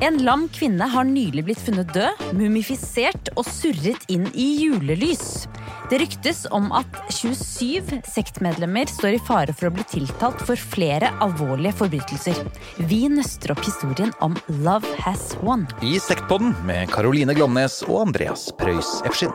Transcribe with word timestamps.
En 0.00 0.14
lam 0.22 0.44
kvinne 0.54 0.86
har 0.86 1.06
nylig 1.08 1.42
blitt 1.48 1.62
funnet 1.66 1.88
død, 1.90 2.20
mumifisert 2.38 3.32
og 3.34 3.42
surret 3.50 4.04
inn 4.06 4.28
i 4.30 4.46
julelys. 4.60 5.48
Det 5.90 5.98
ryktes 6.04 6.44
om 6.54 6.68
at 6.76 7.00
27 7.10 8.04
sektmedlemmer 8.06 8.86
står 8.92 9.16
i 9.16 9.20
fare 9.26 9.56
for 9.56 9.70
å 9.70 9.74
bli 9.74 9.88
tiltalt 9.90 10.44
for 10.46 10.60
flere 10.76 11.10
alvorlige 11.24 11.74
forbrytelser. 11.80 12.38
Vi 12.86 13.08
nøster 13.10 13.56
opp 13.56 13.64
historien 13.66 14.14
om 14.22 14.38
Love 14.62 14.86
Has 15.02 15.32
Won. 15.42 15.66
I 15.82 15.98
Sektpodden 15.98 16.54
med 16.68 16.94
Caroline 16.94 17.34
Glomnes 17.34 17.80
og 17.88 18.04
Andreas 18.06 18.52
Preus 18.60 19.00
Efskin. 19.08 19.34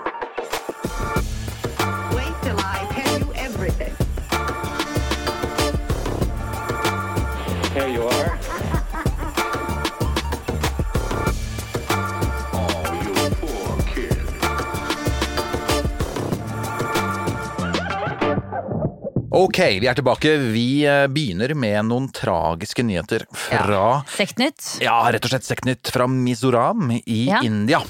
Ok, 19.44 19.58
vi 19.84 19.88
er 19.92 19.98
tilbake. 19.98 20.32
Vi 20.54 20.86
eh, 20.88 21.06
begynner 21.12 21.52
med 21.60 21.90
noen 21.90 22.06
tragiske 22.16 22.84
nyheter 22.86 23.26
fra 23.36 24.04
Sektnytt. 24.16 24.78
Ja, 24.84 24.96
rett 25.12 25.26
og 25.28 25.34
slett 25.34 25.48
sektnytt 25.48 25.90
fra 25.92 26.06
Mizoram 26.08 26.94
i 26.96 27.26
Ja. 27.28 27.42
India. 27.44 27.82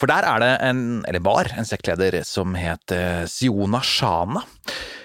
For 0.00 0.10
der 0.10 0.26
er 0.26 0.42
det 0.42 0.50
en, 0.66 0.80
eller 1.06 1.22
var, 1.22 1.52
en 1.54 1.68
sektleder 1.68 2.16
som 2.26 2.56
het 2.58 2.94
eh, 2.96 3.22
Siona 3.30 3.82
Shana. 3.86 4.42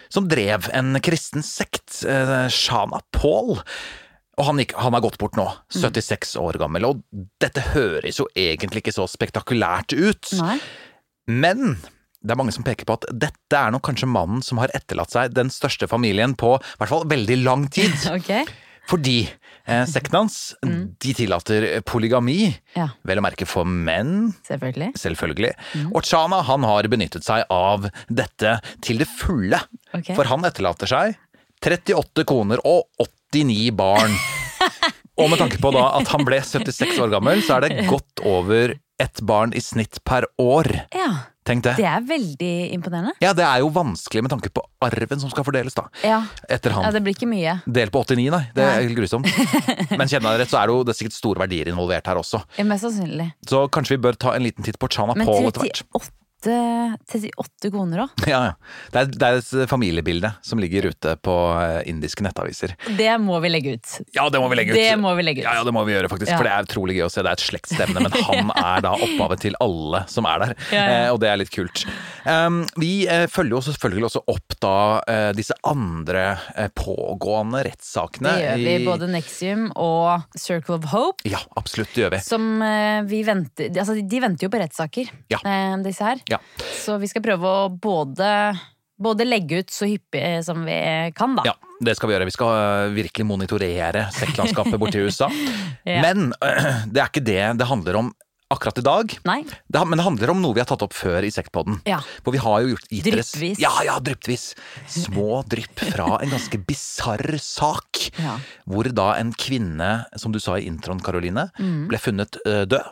Som 0.09 0.29
drev 0.31 0.69
en 0.73 0.97
kristen 1.03 1.43
sekt, 1.45 1.99
eh, 2.07 2.47
Shana 2.53 3.03
Paul. 3.13 3.59
Og 4.37 4.45
han, 4.49 4.61
gikk, 4.61 4.73
han 4.81 4.95
har 4.97 5.03
gått 5.05 5.19
bort 5.21 5.37
nå, 5.37 5.45
76 5.73 6.35
år 6.41 6.57
gammel, 6.61 6.85
og 6.85 6.99
dette 7.41 7.63
høres 7.73 8.19
jo 8.21 8.27
egentlig 8.37 8.83
ikke 8.85 8.93
så 8.97 9.05
spektakulært 9.09 9.93
ut. 9.97 10.29
Nei. 10.41 10.57
Men 11.27 11.77
det 12.27 12.35
er 12.35 12.39
mange 12.43 12.53
som 12.55 12.65
peker 12.67 12.85
på 12.89 12.97
at 12.99 13.07
dette 13.15 13.57
er 13.57 13.71
nok 13.73 13.85
kanskje 13.87 14.09
mannen 14.11 14.43
som 14.45 14.59
har 14.61 14.71
etterlatt 14.77 15.13
seg 15.15 15.33
den 15.37 15.49
største 15.53 15.87
familien 15.89 16.35
på 16.37 16.57
i 16.59 16.77
hvert 16.81 16.91
fall 16.93 17.07
veldig 17.09 17.41
lang 17.47 17.67
tid. 17.73 17.95
Ok. 18.17 18.31
Fordi 18.87 19.17
eh, 19.67 19.81
sekten 19.91 20.15
hans 20.15 20.35
de 20.63 21.11
tillater 21.17 21.65
polygami, 21.83 22.53
Ja. 22.77 22.85
vel 23.03 23.19
å 23.19 23.23
merke 23.25 23.43
for 23.49 23.67
menn, 23.67 24.29
Selvfølgelig. 24.47 24.93
selvfølgelig. 24.95 25.49
Og 25.91 26.07
Chana 26.07 26.39
han 26.47 26.63
har 26.63 26.87
benyttet 26.87 27.25
seg 27.27 27.43
av 27.51 27.89
dette 28.07 28.53
til 28.85 29.01
det 29.03 29.09
fulle. 29.11 29.59
Ok. 29.91 30.13
For 30.15 30.31
han 30.31 30.47
etterlater 30.47 30.87
seg 30.87 31.17
38 31.59 32.23
koner 32.31 32.63
og 32.63 32.87
89 33.33 33.71
barn. 33.75 34.15
og 35.19 35.31
med 35.33 35.41
tanke 35.43 35.59
på 35.59 35.73
da 35.75 35.83
at 35.99 36.07
han 36.13 36.23
ble 36.27 36.39
76 36.47 36.95
år 37.03 37.11
gammel, 37.17 37.43
så 37.43 37.57
er 37.59 37.67
det 37.67 37.87
godt 37.91 38.23
over 38.23 38.77
ett 39.03 39.19
barn 39.27 39.51
i 39.51 39.59
snitt 39.61 39.99
per 40.07 40.25
år. 40.41 40.71
Ja. 40.95 41.11
Tenk 41.47 41.63
det. 41.63 41.77
Det 41.79 41.85
er 41.87 42.03
veldig 42.03 42.51
imponerende. 42.75 43.13
Ja, 43.23 43.31
det 43.37 43.45
er 43.47 43.61
jo 43.63 43.69
vanskelig 43.71 44.25
med 44.25 44.33
tanke 44.33 44.51
på 44.51 44.63
arven 44.83 45.21
som 45.21 45.31
skal 45.31 45.45
fordeles, 45.47 45.77
da. 45.77 45.85
Ja. 46.03 46.19
Etter 46.51 46.75
han. 46.75 46.83
ja, 46.87 46.91
det 46.91 47.01
blir 47.05 47.15
ikke 47.15 47.29
mye. 47.29 47.57
Del 47.79 47.91
på 47.93 48.03
89, 48.03 48.27
nei. 48.35 48.43
Det 48.57 48.65
er 48.65 48.81
helt 48.83 48.97
grusomt. 48.99 49.31
Men 49.99 50.11
kjenner 50.11 50.35
jeg 50.35 50.43
rett, 50.43 50.51
så 50.51 50.59
er 50.61 50.67
det 50.69 50.75
jo 50.75 50.83
det 50.87 50.93
er 50.95 50.99
sikkert 50.99 51.17
store 51.17 51.43
verdier 51.45 51.71
involvert 51.71 52.11
her 52.11 52.19
også. 52.19 52.43
Ja, 52.59 52.67
Mest 52.67 52.83
sannsynlig. 52.83 53.29
Så 53.47 53.63
kanskje 53.71 53.95
vi 53.95 54.03
bør 54.09 54.19
ta 54.19 54.35
en 54.35 54.43
liten 54.43 54.67
titt 54.67 54.79
på 54.81 54.91
Chana 54.91 55.15
Men 55.17 55.29
Paul 55.29 55.47
etter 55.47 55.63
hvert. 55.63 55.83
38, 55.95 56.13
38 56.45 57.71
koner 57.73 58.03
òg. 58.05 58.25
Ja, 58.29 58.39
ja. 58.51 58.53
Det 58.93 58.99
er, 59.01 59.09
det 59.13 59.27
er 59.27 59.39
et 59.41 59.69
familiebilde 59.71 60.31
som 60.45 60.59
ligger 60.61 60.89
ute 60.91 61.15
på 61.23 61.33
eh, 61.61 61.81
indiske 61.89 62.23
nettaviser. 62.25 62.75
Det 62.97 63.09
må 63.23 63.39
vi 63.43 63.49
legge 63.51 63.75
ut. 63.77 63.93
Ja, 64.15 64.27
det 64.33 64.41
må 64.41 64.49
vi 64.51 64.59
legge 64.59 64.73
ut. 64.75 64.77
Det 64.79 64.97
må 65.01 65.13
vi 65.17 65.25
legge 65.25 65.41
ut. 65.43 65.47
Ja, 65.47 65.55
ja, 65.59 65.63
det 65.67 65.73
må 65.75 65.83
vi 65.87 65.95
gjøre 65.95 66.11
faktisk, 66.11 66.31
Ja. 66.31 66.37
for 66.39 66.47
det 66.49 66.53
er 66.53 66.67
utrolig 66.67 66.97
gøy 66.99 67.05
å 67.07 67.11
se. 67.13 67.23
Det 67.25 67.31
er 67.33 67.39
et 67.39 67.45
slektsstevne, 67.47 68.03
men 68.05 68.17
han 68.29 68.51
er 68.53 68.85
da 68.85 68.93
opphavet 68.97 69.43
til 69.47 69.57
alle 69.63 70.03
som 70.11 70.27
er 70.29 70.43
der, 70.45 70.55
Ja. 70.73 70.85
Eh, 70.87 71.09
og 71.13 71.19
det 71.23 71.31
er 71.31 71.41
litt 71.41 71.53
kult. 71.53 71.85
Um, 72.27 72.61
vi 72.79 72.91
eh, 73.07 73.25
følger 73.31 73.57
jo 73.57 73.61
selvfølgelig 73.69 74.07
også 74.09 74.23
opp 74.33 74.57
da 74.63 74.73
eh, 75.07 75.29
disse 75.37 75.55
andre 75.67 76.25
eh, 76.57 76.69
pågående 76.75 77.63
rettssakene. 77.69 78.33
Det 78.35 78.45
gjør 78.45 78.61
vi. 78.63 78.75
i- 78.77 78.85
Både 78.87 79.07
Nexium 79.11 79.67
og 79.75 80.23
Circle 80.37 80.77
of 80.79 80.85
Hope. 80.93 81.23
Ja, 81.27 81.39
absolutt, 81.59 81.91
det 81.95 82.05
gjør 82.05 82.13
vi. 82.17 82.21
Som 82.25 82.47
eh, 82.65 83.01
vi 83.07 83.23
venter 83.27 83.71
Altså, 83.77 83.95
de 83.99 84.19
venter 84.23 84.47
jo 84.47 84.51
på 84.53 84.59
rettssaker, 84.61 85.09
Ja. 85.31 85.39
eh, 85.45 85.75
disse 85.85 86.03
her. 86.07 86.21
Ja. 86.31 86.39
Så 86.83 86.97
vi 87.01 87.07
skal 87.11 87.23
prøve 87.25 87.47
å 87.47 87.69
både, 87.71 88.29
både 88.99 89.27
legge 89.27 89.61
ut 89.63 89.73
så 89.73 89.87
hyppig 89.89 90.21
eh, 90.23 90.41
som 90.45 90.63
vi 90.67 90.77
kan, 91.17 91.35
da. 91.39 91.47
Ja, 91.51 91.55
det 91.83 91.95
skal 91.97 92.09
vi 92.11 92.17
gjøre. 92.17 92.27
Vi 92.29 92.35
skal 92.37 92.53
øh, 92.59 92.93
virkelig 92.97 93.27
monitorere 93.29 94.07
sektlandskapet 94.17 94.79
borti 94.81 95.01
USA. 95.07 95.29
Ja. 95.87 96.01
Men 96.05 96.31
det 96.91 97.03
er 97.03 97.11
ikke 97.11 97.25
det 97.27 97.41
det 97.61 97.67
handler 97.69 98.01
om 98.03 98.13
akkurat 98.47 98.77
i 98.79 98.83
dag. 98.85 99.11
Det, 99.67 99.79
men 99.83 99.99
det 99.99 100.03
handler 100.05 100.31
om 100.31 100.39
noe 100.39 100.55
vi 100.55 100.61
har 100.63 100.67
tatt 100.69 100.83
opp 100.85 100.93
før 100.95 101.25
i 101.27 101.31
Sektpodden. 101.35 101.81
Ja. 101.83 101.97
For 102.23 102.31
vi 102.31 102.39
har 102.39 102.61
jo 102.63 102.69
gjort 102.71 102.85
gitt 102.95 103.09
Dryppvis. 103.09 103.59
Ja, 103.59 103.73
ja, 103.83 103.97
dryppvis. 103.99 104.45
Små 104.87 105.41
drypp 105.51 105.83
fra 105.91 106.21
en 106.23 106.31
ganske 106.31 106.59
bisarr 106.63 107.35
sak. 107.43 108.05
Ja. 108.15 108.37
Hvor 108.63 108.87
da 108.95 109.09
en 109.19 109.33
kvinne, 109.35 109.89
som 110.15 110.31
du 110.31 110.39
sa 110.39 110.55
i 110.55 110.63
introen, 110.71 111.03
Karoline, 111.03 111.49
Mm. 111.59 111.89
ble 111.91 111.99
funnet 111.99 112.39
øh, 112.47 112.63
død. 112.71 112.87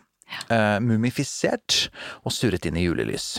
Øh, 0.49 0.79
mumifisert 0.83 1.85
og 2.23 2.33
surret 2.35 2.65
inn 2.69 2.79
i 2.79 2.87
julelys. 2.87 3.35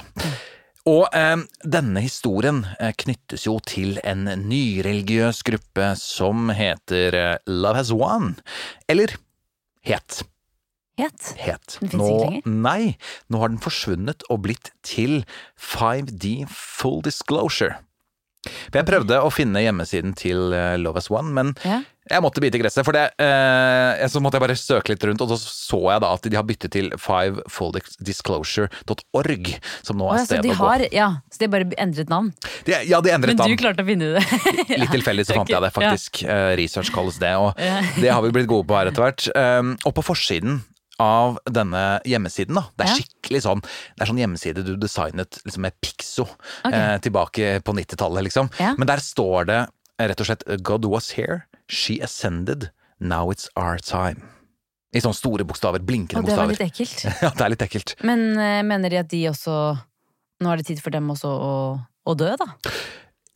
Og 0.86 1.08
eh, 1.18 1.40
denne 1.66 2.02
historien 2.04 2.62
eh, 2.78 2.92
knyttes 2.94 3.46
jo 3.48 3.58
til 3.66 3.98
en 4.06 4.28
nyreligiøs 4.46 5.42
gruppe 5.46 5.90
som 5.98 6.52
heter 6.54 7.18
eh, 7.18 7.34
Love 7.50 7.80
Has 7.80 7.90
Won. 7.90 8.36
Eller 8.88 9.16
het. 9.86 10.22
Het. 10.96 11.32
Het. 11.42 11.78
Den 11.80 11.90
finnes 11.90 12.04
Nå, 12.06 12.12
ikke 12.12 12.28
lenger? 12.30 12.54
Nei, 12.68 12.94
nå 13.28 13.42
har 13.42 13.50
den 13.52 13.60
forsvunnet 13.62 14.22
og 14.30 14.44
blitt 14.46 14.70
til 14.86 15.24
5D 15.58 16.46
Full 16.54 17.02
Disclosure. 17.04 17.80
For 18.70 18.78
jeg 18.80 18.86
prøvde 18.88 19.16
å 19.22 19.28
finne 19.34 19.62
hjemmesiden 19.64 20.12
til 20.18 20.38
eh, 20.56 20.76
Love 20.80 20.96
Has 21.00 21.08
One, 21.12 21.30
men 21.36 21.48
Ja. 21.66 21.78
jeg 22.10 22.20
måtte 22.22 22.40
bite 22.44 22.56
i 22.58 22.60
gresset. 22.62 22.84
For 22.86 22.92
det, 22.96 23.04
eh, 23.22 24.06
så 24.12 24.18
måtte 24.22 24.36
jeg 24.38 24.44
bare 24.46 24.56
søke 24.58 24.88
litt 24.94 25.04
rundt, 25.08 25.20
og 25.24 25.28
så 25.34 25.38
så 25.40 25.80
jeg 25.90 25.98
da 26.04 26.08
at 26.14 26.22
de 26.30 26.36
har 26.38 26.46
byttet 26.46 26.70
til 26.76 26.86
fivefulldisclosure.org, 27.02 29.44
som 29.86 29.94
nå 29.98 30.04
er 30.12 30.16
ja, 30.16 30.20
så 30.22 30.26
stedet 30.30 30.44
de 30.46 30.50
å 30.50 30.52
gå. 30.54 30.58
har 30.62 30.80
Ja, 30.94 31.08
så 31.32 31.36
de 31.40 31.44
har 31.48 31.52
bare 31.56 31.66
endret 31.82 32.08
navn. 32.12 32.28
De, 32.66 32.72
ja, 32.86 32.98
de 33.02 33.10
endret 33.14 33.36
navn. 33.38 33.50
Men 33.50 33.56
du 33.58 33.62
klarte 33.62 33.82
å 33.82 33.86
finne 33.88 34.06
det. 34.16 34.22
Litt 34.82 34.92
tilfeldig 34.94 35.24
så 35.28 35.34
fant 35.40 35.50
jeg 35.52 35.60
det, 35.66 35.72
faktisk. 35.74 36.12
Eh, 36.24 36.52
Research 36.60 36.90
kalles 36.94 37.18
det, 37.22 37.34
og 37.40 37.48
det 38.00 38.10
har 38.12 38.22
vi 38.24 38.30
blitt 38.36 38.50
gode 38.50 38.66
på 38.68 38.74
her 38.78 38.86
etter 38.92 39.02
hvert. 39.06 39.22
Um, 39.34 39.68
og 39.86 39.92
på 39.98 40.02
forsiden 40.12 40.52
av 41.02 41.38
denne 41.50 42.00
hjemmesiden, 42.08 42.54
da. 42.56 42.62
Det 42.76 42.86
er 42.86 42.90
Ja. 42.90 42.96
skikkelig 43.00 43.42
sånn 43.44 43.60
Det 43.62 44.02
er 44.02 44.06
sånn 44.06 44.20
hjemmeside 44.22 44.64
du 44.64 44.76
designet 44.76 45.38
liksom 45.44 45.62
med 45.66 45.74
Pixo 45.80 46.24
okay. 46.64 46.72
eh, 46.72 46.98
tilbake 47.04 47.60
på 47.62 47.74
90-tallet, 47.76 48.24
liksom. 48.24 48.50
Ja. 48.60 48.74
Men 48.78 48.86
der 48.88 49.02
står 49.04 49.46
det 49.46 49.58
eh, 49.98 50.06
rett 50.08 50.20
og 50.20 50.26
slett 50.26 50.44
God 50.62 50.84
was 50.84 51.10
here, 51.18 51.42
she 51.68 52.00
ascended, 52.00 52.70
now 53.00 53.28
it's 53.30 53.48
our 53.56 53.78
time. 53.78 54.22
I 54.94 55.00
sånne 55.04 55.18
store 55.18 55.44
bokstaver. 55.44 55.82
Blinkende 55.84 56.22
Og 56.22 56.28
det 56.30 56.36
var 56.36 56.46
bokstaver. 56.46 56.70
litt 56.70 56.72
ekkelt. 56.72 57.04
ja, 57.22 57.30
det 57.36 57.44
er 57.44 57.50
litt 57.52 57.62
ekkelt. 57.66 57.94
Men 58.02 58.38
eh, 58.38 58.62
mener 58.64 58.88
de 58.90 58.96
at 59.02 59.08
de 59.12 59.24
også 59.28 59.56
Nå 60.40 60.50
er 60.52 60.56
det 60.60 60.66
tid 60.68 60.80
for 60.84 60.90
dem 60.92 61.08
også 61.08 61.28
å, 61.32 61.52
å 62.06 62.14
dø, 62.14 62.28
da? 62.36 62.44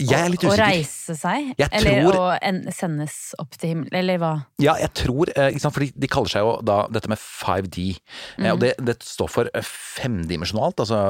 Jeg 0.01 0.19
er 0.19 0.33
litt 0.33 0.45
Å 0.49 0.57
reise 0.59 1.17
seg? 1.19 1.53
Jeg 1.59 1.69
eller 1.77 2.01
tror- 2.03 2.19
å 2.19 2.27
en, 2.41 2.61
sendes 2.73 3.35
opp 3.39 3.57
til 3.57 3.75
himmelen? 3.75 3.97
Eller 4.01 4.21
hva? 4.23 4.33
Ja, 4.63 4.75
jeg 4.81 4.93
tror 4.97 5.31
eh, 5.37 5.57
fordi 5.61 5.91
De 5.95 6.09
kaller 6.11 6.33
seg 6.33 6.45
jo 6.45 6.57
da 6.67 6.83
dette 6.93 7.11
med 7.11 7.21
5D. 7.21 7.87
Mm. 8.39 8.49
Og 8.53 8.61
det, 8.63 8.73
det 8.87 8.97
står 9.05 9.31
for 9.31 9.51
eh, 9.55 9.67
femdimensjonalt, 10.01 10.81
altså 10.83 11.01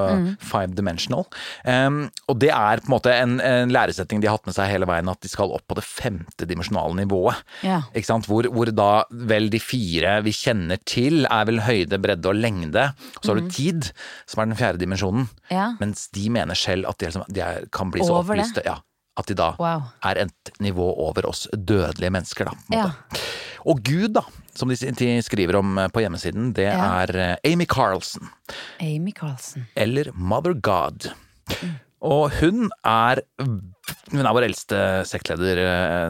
five 0.43 0.75
dimensional. 0.77 1.27
Um, 1.65 2.03
og 2.31 2.41
det 2.43 2.51
er 2.55 2.83
på 2.83 2.91
en 2.91 2.95
måte 2.95 3.15
en, 3.15 3.39
en 3.45 3.73
læresetning 3.73 4.23
de 4.23 4.29
har 4.29 4.39
hatt 4.39 4.49
med 4.49 4.57
seg 4.57 4.71
hele 4.73 4.89
veien, 4.91 5.11
at 5.11 5.21
de 5.23 5.31
skal 5.31 5.53
opp 5.55 5.67
på 5.71 5.77
det 5.79 5.85
femtedimensjonale 5.87 6.97
nivået. 7.03 7.43
Ja. 7.67 7.83
Ikke 7.95 8.11
sant? 8.11 8.29
Hvor, 8.31 8.49
hvor 8.53 8.71
da 8.75 9.05
vel 9.11 9.51
de 9.53 9.61
fire 9.63 10.19
vi 10.27 10.35
kjenner 10.37 10.81
til, 10.89 11.25
er 11.31 11.49
vel 11.49 11.63
høyde, 11.67 12.01
bredde 12.03 12.31
og 12.31 12.39
lengde. 12.41 12.91
Og 13.19 13.23
så 13.25 13.35
har 13.35 13.41
du 13.41 13.51
tid, 13.53 13.91
som 14.31 14.43
er 14.43 14.51
den 14.51 14.61
fjerde 14.61 14.83
dimensjonen. 14.83 15.29
Ja. 15.53 15.73
Mens 15.81 16.09
de 16.15 16.27
mener 16.33 16.59
selv 16.59 16.89
at 16.91 17.01
de, 17.01 17.11
liksom, 17.11 17.27
de 17.31 17.45
er, 17.45 17.67
kan 17.75 17.93
bli 17.93 18.05
så 18.05 18.21
Over 18.21 18.41
det? 18.41 18.65
Ja, 18.67 18.80
at 19.21 19.29
de 19.31 19.37
da 19.39 19.51
Wow. 19.61 19.85
er 20.11 20.25
et 20.27 20.53
nivå 20.65 20.89
over 21.07 21.29
oss 21.31 21.47
dødelige 21.53 22.11
mennesker, 22.13 22.51
da. 22.51 22.57
På 22.57 22.75
en 22.75 22.79
Ja. 22.81 22.91
Og 23.69 23.83
Gud, 23.85 24.15
da, 24.17 24.23
som 24.57 24.71
de, 24.73 24.77
skriver 25.23 25.59
om 25.61 25.77
eh, 25.79 25.89
på 25.93 26.01
hjemmesiden, 26.01 26.53
det 26.57 26.65
Ja. 26.71 27.03
er 27.05 27.11
eh, 27.17 27.53
Amy 27.53 27.67
Carlson. 27.69 28.31
Amy 28.81 29.13
Carlsen. 29.13 29.67
Eller 29.77 30.11
Mother 30.15 30.55
God. 30.55 31.11
Og 32.01 32.31
hun 32.41 32.71
er 32.87 33.21
Hun 34.11 34.25
er 34.27 34.33
vår 34.35 34.47
eldste 34.49 34.79
sektleder 35.07 35.59
eh, 35.61 36.09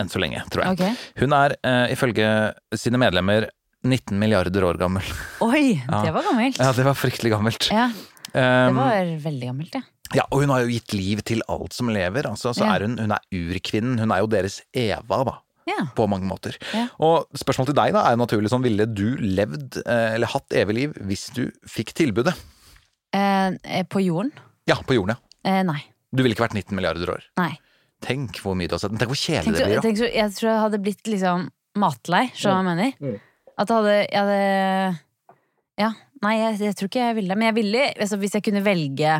enn 0.00 0.10
så 0.10 0.18
lenge, 0.20 0.42
tror 0.50 0.64
jeg. 0.66 0.72
Okay. 0.76 0.94
Hun 1.22 1.32
er 1.36 1.54
ifølge 1.92 2.26
sine 2.74 2.98
medlemmer 3.00 3.46
19 3.86 4.18
milliarder 4.20 4.64
år 4.66 4.76
gammel. 4.80 5.06
Oi, 5.40 5.78
det 5.86 6.10
var 6.12 6.26
gammelt. 6.26 6.58
Ja, 6.60 6.72
det 6.76 6.84
var 6.84 6.98
fryktelig 6.98 7.30
gammelt. 7.32 7.70
Ja, 7.72 7.86
det 7.94 8.08
Um, 8.30 8.76
var 8.76 9.08
veldig 9.24 9.46
gammelt, 9.48 9.72
ja. 9.74 9.80
Ja, 10.14 10.24
og 10.30 10.40
hun 10.42 10.50
har 10.50 10.64
jo 10.64 10.72
gitt 10.72 10.92
liv 10.96 11.20
til 11.26 11.42
alt 11.48 11.72
som 11.76 11.88
lever. 11.92 12.26
Altså, 12.26 12.52
så 12.56 12.64
Ja. 12.66 12.74
er 12.76 12.86
hun, 12.86 12.98
hun 12.98 13.12
er 13.12 13.20
urkvinnen. 13.32 13.98
Hun 14.00 14.10
er 14.12 14.20
jo 14.24 14.26
deres 14.26 14.60
Eva, 14.74 15.24
da. 15.24 15.36
Ja. 15.68 15.84
på 15.94 16.06
mange 16.10 16.26
måter. 16.26 16.56
Ja. 16.74 16.88
Og 16.98 17.28
spørsmålet 17.36 17.70
til 17.70 17.76
deg 17.78 17.92
da 17.94 18.00
er 18.08 18.16
jo 18.16 18.24
naturlig 18.24 18.50
sånn, 18.50 18.62
ville 18.64 18.86
du 18.90 19.14
levd 19.20 19.76
eh, 19.86 20.14
eller 20.16 20.26
hatt 20.32 20.48
evig 20.56 20.74
liv 20.74 20.94
hvis 21.06 21.28
du 21.36 21.44
fikk 21.68 21.92
tilbudet? 21.94 22.32
Eh, 23.14 23.52
eh, 23.62 23.84
på 23.86 24.00
jorden? 24.02 24.32
Ja, 24.66 24.76
på 24.82 24.96
jorden, 24.96 25.14
ja. 25.14 25.20
Eh, 25.46 25.62
nei. 25.62 25.78
Du 26.12 26.24
ville 26.24 26.34
ikke 26.34 26.42
vært 26.48 26.56
19 26.58 26.74
milliarder 26.74 27.12
år. 27.14 27.22
Nei. 27.38 27.52
Tenk 28.02 28.40
hvor 28.42 28.56
mye 28.58 28.66
du 28.66 28.74
har 28.74 28.82
sett. 28.82 28.90
Men 28.90 28.98
Tenk 28.98 29.12
hvor 29.12 29.20
kjedelig 29.20 29.54
det 29.60 29.66
blir. 29.68 29.76
da. 29.76 29.84
tenk 29.84 29.98
så, 30.00 30.08
jeg 30.10 30.34
tror 30.40 30.50
jeg 30.50 30.60
hadde 30.64 30.82
blitt 30.82 31.06
liksom 31.12 31.46
matlei, 31.78 32.24
skjønner 32.34 32.64
du 32.64 32.66
hva 32.66 32.74
jeg 32.74 32.94
mener? 32.98 33.20
At 33.60 33.68
jeg 33.68 33.76
hadde, 33.76 33.96
jeg 34.10 34.20
hadde 34.24 35.00
Ja. 35.84 35.92
Nei, 36.22 36.34
jeg, 36.36 36.58
jeg 36.66 36.74
tror 36.76 36.88
ikke 36.90 37.04
jeg 37.06 37.14
ville. 37.20 37.36
Men 37.36 37.46
jeg 37.54 37.54
ville, 37.62 37.84
altså, 38.00 38.18
hvis 38.20 38.34
jeg 38.36 38.42
kunne 38.44 38.64
velge 38.66 39.14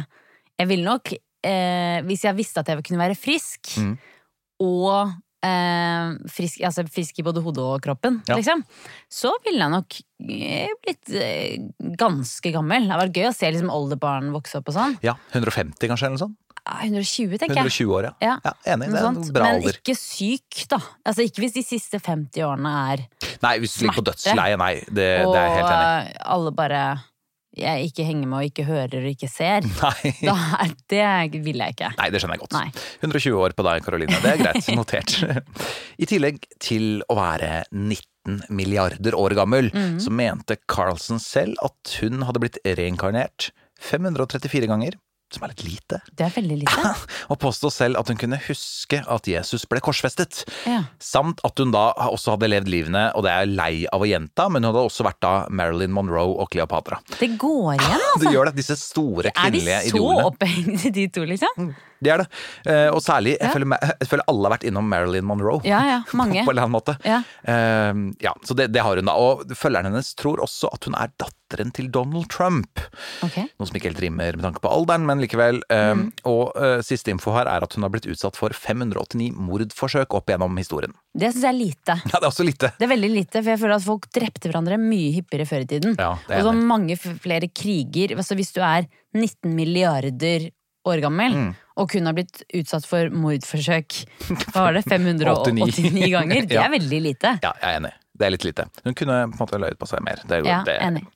Jeg 0.60 0.68
ville 0.70 0.84
nok 0.86 1.12
eh, 1.16 1.98
Hvis 2.04 2.26
jeg 2.28 2.36
visste 2.36 2.60
at 2.62 2.68
jeg 2.74 2.84
kunne 2.86 3.00
være 3.00 3.16
frisk, 3.18 3.72
Mm. 3.80 3.94
og 4.60 5.12
eh, 5.42 6.10
frisk, 6.28 6.60
altså 6.68 6.84
frisk 6.92 7.18
i 7.18 7.24
både 7.24 7.40
hodet 7.40 7.64
og 7.64 7.80
kroppen, 7.80 8.20
Ja. 8.28 8.36
liksom, 8.36 8.60
så 9.08 9.32
ville 9.46 9.62
jeg 9.64 9.72
nok 9.72 9.96
eh, 10.28 10.68
blitt 10.84 11.08
eh, 11.16 11.56
ganske 11.96 12.52
gammel. 12.52 12.84
Det 12.84 12.92
hadde 12.92 13.06
vært 13.08 13.16
gøy 13.22 13.28
å 13.30 13.34
se 13.34 13.48
liksom, 13.54 13.72
oldebarn 13.72 14.28
vokse 14.36 14.60
opp 14.60 14.68
og 14.68 14.76
sånn. 14.76 14.98
Ja, 15.02 15.14
150 15.32 15.88
kanskje, 15.88 16.10
eller 16.10 16.18
noe 16.18 16.24
sånt? 16.26 16.36
Ah, 16.68 16.82
120, 16.84 17.38
tenker 17.40 17.56
jeg. 17.56 17.70
120 17.72 17.94
år, 17.96 18.04
ja. 18.10 18.12
Ja. 18.20 18.34
ja 18.44 18.52
enig, 18.74 18.90
det 18.92 19.00
er 19.00 19.06
en 19.08 19.32
bra 19.32 19.46
Men 19.48 19.62
alder. 19.62 19.78
ikke 19.80 19.94
syk, 19.96 20.66
da. 20.68 20.76
Altså 21.08 21.24
Ikke 21.24 21.40
hvis 21.46 21.54
de 21.56 21.62
siste 21.64 21.96
50 21.98 22.44
årene 22.44 22.74
er 22.92 23.06
smerte. 23.08 23.38
Nei, 23.42 23.54
hvis 23.64 23.78
du 23.78 23.86
ligger 23.86 23.96
på 24.02 24.04
dødsleiet, 24.10 24.58
nei. 24.60 24.74
Det, 24.92 25.08
Og 25.24 25.32
det 25.32 25.40
er 25.40 25.54
helt 25.56 25.72
enig 25.72 26.20
alle 26.36 26.52
bare 26.52 26.82
jeg 27.56 27.90
ikke 27.90 28.06
henger 28.06 28.28
med 28.30 28.38
og 28.38 28.50
ikke 28.50 28.64
hører 28.68 29.02
og 29.02 29.10
ikke 29.10 29.28
ser. 29.30 29.66
Nei. 29.82 30.12
Da 30.22 30.68
det 30.92 31.42
vil 31.42 31.60
jeg 31.62 31.76
ikke. 31.76 31.92
Nei, 31.98 32.08
det 32.12 32.22
skjønner 32.22 32.38
jeg 32.38 32.44
godt. 32.44 32.56
Nei. 32.56 32.68
120 33.02 33.42
år 33.42 33.56
på 33.58 33.66
deg, 33.66 33.84
Karoline. 33.86 34.20
Det 34.22 34.32
er 34.34 34.42
greit. 34.44 34.70
Notert. 34.78 35.16
I 35.98 36.08
tillegg 36.10 36.44
til 36.62 37.04
å 37.10 37.18
være 37.18 37.64
19 37.72 38.42
milliarder 38.54 39.16
år 39.18 39.34
gammel, 39.38 39.70
mm. 39.74 39.98
så 40.04 40.12
mente 40.14 40.60
Carlsen 40.70 41.22
selv 41.22 41.58
at 41.66 41.96
hun 42.02 42.26
hadde 42.28 42.42
blitt 42.42 42.60
reinkarnert 42.78 43.50
534 43.80 44.68
ganger. 44.70 44.98
Som 45.30 45.44
er 45.46 45.52
litt 45.52 45.62
lite. 45.62 46.00
Det 46.10 46.24
er 46.26 46.32
veldig 46.34 46.56
lite. 46.64 46.92
Og 47.30 47.38
påstå 47.38 47.70
selv 47.70 48.00
at 48.00 48.08
hun 48.10 48.18
kunne 48.18 48.38
huske 48.48 48.98
at 49.06 49.28
Jesus 49.30 49.62
ble 49.70 49.78
korsfestet. 49.84 50.40
Ja. 50.66 50.80
Samt 50.98 51.38
at 51.46 51.58
hun 51.62 51.70
da 51.74 51.84
også 52.10 52.34
hadde 52.34 52.48
levd 52.50 52.70
livene, 52.72 53.04
og 53.14 53.22
det 53.26 53.30
er 53.30 53.44
jeg 53.44 53.52
lei 53.54 53.72
av 53.94 54.02
å 54.02 54.08
gjenta, 54.10 54.48
men 54.50 54.64
hun 54.66 54.72
hadde 54.72 54.82
også 54.88 55.06
vært 55.06 55.20
da 55.22 55.34
Marilyn 55.54 55.94
Monroe 55.94 56.34
og 56.42 56.50
Cleopatra. 56.50 56.98
Det 57.20 57.30
går 57.38 57.76
igjen, 57.76 57.94
Det 57.94 58.10
altså. 58.16 58.34
gjør 58.34 58.50
det, 58.50 58.56
disse 58.58 58.76
store 58.82 59.30
kvinnelige 59.30 59.78
idolene. 59.78 59.78
Er 59.78 59.86
de 59.86 59.90
så 59.90 60.02
idolene. 60.02 60.26
opphengte, 60.32 60.92
de 60.98 61.06
to, 61.14 61.24
liksom? 61.30 61.70
Det 62.00 62.10
er 62.14 62.22
det. 62.24 62.28
Eh, 62.72 62.86
og 62.90 63.02
særlig, 63.04 63.36
jeg, 63.36 63.44
Ja. 63.46 63.52
føler, 63.54 63.78
jeg 64.00 64.08
føler 64.08 64.24
alle 64.32 64.48
har 64.48 64.54
vært 64.58 64.64
innom 64.70 64.86
Marilyn 64.90 65.26
Monroe. 65.30 65.60
Ja, 65.68 65.80
ja. 65.86 65.98
Mange. 66.20 66.42
På 66.42 66.50
en 66.50 66.56
eller 66.58 66.66
annen 66.66 66.74
måte. 66.78 66.96
Ja. 67.06 67.20
Eh, 67.44 68.02
ja, 68.24 68.32
så 68.42 68.56
det, 68.56 68.70
det 68.74 68.82
har 68.82 68.96
hun 68.96 69.06
da. 69.10 69.14
Og 69.20 69.44
følgerne 69.54 69.92
hennes 69.92 70.14
tror 70.18 70.40
også 70.42 70.72
at 70.74 70.88
hun 70.90 70.96
er 70.98 71.12
datteren 71.50 71.72
til 71.74 71.88
Donald 71.90 72.28
Trump. 72.30 72.78
Okay. 73.26 73.48
Noe 73.58 73.66
som 73.66 73.76
ikke 73.76 73.90
helt 73.90 74.00
rimer 74.04 74.36
med 74.38 74.44
tanke 74.46 74.62
på 74.62 74.70
alderen, 74.70 75.04
men 75.06 75.20
likevel. 75.22 75.60
Eh, 75.68 75.90
Mm. 75.90 76.12
Og 76.28 76.52
uh, 76.54 76.78
siste 76.86 77.10
info 77.10 77.32
her 77.34 77.48
er 77.50 77.64
at 77.64 77.72
hun 77.74 77.82
har 77.82 77.90
blitt 77.90 78.06
utsatt 78.06 78.36
for 78.38 78.50
589 78.54 79.32
mordforsøk 79.34 80.14
opp 80.14 80.28
gjennom 80.30 80.54
historien. 80.60 80.92
Det 81.18 81.32
syns 81.32 81.42
jeg 81.42 81.50
er 81.50 81.58
lite. 81.58 81.96
Ja, 82.12 82.20
det 82.20 82.22
er 82.22 82.28
også 82.30 82.46
lite. 82.46 82.70
Det 82.78 82.86
er 82.86 82.92
veldig 82.92 83.10
lite, 83.10 83.42
for 83.42 83.50
jeg 83.50 83.58
føler 83.64 83.74
at 83.80 83.86
folk 83.88 84.06
drepte 84.14 84.48
hverandre 84.52 84.78
mye 84.78 85.10
hyppigere 85.16 85.48
før 85.50 85.64
i 85.64 85.68
tiden. 85.72 85.96
Ja, 85.98 86.12
og 86.14 86.46
så 86.46 86.52
mange 86.54 86.96
flere 87.00 87.48
kriger. 87.50 88.14
Altså 88.16 88.36
hvis 88.38 88.52
du 88.54 88.60
er 88.62 88.86
19 89.16 89.50
milliarder 89.56 90.50
år 90.86 91.02
gammel 91.02 91.34
Mm. 91.36 91.50
og 91.76 91.90
kun 91.92 92.06
har 92.08 92.14
blitt 92.16 92.42
utsatt 92.56 92.86
for 92.88 93.10
mordforsøk 93.12 93.98
hva 94.54 94.62
var 94.68 94.78
det, 94.78 94.84
589 94.88 96.06
ganger, 96.14 96.46
det 96.48 96.56
Ja. 96.56 96.64
er 96.68 96.72
veldig 96.78 97.00
lite. 97.04 97.34
Ja, 97.42 97.52
jeg 97.60 97.74
er 97.74 97.80
enig. 97.82 97.92
Det 98.20 98.26
er 98.28 98.34
litt 98.36 98.44
lite. 98.44 98.68
Hun 98.84 98.94
kunne 98.94 99.16
på 99.32 99.38
en 99.38 99.40
måte 99.40 99.58
løyet 99.62 99.80
på 99.80 99.88
seg 99.88 100.04
mer. 100.04 100.20
Det, 100.26 100.36
er 100.38 100.44
jo- 100.44 100.50
Ja, 100.52 100.60
det, 100.68 100.76
enig. 100.84 101.06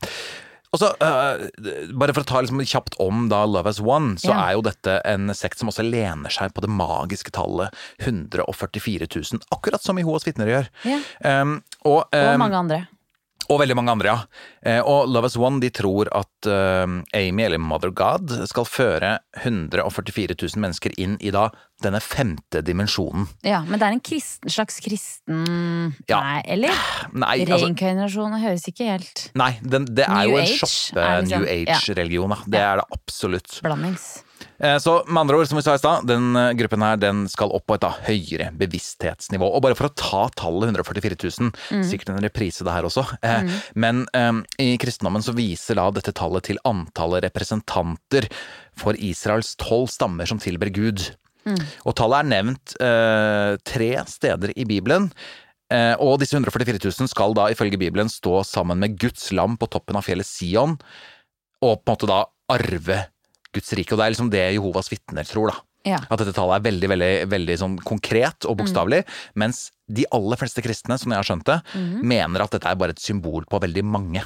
Og 0.74 0.80
så, 0.80 0.88
øh, 0.98 1.92
Bare 1.94 2.12
for 2.16 2.24
å 2.24 2.26
ta 2.26 2.40
liksom 2.42 2.58
kjapt 2.66 2.96
om 2.98 3.28
da 3.30 3.44
Love 3.46 3.68
As 3.70 3.78
One, 3.78 4.16
så 4.18 4.32
Ja. 4.32 4.40
er 4.48 4.52
jo 4.56 4.62
dette 4.66 4.96
en 5.06 5.28
sekt 5.36 5.60
som 5.60 5.68
også 5.70 5.84
lener 5.88 6.32
seg 6.34 6.50
på 6.56 6.60
det 6.64 6.70
magiske 6.72 7.30
tallet 7.30 7.70
144 8.02 9.06
000. 9.06 9.40
Akkurat 9.54 9.80
som 9.84 9.96
Jehovas 10.00 10.24
vitner 10.26 10.50
gjør. 10.50 10.68
Ja. 10.84 10.98
Um, 11.42 11.62
og, 11.84 12.08
Og 12.12 12.34
um, 12.34 12.38
mange 12.42 12.56
andre. 12.58 12.80
Og 13.48 13.60
veldig 13.60 13.76
mange 13.76 13.92
andre, 13.94 14.12
ja. 14.14 14.44
Eh, 14.64 14.80
og 14.80 15.10
Love 15.12 15.28
As 15.28 15.36
One 15.40 15.60
de 15.62 15.70
tror 15.74 16.08
at 16.16 16.48
um, 16.48 17.00
Amy, 17.16 17.44
eller 17.46 17.60
Mother 17.60 17.92
God, 17.94 18.32
skal 18.48 18.66
føre 18.68 19.12
144 19.42 20.36
000 20.36 20.62
mennesker 20.64 20.94
inn 21.00 21.18
i 21.20 21.32
da 21.34 21.48
denne 21.84 22.00
femte 22.00 22.62
dimensjonen. 22.64 23.26
Ja, 23.44 23.62
Men 23.68 23.80
det 23.80 23.88
er 23.88 23.96
en 23.96 24.04
kristen, 24.04 24.52
slags 24.52 24.78
kristen 24.84 25.44
Ja. 26.08 26.20
Nei, 26.20 26.42
eller? 26.56 26.84
Nei, 27.12 27.40
altså, 27.44 27.64
Reinkarnasjon 27.66 28.32
altså, 28.32 28.44
høres 28.46 28.68
ikke 28.70 28.86
helt 28.88 29.24
nei 29.38 29.50
den, 29.60 29.88
det 29.90 30.06
er 30.06 30.22
New 30.22 30.34
jo 30.34 30.40
en 30.40 30.52
shoppe 30.52 31.08
New 31.28 31.48
Age-religion, 31.56 32.32
da. 32.36 32.38
Det 32.46 32.62
er 32.62 32.80
det 32.80 32.86
absolutt. 32.96 33.58
blandings. 33.64 34.06
Eh, 34.58 34.78
Så 34.78 35.04
med 35.08 35.20
andre 35.20 35.36
ord, 35.40 35.48
som 35.48 35.58
vi 35.58 35.64
sa 35.66 35.74
i 35.74 35.80
stad, 35.80 36.06
den 36.06 36.36
eh, 36.38 36.52
gruppen 36.58 36.82
her 36.84 36.98
den 37.00 37.24
skal 37.30 37.52
opp 37.54 37.66
på 37.66 37.76
et 37.76 37.82
da 37.84 37.90
høyere 38.06 38.50
bevissthetsnivå. 38.58 39.48
Og 39.50 39.62
bare 39.64 39.76
for 39.78 39.88
å 39.88 39.94
ta 39.98 40.22
tallet 40.38 40.70
144 40.70 41.18
000, 41.18 41.50
Mm. 41.74 41.82
sikkert 41.86 42.10
en 42.12 42.22
reprise 42.22 42.64
det 42.64 42.72
her 42.72 42.86
også, 42.86 43.02
mm. 43.22 43.50
men 43.74 44.04
um, 44.14 44.42
i 44.60 44.76
kristendommen 44.80 45.22
så 45.24 45.34
viser 45.34 45.78
da 45.78 45.88
dette 45.90 46.12
tallet 46.14 46.44
til 46.46 46.58
antallet 46.64 47.24
representanter 47.24 48.28
for 48.76 48.94
Israels 48.98 49.54
tolv 49.56 49.88
stammer 49.90 50.26
som 50.26 50.38
tilber 50.38 50.70
Gud. 50.74 51.02
Mm. 51.44 51.58
Og 51.84 51.96
tallet 51.98 52.22
er 52.22 52.30
nevnt 52.30 52.76
uh, 52.80 53.56
tre 53.66 53.90
steder 54.08 54.54
i 54.56 54.66
Bibelen. 54.68 55.10
Uh, 55.72 55.96
og 55.98 56.20
disse 56.20 56.36
144 56.36 56.78
000 56.78 57.10
skal 57.10 57.34
da 57.36 57.48
ifølge 57.52 57.80
Bibelen 57.80 58.08
stå 58.12 58.42
sammen 58.46 58.78
med 58.78 58.98
Guds 59.00 59.30
lam 59.32 59.58
på 59.58 59.68
toppen 59.72 59.96
av 59.98 60.06
fjellet 60.06 60.28
Sion, 60.28 60.78
og 61.64 61.80
på 61.80 61.88
en 61.88 61.94
måte 61.94 62.10
da 62.10 62.22
arve 62.52 63.00
Guds 63.54 63.72
rike. 63.78 63.94
Og 63.94 64.00
det 64.00 64.06
er 64.06 64.14
liksom 64.14 64.32
det 64.32 64.44
Jehovas 64.56 64.90
vitner 64.92 65.28
tror, 65.28 65.52
da. 65.52 65.62
Ja. 65.84 65.98
At 66.08 66.20
dette 66.22 66.32
tallet 66.32 66.58
er 66.58 66.64
veldig 66.64 66.88
veldig, 66.94 67.10
veldig 67.28 67.56
sånn 67.60 67.74
konkret 67.84 68.46
og 68.48 68.56
bokstavelig. 68.62 69.02
Mm. 69.04 69.18
Mens 69.44 69.66
de 69.84 70.06
aller 70.16 70.40
fleste 70.40 70.64
kristne, 70.64 70.96
som 71.00 71.12
jeg 71.12 71.20
har 71.20 71.28
skjønt 71.28 71.48
det, 71.50 71.58
mener 72.00 72.44
at 72.44 72.54
dette 72.56 72.70
er 72.70 72.78
bare 72.80 72.96
et 72.96 73.02
symbol 73.04 73.44
på 73.50 73.60
veldig 73.60 73.84
mange. 73.84 74.24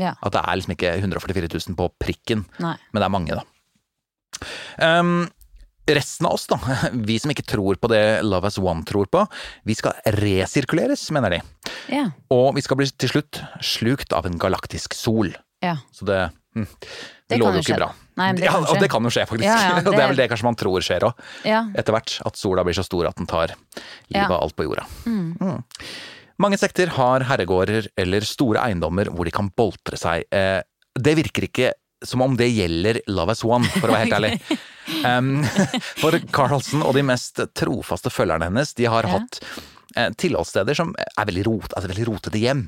Ja. 0.00 0.16
At 0.20 0.34
det 0.34 0.42
er 0.42 0.58
liksom 0.58 0.74
ikke 0.74 0.92
144 0.98 1.48
000 1.54 1.78
på 1.78 1.88
prikken, 2.02 2.42
Nei. 2.60 2.74
men 2.92 3.00
det 3.00 3.06
er 3.06 3.14
mange, 3.14 3.38
da. 3.38 3.44
Um, 4.82 5.28
resten 5.88 6.26
av 6.28 6.34
oss, 6.36 6.46
da, 6.50 6.58
vi 7.08 7.16
som 7.22 7.32
ikke 7.32 7.46
tror 7.46 7.78
på 7.80 7.88
det 7.92 8.02
Love 8.26 8.50
As 8.50 8.58
One 8.60 8.84
tror 8.88 9.08
på, 9.08 9.22
vi 9.64 9.76
skal 9.78 9.96
resirkuleres, 10.18 11.06
mener 11.16 11.38
de. 11.38 11.40
Ja. 11.94 12.08
Og 12.34 12.50
vi 12.58 12.64
skal 12.66 12.80
bli 12.80 12.90
til 12.90 13.14
slutt 13.14 13.40
slukt 13.64 14.12
av 14.16 14.26
en 14.28 14.40
galaktisk 14.42 14.96
sol. 14.98 15.32
ja. 15.64 15.78
Så 15.94 16.08
det, 16.08 16.26
hm, 16.58 16.66
Det 16.66 17.36
det 17.36 17.40
lover 17.40 17.62
jo 17.62 17.64
ikke 17.64 17.80
bra. 17.80 17.92
Nei, 18.16 18.30
det 18.36 18.46
ja, 18.46 18.56
det 18.80 18.88
kan 18.92 19.04
jo 19.04 19.12
skje, 19.12 19.26
faktisk. 19.28 19.48
Ja, 19.48 19.56
ja, 19.68 19.80
det 19.84 19.92
det- 19.92 20.02
er 20.02 20.12
vel 20.12 20.20
det 20.22 20.28
kanskje 20.32 20.48
man 20.48 20.56
tror 20.58 20.84
skjer 20.84 21.04
òg, 21.10 21.24
ja. 21.44 21.64
etter 21.76 21.96
hvert. 21.96 22.18
At 22.24 22.38
sola 22.40 22.64
blir 22.64 22.76
så 22.78 22.84
stor 22.86 23.10
at 23.10 23.18
den 23.20 23.28
tar 23.28 23.52
livet 24.08 24.30
av 24.30 24.38
alt 24.40 24.56
på 24.56 24.64
jorda. 24.68 24.86
Mm. 25.04 25.58
Mange 26.42 26.58
sekter 26.60 26.90
har 26.96 27.24
herregårder 27.28 27.90
eller 27.96 28.24
store 28.28 28.60
eiendommer 28.64 29.08
hvor 29.12 29.28
de 29.28 29.32
kan 29.32 29.48
boltre 29.56 29.96
seg. 30.00 30.24
Eh, 30.32 30.60
det 30.96 31.14
virker 31.20 31.48
ikke 31.48 31.72
som 32.04 32.20
om 32.24 32.34
det 32.36 32.50
gjelder 32.52 33.00
Love 33.08 33.32
as 33.32 33.40
One, 33.44 33.64
for 33.80 33.88
å 33.88 33.94
være 33.96 34.06
helt 34.06 34.18
ærlig. 34.20 34.32
Um, 35.02 35.40
for 35.98 36.14
Carlsen 36.30 36.78
og 36.86 36.92
de 36.94 37.02
mest 37.02 37.40
trofaste 37.58 38.06
følgerne 38.14 38.46
hennes, 38.46 38.70
de 38.78 38.84
har 38.86 39.08
hatt 39.10 39.40
eh, 39.98 40.12
tilholdssteder 40.14 40.78
som 40.78 40.92
er 40.94 41.26
veldig, 41.26 41.42
rot, 41.48 41.74
altså 41.74 41.90
veldig 41.90 42.04
rotete 42.06 42.38
hjem. 42.38 42.60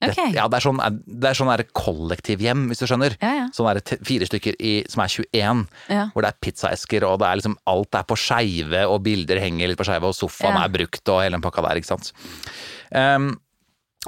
Det, 0.00 0.12
ja, 0.34 0.44
det 0.46 0.54
er 0.60 0.62
sånn, 0.62 0.78
det 1.06 1.26
er 1.30 1.34
sånn 1.34 1.48
der 1.50 1.64
kollektivhjem, 1.74 2.68
hvis 2.70 2.78
du 2.78 2.86
skjønner. 2.86 3.16
Ja, 3.20 3.32
ja. 3.34 3.46
Sånn 3.56 3.66
der 3.74 3.98
fire 4.06 4.28
stykker 4.28 4.54
i, 4.62 4.84
som 4.88 5.02
er 5.02 5.08
21, 5.10 5.64
Ja. 5.90 6.04
hvor 6.14 6.22
det 6.22 6.30
er 6.30 6.38
pizzaesker, 6.44 7.02
og 7.08 7.18
det 7.18 7.26
er 7.26 7.40
liksom 7.40 7.56
alt 7.66 7.98
er 7.98 8.04
på 8.06 8.14
skeive, 8.16 8.84
og 8.86 9.02
bilder 9.02 9.40
henger 9.42 9.68
litt 9.72 9.80
på 9.80 9.88
skeive, 9.88 10.06
og 10.06 10.14
sofaen 10.14 10.54
Ja. 10.54 10.64
er 10.64 10.68
brukt, 10.76 11.02
og 11.08 11.22
hele 11.24 11.34
den 11.34 11.42
pakka 11.42 11.62
der, 11.66 11.80
ikke 11.82 11.90
sant. 11.90 12.12
Um, 12.94 13.40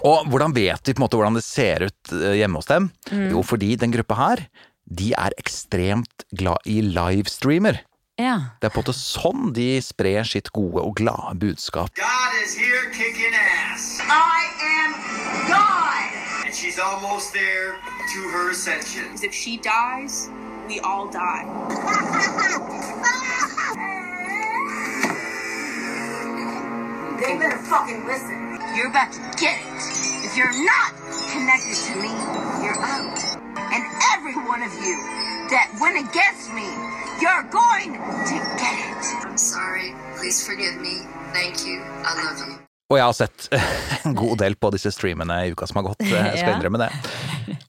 og 0.06 0.30
hvordan 0.30 0.54
vet 0.54 0.86
vi 0.86 0.94
på 0.94 1.00
en 1.02 1.08
måte 1.08 1.18
hvordan 1.18 1.34
det 1.34 1.42
ser 1.44 1.82
ut 1.88 2.12
eh, 2.14 2.38
hjemme 2.38 2.60
hos 2.62 2.70
dem? 2.70 2.90
Mm. 3.10 3.30
Jo, 3.34 3.42
fordi 3.42 3.74
den 3.76 3.90
gruppa 3.92 4.14
her, 4.16 4.46
de 4.86 5.10
er 5.18 5.34
ekstremt 5.42 6.24
glad 6.32 6.62
i 6.70 6.80
livestreamer. 6.86 7.80
ja. 8.20 8.36
Det 8.60 8.68
er 8.68 8.72
på 8.74 8.80
en 8.80 8.84
måte 8.84 8.94
sånn 8.96 9.52
de 9.56 9.80
sprer 9.82 10.24
sitt 10.28 10.52
gode 10.52 10.80
og 10.86 10.94
glade 10.96 11.34
budskap. 11.40 11.90
God 11.98 12.32
is 12.44 12.54
here 12.56 12.86
kicking 12.94 13.34
ass. 13.34 13.98
I 14.06 14.39
am 14.70 14.92
God. 15.48 16.46
And 16.46 16.54
she's 16.54 16.78
almost 16.78 17.32
there 17.32 17.76
to 18.14 18.20
her 18.30 18.50
ascension. 18.50 19.06
If 19.22 19.34
she 19.34 19.56
dies, 19.56 20.30
we 20.68 20.80
all 20.80 21.10
die. 21.10 21.44
They 27.20 27.36
better 27.36 27.58
fucking 27.58 28.06
listen. 28.06 28.58
You're 28.74 28.88
about 28.88 29.12
to 29.12 29.20
get 29.36 29.60
it. 29.60 29.66
If 30.24 30.36
you're 30.36 30.64
not 30.64 30.94
connected 31.30 31.76
to 31.76 31.94
me, 31.96 32.08
you're 32.64 32.80
out. 32.80 33.18
And 33.72 33.84
every 34.14 34.34
one 34.48 34.62
of 34.62 34.72
you 34.74 34.96
that 35.50 35.76
went 35.80 35.98
against 35.98 36.52
me, 36.54 36.66
you're 37.20 37.42
going 37.50 37.92
to 37.92 38.36
get 38.58 38.74
it. 38.78 39.26
I'm 39.26 39.36
sorry. 39.36 39.92
Please 40.16 40.46
forgive 40.46 40.80
me. 40.80 41.00
Thank 41.32 41.66
you. 41.66 41.82
I 41.82 42.24
love 42.24 42.48
you. 42.48 42.69
Og 42.90 42.98
jeg 42.98 43.06
har 43.06 43.14
sett 43.14 43.48
en 44.04 44.14
god 44.18 44.38
del 44.42 44.56
på 44.58 44.70
disse 44.74 44.90
streamene 44.90 45.36
i 45.46 45.52
uka 45.54 45.66
som 45.70 45.78
har 45.78 45.92
gått, 45.92 46.02
jeg 46.10 46.40
skal 46.40 46.56
innrømme 46.56 46.80
det. 46.82 46.88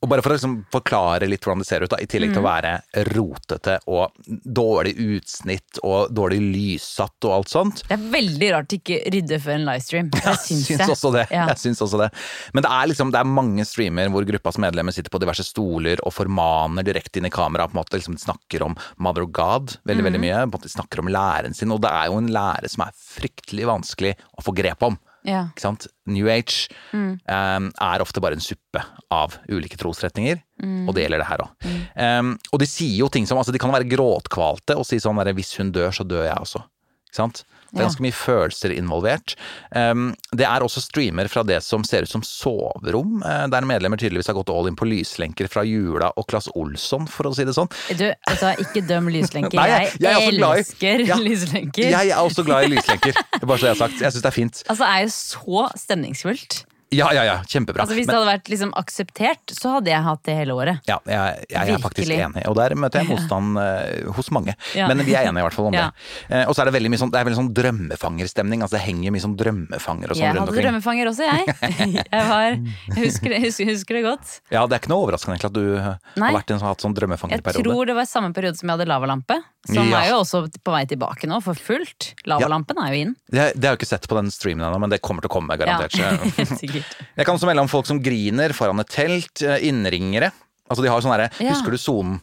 Og 0.01 0.09
bare 0.09 0.23
for 0.25 0.33
å 0.33 0.37
liksom 0.37 0.55
forklare 0.73 1.27
litt 1.29 1.43
hvordan 1.45 1.61
det 1.61 1.67
ser 1.69 1.83
ut, 1.85 1.91
da, 1.93 1.99
i 2.01 2.07
tillegg 2.09 2.31
Mm. 2.31 2.35
til 2.37 2.41
å 2.41 2.47
være 2.47 2.71
rotete 3.11 3.73
og 3.91 4.13
dårlig 4.45 4.93
utsnitt 5.03 5.81
og 5.83 6.13
dårlig 6.15 6.39
lyssatt 6.41 7.27
og 7.27 7.33
alt 7.35 7.51
sånt. 7.51 7.81
Det 7.89 7.97
er 7.97 8.05
veldig 8.13 8.49
rart 8.53 8.71
å 8.73 8.77
ikke 8.79 8.99
rydde 9.13 9.39
før 9.43 9.55
en 9.57 9.65
livestream. 9.67 10.09
Jeg 10.15 10.39
syns 10.45 10.63
syns 10.71 10.93
også 10.95 11.11
det. 11.17 11.25
Jeg 11.33 11.57
syns 11.59 11.83
også 11.83 11.99
det. 12.01 12.07
Men 12.55 12.65
det 12.65 12.71
er 12.71 12.89
liksom, 12.93 13.11
det 13.13 13.19
er 13.21 13.29
mange 13.29 13.65
streamer 13.67 14.09
hvor 14.13 14.25
gruppas 14.31 14.57
medlemmer 14.63 14.95
sitter 14.95 15.13
på 15.13 15.21
diverse 15.21 15.45
stoler 15.45 16.01
og 16.07 16.15
formaner 16.15 16.87
direkte 16.87 17.19
inn 17.21 17.27
i 17.29 17.33
kamera. 17.33 17.67
på 17.67 17.75
en 17.75 17.81
måte 17.83 17.99
liksom 17.99 18.17
snakker 18.21 18.63
om 18.65 18.77
Mother 18.97 19.27
of 19.27 19.33
God 19.35 19.77
veldig 19.85 20.07
veldig 20.07 20.23
mye. 20.23 20.41
De 20.55 20.71
Snakker 20.71 21.03
om 21.03 21.11
læren 21.11 21.53
sin. 21.57 21.71
Og 21.75 21.81
det 21.83 21.91
er 21.91 22.07
jo 22.09 22.17
en 22.21 22.31
lære 22.31 22.69
som 22.71 22.87
er 22.87 22.95
fryktelig 22.95 23.67
vanskelig 23.69 24.15
å 24.39 24.45
få 24.45 24.55
grep 24.55 24.87
om. 24.87 24.97
Ja. 25.23 25.43
Ikke 25.53 25.61
sant? 25.61 25.87
New 26.07 26.27
Age 26.27 26.67
Mm. 26.93 27.19
um, 27.29 27.71
er 27.79 28.01
ofte 28.01 28.19
bare 28.21 28.33
en 28.33 28.39
suppe 28.43 28.81
av 29.11 29.37
ulike 29.49 29.77
trosretninger, 29.77 30.41
Mm. 30.63 30.87
og 30.89 30.95
det 30.95 31.03
gjelder 31.07 31.17
det 31.21 31.27
her 31.27 31.37
òg. 31.37 32.19
Um, 32.19 32.39
og 32.53 32.59
de 32.59 32.65
sier 32.65 32.97
jo 32.99 33.07
ting 33.09 33.25
som 33.27 33.37
altså 33.37 33.51
De 33.51 33.59
kan 33.59 33.71
være 33.71 33.89
gråtkvalte 33.89 34.75
og 34.77 34.85
si 34.85 34.97
sånn 34.97 35.17
derre 35.17 35.33
'hvis 35.33 35.55
hun 35.57 35.71
dør, 35.71 35.89
så 35.91 36.03
dør 36.07 36.23
jeg 36.25 36.35
også'. 36.37 36.63
Ikke 37.09 37.15
sant? 37.15 37.43
Det 37.71 37.79
er 37.79 37.85
ganske 37.87 38.03
mye 38.03 38.11
følelser 38.15 38.73
involvert. 38.75 39.35
Det 39.71 40.45
er 40.47 40.63
også 40.65 40.81
streamer 40.83 41.29
fra 41.31 41.43
det 41.47 41.61
som 41.63 41.83
ser 41.87 42.03
ut 42.03 42.11
som 42.11 42.23
soverom, 42.25 43.21
eh, 43.23 43.45
der 43.51 43.61
medlemmer 43.67 43.97
tydeligvis 44.01 44.27
har 44.27 44.35
gått 44.35 44.49
all 44.51 44.67
in 44.67 44.75
på 44.75 44.87
lyslenker 44.89 45.47
fra 45.51 45.63
Jula 45.67 46.11
og 46.17 46.27
Claes 46.27 46.49
Olsson, 46.55 47.07
for 47.07 47.29
å 47.29 47.33
si 47.35 47.45
det 47.47 47.55
sånn. 47.55 47.69
Du, 47.97 48.05
altså, 48.27 48.51
ikke 48.59 48.83
døm 48.87 49.07
lyslenker. 49.13 49.55
Nei, 49.61 49.69
jeg- 49.69 50.01
jeg 50.01 50.11
er 50.11 50.31
i- 50.31 50.41
elsker 50.61 51.05
Ja. 51.07 51.15
lyslenker. 51.15 51.89
Jeg 51.91 52.09
er 52.11 52.17
også 52.21 52.43
glad 52.45 52.65
i 52.65 52.75
lyslenker, 52.75 53.13
bare 53.41 53.57
så 53.57 53.69
jeg 53.71 53.75
har 53.77 53.81
sagt. 53.87 54.01
Jeg 54.01 54.11
syns 54.11 54.21
det 54.21 54.31
er 54.33 54.37
fint. 54.41 54.63
Altså, 54.67 54.83
det 54.83 54.91
er 54.91 55.01
jo 55.01 55.13
så 55.15 55.69
stemningsfullt. 55.85 56.65
Ja, 56.91 57.07
ja, 57.15 57.23
ja, 57.23 57.35
kjempebra. 57.47 57.85
Altså, 57.85 57.95
hvis 57.95 58.05
Men- 58.07 58.15
det 58.15 58.19
hadde 58.19 58.31
vært 58.33 58.49
liksom 58.51 58.71
akseptert, 58.75 59.53
så 59.55 59.75
hadde 59.77 59.91
jeg 59.93 60.03
hatt 60.03 60.23
det 60.27 60.35
hele 60.35 60.51
året. 60.51 60.81
Ja, 60.89 60.97
jeg, 61.07 61.45
jeg 61.49 61.69
er 61.75 61.79
faktisk 61.79 62.11
enig, 62.11 62.43
og 62.49 62.55
der 62.59 62.75
møter 62.75 62.99
jeg 62.99 63.07
motstand 63.07 63.55
eh, 63.61 64.11
hos 64.11 64.29
mange. 64.35 64.55
Ja. 64.75 64.89
Men 64.91 64.99
vi 65.07 65.15
er 65.15 65.29
enige 65.29 65.39
i 65.39 65.45
hvert 65.47 65.55
fall 65.55 65.69
om 65.69 65.77
det. 65.79 65.85
Eh, 66.29 66.43
og 66.43 66.55
så 66.55 66.61
er 66.65 66.65
det 66.71 66.75
veldig 66.75 66.91
mye 66.91 66.99
sånn, 66.99 67.11
det 67.13 67.21
er 67.21 67.27
veldig 67.29 67.39
sånn 67.39 67.53
drømmefangerstemning. 67.55 68.65
Altså 68.65 68.75
det 68.75 68.83
henger 68.83 69.15
mye 69.15 69.23
sånn 69.23 69.37
drømmefanger 69.39 70.11
og 70.11 70.19
sånn 70.19 70.25
Jeg 70.25 70.41
hadde 70.41 70.57
drømmefanger 70.59 71.11
også, 71.13 71.29
jeg. 71.31 71.55
Jeg, 72.11 72.27
var, 72.27 72.51
jeg 72.51 72.99
husker, 73.05 73.29
det, 73.31 73.39
husker, 73.45 73.65
husker 73.71 73.97
det 73.97 74.01
godt. 74.03 74.35
Ja, 74.51 74.65
det 74.67 74.75
er 74.75 74.81
ikke 74.83 74.91
noe 74.91 75.05
overraskende 75.05 75.37
egentlig 75.37 75.49
at 75.51 75.55
du 75.55 76.19
Nei. 76.19 76.27
har 76.27 76.35
vært 76.35 76.51
en 76.51 76.59
sånn, 76.59 76.67
hatt 76.67 76.83
sånn 76.83 76.95
Jeg 77.31 77.63
tror 77.63 77.87
det 77.87 77.95
var 77.95 78.07
samme 78.09 78.33
periode 78.35 78.59
som 78.59 78.67
jeg 78.67 78.77
hadde 78.77 78.87
lavalampe. 78.91 79.39
Som 79.69 79.91
er 79.93 80.07
jo 80.09 80.21
også 80.23 80.39
på 80.65 80.73
vei 80.73 80.83
tilbake 80.89 81.27
nå, 81.29 81.37
for 81.45 81.53
fullt. 81.57 82.11
Lavalampen 82.29 82.79
er 82.81 82.93
jo 82.95 83.01
inn. 83.05 83.11
Det, 83.29 83.51
det 83.55 83.69
har 83.69 83.75
jeg 83.75 83.81
ikke 83.83 83.91
sett 83.91 84.07
på 84.09 84.17
den 84.17 84.31
streamen 84.33 84.65
ennå, 84.65 84.79
men 84.81 84.89
det 84.93 85.01
kommer 85.05 85.21
til 85.21 85.29
å 85.29 85.35
komme, 85.37 85.57
garantert. 85.59 85.93
Ja. 86.81 87.05
Jeg 87.21 87.25
kan 87.29 87.35
også 87.37 87.47
melde 87.49 87.61
om 87.65 87.71
folk 87.71 87.85
som 87.89 88.01
griner 88.03 88.53
foran 88.57 88.79
et 88.83 88.89
telt, 88.89 89.41
eh, 89.45 89.59
innringere. 89.69 90.31
Altså 90.69 90.81
de 90.83 90.89
har 90.89 91.01
sånn 91.03 91.11
herre, 91.15 91.29
Ja. 91.39 91.51
husker 91.53 91.71
du 91.71 91.77
sonen? 91.77 92.21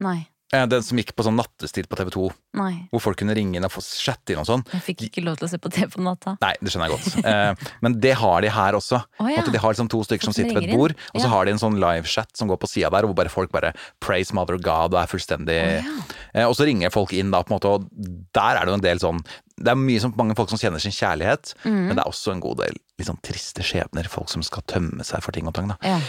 Nei. 0.00 0.26
Eh, 0.54 0.64
Den 0.70 0.80
som 0.86 0.96
gikk 0.96 1.10
på 1.18 1.24
sånn 1.26 1.34
nattestid 1.34 1.88
på 1.90 1.96
TV 1.98 2.08
2, 2.14 2.30
Nei. 2.54 2.86
hvor 2.92 3.00
folk 3.02 3.16
kunne 3.18 3.34
ringe 3.34 3.56
inn 3.58 3.64
og 3.66 3.72
få 3.72 3.80
chatte 3.82 4.30
inn 4.30 4.38
og 4.38 4.46
sånn. 4.46 4.62
Jeg 4.70 4.80
fikk 4.86 5.00
ikke 5.10 5.24
lov 5.26 5.36
til 5.40 5.48
å 5.48 5.50
se 5.50 5.58
på 5.58 5.72
TV 5.74 5.88
på 5.90 6.04
natta. 6.06 6.36
Nei, 6.40 6.52
det 6.62 6.70
skjønner 6.70 6.86
jeg 6.88 6.94
godt. 6.94 7.24
Eh, 7.26 7.72
men 7.82 7.96
det 7.98 8.12
har 8.14 8.40
de 8.42 8.48
her 8.54 8.72
også. 8.78 9.00
Oh, 9.18 9.26
ja. 9.26 9.40
At 9.42 9.50
de 9.50 9.58
har 9.58 9.74
liksom 9.74 9.88
to 9.90 10.04
stykker 10.06 10.22
som 10.22 10.32
sitter 10.32 10.54
ved 10.54 10.68
et 10.70 10.76
bord, 10.76 10.94
inn. 10.94 10.96
og 11.16 11.20
så 11.20 11.24
Ja. 11.26 11.30
har 11.34 11.44
de 11.46 11.50
en 11.50 11.58
sånn 11.58 11.80
livechat 11.82 12.30
som 12.38 12.46
går 12.48 12.58
på 12.62 12.68
sida 12.70 12.90
der, 12.94 13.02
hvor 13.02 13.16
bare 13.16 13.28
folk 13.28 13.50
bare 13.50 13.74
praise 14.00 14.32
mother 14.32 14.56
God 14.56 14.94
og 14.94 15.02
er 15.02 15.10
fullstendig 15.10 15.82
Å, 15.82 16.04
eh, 16.36 16.44
Og 16.46 16.54
så 16.54 16.64
ringer 16.64 16.92
folk 16.92 17.10
inn 17.12 17.32
da, 17.32 17.42
på 17.42 17.50
en 17.50 17.58
måte, 17.58 17.66
og 17.74 17.88
der 18.32 18.56
er 18.56 18.64
det 18.64 18.68
jo 18.68 18.74
en 18.74 18.80
del 18.86 18.98
sånn 19.02 19.24
Det 19.56 19.68
er 19.72 19.78
mye 19.80 20.00
som, 20.02 20.12
mange 20.18 20.34
folk 20.36 20.50
som 20.52 20.58
kjenner 20.60 20.78
sin 20.82 20.92
kjærlighet, 20.92 21.54
Mm. 21.64 21.86
men 21.88 21.96
det 21.96 22.02
er 22.04 22.10
også 22.10 22.32
en 22.32 22.40
god 22.40 22.58
del 22.58 22.74
litt 22.98 23.08
sånn 23.08 23.20
triste 23.22 23.62
skjebner. 23.64 24.06
Folk 24.08 24.28
som 24.28 24.42
skal 24.42 24.62
tømme 24.68 25.04
seg 25.04 25.22
for 25.24 25.32
ting 25.32 25.46
og 25.48 25.54
tang. 25.54 25.72
Ja. 25.82 26.00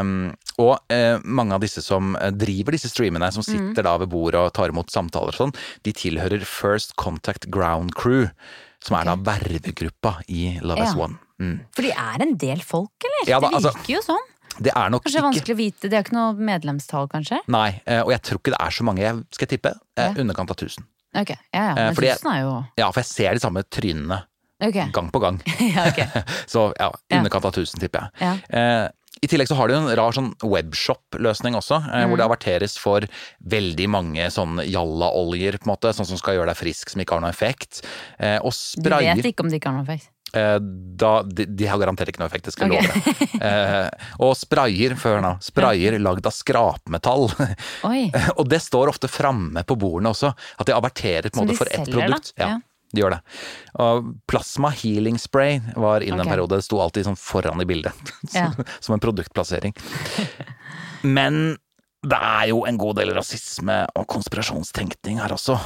Um, 0.00 0.34
og 0.58 0.80
uh, 0.90 1.18
mange 1.24 1.54
av 1.54 1.60
disse 1.62 1.82
som 1.82 2.16
eh, 2.16 2.30
driver 2.30 2.72
disse 2.74 2.90
streamene, 2.90 3.30
som 3.32 3.42
Mm. 3.46 3.70
sitter 3.70 3.82
da 3.86 3.96
ved 3.98 4.08
bordet 4.10 4.40
og 4.40 4.52
tar 4.52 4.68
imot 4.68 4.90
samtaler 4.90 5.28
og 5.30 5.34
sånn, 5.38 5.54
de 5.84 5.92
tilhører 5.92 6.42
First 6.44 6.96
Contact 6.96 7.48
Ground 7.50 7.94
Crew, 7.94 8.28
som 8.82 8.96
er 8.98 9.04
da 9.04 9.14
vervegruppa 9.16 10.18
i 10.28 10.58
Love 10.62 10.80
as 10.82 10.94
Ja. 10.94 11.04
One. 11.04 11.18
Mm. 11.40 11.60
For 11.72 11.82
de 11.82 11.90
er 11.92 12.22
en 12.22 12.36
del 12.36 12.60
folk, 12.62 12.90
eller? 13.04 13.30
Ja 13.30 13.38
da, 13.40 13.48
det 13.48 13.56
altså- 13.62 13.74
virker 13.74 13.94
jo 13.94 14.00
sånn. 14.02 14.26
Det 14.60 14.72
er 14.74 14.90
nok 14.90 15.04
Kanskje 15.04 15.18
ikke 15.20 15.28
vanskelig 15.30 15.54
å 15.54 15.56
vite. 15.56 15.80
Det 15.88 15.92
er 15.92 16.02
ikke 16.02 16.12
noe 16.18 16.32
medlemstall, 16.34 17.06
kanskje? 17.08 17.38
Nei, 17.46 17.80
eh, 17.86 18.00
og 18.02 18.10
jeg 18.10 18.22
tror 18.22 18.38
ikke 18.40 18.50
det 18.56 18.60
er 18.60 18.70
så 18.70 18.82
mange, 18.82 18.98
jeg 18.98 19.24
skal 19.30 19.46
tippe. 19.46 19.72
Ja. 19.96 20.12
Underkant 20.14 20.50
av 20.50 20.56
1000. 20.56 20.84
Ok, 21.20 21.30
ja 21.54 21.62
ja. 21.62 21.70
Eh, 21.70 21.74
Men 21.84 21.94
fordi 21.94 22.06
jeg- 22.06 22.18
er 22.26 22.40
jo 22.42 22.64
Ja, 22.78 22.90
for 22.90 23.00
jeg 23.00 23.06
ser 23.06 23.34
de 23.34 23.40
samme 23.40 23.62
trynene 23.70 24.20
okay. 24.62 24.90
gang 24.92 25.10
på 25.12 25.18
gang. 25.20 25.40
Ja, 25.74 25.88
okay. 25.88 26.06
Så 26.46 26.72
ja, 26.78 26.90
underkant 27.16 27.44
av 27.44 27.52
1000, 27.52 27.80
tipper 27.80 28.00
jeg. 28.00 28.10
Ja. 28.52 28.88
I 29.22 29.26
tillegg 29.30 29.48
så 29.50 29.56
har 29.58 29.68
de 29.68 29.74
en 29.78 29.88
rar 29.98 30.12
sånn 30.16 30.32
webshop-løsning 30.44 31.56
også, 31.58 31.80
eh, 31.88 32.04
Mm. 32.04 32.10
hvor 32.10 32.16
det 32.18 32.26
averteres 32.28 32.78
for 32.78 33.00
veldig 33.44 33.88
mange 33.88 34.26
sånn 34.30 34.58
jalla-oljer, 34.64 35.58
på 35.58 35.66
en 35.68 35.74
måte, 35.76 35.92
sånn 35.94 36.06
som 36.06 36.16
skal 36.20 36.34
gjøre 36.36 36.46
deg 36.52 36.56
frisk, 36.56 36.90
som 36.90 37.00
ikke 37.02 37.16
har 37.16 37.20
noe 37.24 37.30
effekt. 37.30 37.82
Eh, 38.18 38.38
og 38.38 38.52
Du 38.82 38.88
vet 38.90 39.24
ikke 39.24 39.40
om 39.44 39.48
de 39.50 39.58
ikke 39.58 39.66
har 39.72 39.76
noe 39.78 39.84
effekt? 39.88 40.08
eh, 40.34 40.58
da, 40.60 41.22
de, 41.22 41.46
de 41.46 41.66
har 41.66 41.78
garantert 41.80 42.08
ikke 42.12 42.20
noe 42.20 42.28
effekt, 42.28 42.44
det 42.44 42.52
skal 42.52 42.68
jeg 42.70 42.84
okay. 42.84 42.88
love 42.92 43.14
deg. 43.18 43.42
Eh, 43.48 43.90
og 44.20 44.34
sprayer, 44.36 44.94
før 45.00 45.22
nå, 45.24 45.30
sprayer 45.40 45.98
lagd 45.98 46.26
av 46.26 46.34
skrapmetall. 46.36 47.28
Oi. 47.88 48.10
og 48.38 48.48
det 48.48 48.60
står 48.60 48.88
ofte 48.92 49.08
framme 49.08 49.64
på 49.64 49.76
bordene 49.78 50.10
også, 50.12 50.34
at 50.58 50.66
de 50.66 50.74
averterer 50.76 51.30
på 51.30 51.40
en 51.40 51.46
måte 51.46 51.56
for 51.56 51.66
ett 51.70 51.80
selger, 51.80 51.94
da? 52.02 52.18
produkt. 52.18 52.32
Ja, 52.36 52.48
Ja. 52.48 52.58
De 52.92 53.02
gjør 53.02 53.16
det. 53.16 53.20
Og 53.84 54.12
plasma 54.30 54.70
healing 54.72 55.18
spray 55.20 55.58
var 55.76 56.00
inn 56.06 56.18
en 56.20 56.28
periode, 56.28 56.56
det 56.56 56.64
sto 56.64 56.80
alltid 56.80 57.04
sånn 57.10 57.18
foran 57.20 57.60
i 57.60 57.68
bildet. 57.68 57.92
Ja. 58.36 58.50
Som 58.80 58.94
en 58.96 59.02
produktplassering. 59.04 59.74
Men 61.02 61.56
det 62.08 62.18
er 62.22 62.48
jo 62.52 62.60
en 62.68 62.76
god 62.78 62.96
del 63.00 63.10
rasisme 63.16 63.80
og 63.98 64.06
konspirasjonstenkning 64.10 65.18
her 65.18 65.32
også. 65.34 65.56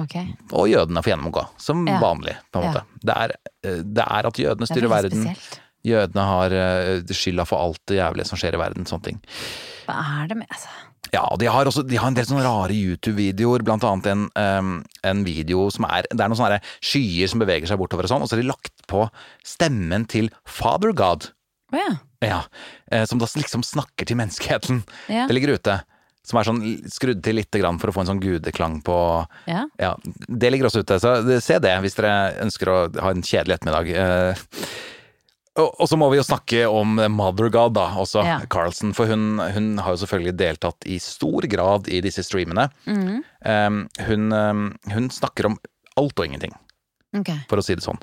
Okay. 0.00 0.30
Og 0.56 0.68
jødene 0.72 1.02
får 1.04 1.12
gjennomgå, 1.12 1.42
som 1.60 1.82
Ja. 1.86 1.98
vanlig, 2.00 2.36
på 2.52 2.62
en 2.62 2.72
Ja. 2.72 2.82
Det 3.04 3.16
er, 3.16 3.34
eh, 3.64 3.82
det 3.84 4.04
er 4.06 4.26
at 4.26 4.38
jødene 4.40 4.64
er 4.64 4.72
styrer 4.72 4.88
verden. 4.88 5.22
spesielt. 5.28 5.60
Jødene 5.84 6.24
har 6.24 6.50
eh, 6.56 7.02
skylda 7.12 7.44
for 7.46 7.60
alt 7.60 7.80
det 7.86 7.98
jævlige 8.00 8.26
som 8.26 8.38
skjer 8.40 8.54
i 8.56 8.62
verden, 8.62 8.86
sånne 8.88 9.04
ting. 9.04 9.20
Hva 9.86 10.22
er 10.22 10.28
det 10.28 10.36
med 10.38 10.48
altså? 10.48 10.68
Ja, 11.12 11.24
og 11.28 11.38
de 11.42 11.50
har 11.50 11.68
også 11.68 11.84
de 11.86 11.98
har 12.00 12.10
en 12.10 12.16
del 12.16 12.26
sånne 12.26 12.46
rare 12.46 12.74
YouTube-videoer, 12.74 13.64
blant 13.66 13.84
annet 13.86 14.08
en, 14.10 14.26
um, 14.34 14.74
en 15.04 15.22
video 15.26 15.68
som 15.74 15.86
er 15.88 16.08
Det 16.10 16.18
er 16.18 16.30
noen 16.32 16.40
sånne 16.40 16.60
skyer 16.80 17.30
som 17.30 17.42
beveger 17.42 17.70
seg 17.70 17.80
bortover 17.80 18.08
og 18.08 18.14
sånn, 18.14 18.24
og 18.24 18.30
så 18.30 18.36
har 18.36 18.42
de 18.42 18.50
lagt 18.50 18.86
på 18.90 19.04
stemmen 19.46 20.08
til 20.10 20.30
Father 20.48 20.94
God. 20.96 21.30
Oh, 21.74 21.80
ja. 21.80 21.92
Ja, 22.24 22.40
eh, 22.90 23.04
som 23.04 23.20
da 23.20 23.28
liksom 23.28 23.64
snakker 23.66 24.08
til 24.08 24.16
menneskeheten. 24.16 24.80
Ja. 25.12 25.26
Det 25.28 25.36
ligger 25.36 25.58
ute. 25.58 25.82
Som 26.24 26.38
er 26.40 26.48
sånn 26.48 26.62
skrudd 26.88 27.20
til 27.24 27.36
lite 27.36 27.60
grann 27.60 27.76
for 27.80 27.90
å 27.90 27.94
få 27.94 28.00
en 28.00 28.14
sånn 28.14 28.22
gudeklang 28.22 28.78
på 28.84 28.96
ja. 29.50 29.66
Ja, 29.76 29.92
det 30.24 30.54
ligger 30.54 30.70
også 30.70 30.80
ute, 30.80 30.96
så 31.02 31.18
se 31.44 31.58
det 31.60 31.74
hvis 31.84 31.98
dere 31.98 32.14
ønsker 32.46 32.70
å 32.72 32.78
ha 33.04 33.12
en 33.12 33.20
kjedelig 33.20 33.58
ettermiddag. 33.58 33.90
Eh, 35.56 35.62
Og, 35.62 35.88
så 35.88 35.96
må 35.96 36.08
vi 36.10 36.18
jo 36.18 36.24
snakke 36.26 36.64
om 36.66 36.96
Mother 37.14 37.48
God, 37.48 37.74
da, 37.76 37.86
også, 38.02 38.24
Ja. 38.26 38.40
Carlsen. 38.50 38.92
For 38.94 39.06
hun, 39.06 39.38
hun 39.38 39.78
har 39.78 39.94
jo 39.94 40.00
selvfølgelig 40.04 40.36
deltatt 40.36 40.86
i 40.86 40.98
stor 40.98 41.46
grad 41.46 41.88
i 41.88 42.00
disse 42.00 42.24
streamene. 42.26 42.68
Mm. 42.86 43.22
Um, 43.44 43.88
hun, 44.08 44.74
hun 44.90 45.10
snakker 45.10 45.46
om 45.46 45.58
alt 45.96 46.18
og 46.18 46.26
ingenting, 46.26 46.54
okay. 47.16 47.38
for 47.48 47.58
å 47.58 47.62
si 47.62 47.74
det 47.78 47.84
sånn. 47.84 48.00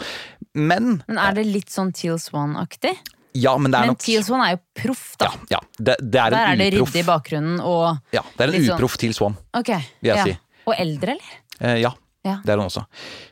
Men 0.56 1.02
Men 1.08 1.18
er 1.20 1.34
det 1.36 1.46
litt 1.50 1.70
sånn 1.74 1.92
Teal 1.92 2.20
Swan-aktig? 2.20 2.94
Ja, 3.34 3.58
men 3.58 3.72
det 3.72 3.78
er 3.80 3.86
Men 3.88 3.94
nok 3.96 4.00
Teal 4.04 4.24
Swan 4.28 4.42
er 4.44 4.54
jo 4.58 4.62
proff, 4.76 5.04
da. 5.20 5.26
Ja, 5.50 5.58
ja. 5.58 5.60
Det, 5.78 5.96
det 6.04 6.20
er 6.20 6.32
Der 6.32 6.48
er 6.54 6.56
det 6.60 6.70
ryddig 6.74 7.00
i 7.00 7.08
bakgrunnen 7.08 7.60
og 7.64 8.00
ja, 8.16 8.24
det 8.38 8.44
er 8.44 8.52
en 8.52 8.56
uproff 8.56 8.68
sånn- 8.68 8.76
uproff 8.80 8.98
til 9.04 9.14
Swan, 9.16 9.38
Ok. 9.56 9.70
vil 10.02 10.12
jeg 10.12 10.18
ja. 10.18 10.24
si. 10.24 10.38
Og 10.68 10.76
eldre, 10.78 11.16
eller? 11.16 11.38
Eh, 11.60 11.78
ja. 11.84 11.92
Ja. 12.28 12.38
Det 12.46 12.54
er 12.54 12.60
hun 12.60 12.68
også. 12.68 12.84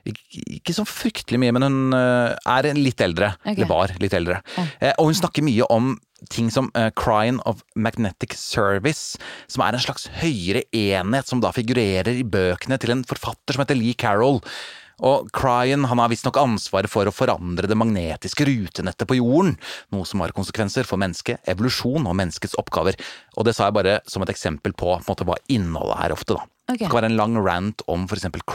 Ik 0.09 0.19
ikke 0.59 0.73
så 0.73 0.85
fryktelig 0.87 1.39
mye, 1.41 1.53
men 1.53 1.67
hun 1.67 1.97
eh, 1.97 2.33
er 2.57 2.69
litt 2.77 3.01
eldre. 3.05 3.35
Okay. 3.43 3.59
Eller 3.59 3.69
var 3.69 3.93
litt 4.01 4.15
eldre. 4.17 4.39
Ja. 4.57 4.65
Eh, 4.79 4.93
og 4.97 5.11
hun 5.11 5.19
snakker 5.19 5.45
mye 5.45 5.67
om 5.69 5.93
ting 6.33 6.49
som 6.51 6.67
uh, 6.75 6.89
Crying 6.99 7.39
of 7.47 7.61
Magnetic 7.79 8.33
Service, 8.35 9.15
som 9.47 9.63
er 9.63 9.75
en 9.75 9.83
slags 9.83 10.09
høyere 10.19 10.65
enhet 10.75 11.29
som 11.29 11.39
da 11.39 11.53
figurerer 11.55 12.11
i 12.11 12.27
bøkene 12.27 12.75
til 12.81 12.91
en 12.91 13.05
forfatter 13.07 13.55
som 13.55 13.63
heter 13.63 13.79
Lee 13.79 13.95
Carroll. 13.95 14.41
Og 14.99 15.29
Cryan 15.31 15.85
han 15.87 16.01
har 16.01 16.11
visstnok 16.11 16.35
ansvaret 16.41 16.91
for 16.91 17.07
å 17.07 17.15
forandre 17.15 17.69
det 17.71 17.77
magnetiske 17.79 18.43
rutenettet 18.49 19.07
på 19.07 19.15
jorden, 19.19 19.55
noe 19.95 20.07
som 20.07 20.19
har 20.23 20.35
konsekvenser 20.35 20.87
for 20.87 20.99
mennesket, 20.99 21.39
evolusjon 21.47 22.03
og 22.03 22.17
menneskets 22.19 22.57
oppgaver. 22.59 22.99
Og 23.39 23.47
det 23.47 23.55
sa 23.55 23.69
jeg 23.69 23.77
bare 23.79 23.99
som 24.11 24.25
et 24.25 24.33
eksempel 24.33 24.75
på, 24.75 24.97
på 24.99 25.13
måte, 25.13 25.27
hva 25.27 25.39
innholdet 25.47 26.03
er 26.03 26.15
ofte, 26.15 26.35
da. 26.35 26.43
Ok. 26.69 26.77
Det 26.83 26.87
skal 26.89 27.01
være 27.01 27.09
en 27.11 27.17
lang 27.19 27.37
rant 27.45 27.81
om 27.89 28.05
for 28.09 28.19
eksempel 28.19 28.45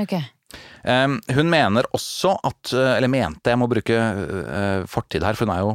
Okay. 0.00 0.22
Um, 0.86 1.18
hun 1.34 1.50
mener 1.50 1.86
også 1.94 2.36
at, 2.46 2.72
uh, 2.72 2.96
eller 2.96 3.10
mente, 3.10 3.50
jeg 3.50 3.58
må 3.58 3.66
bruke 3.68 3.92
uh, 3.92 4.86
fortid 4.86 5.24
her, 5.26 5.34
for 5.34 5.46
hun 5.46 5.54
er 5.54 5.62
jo 5.64 5.72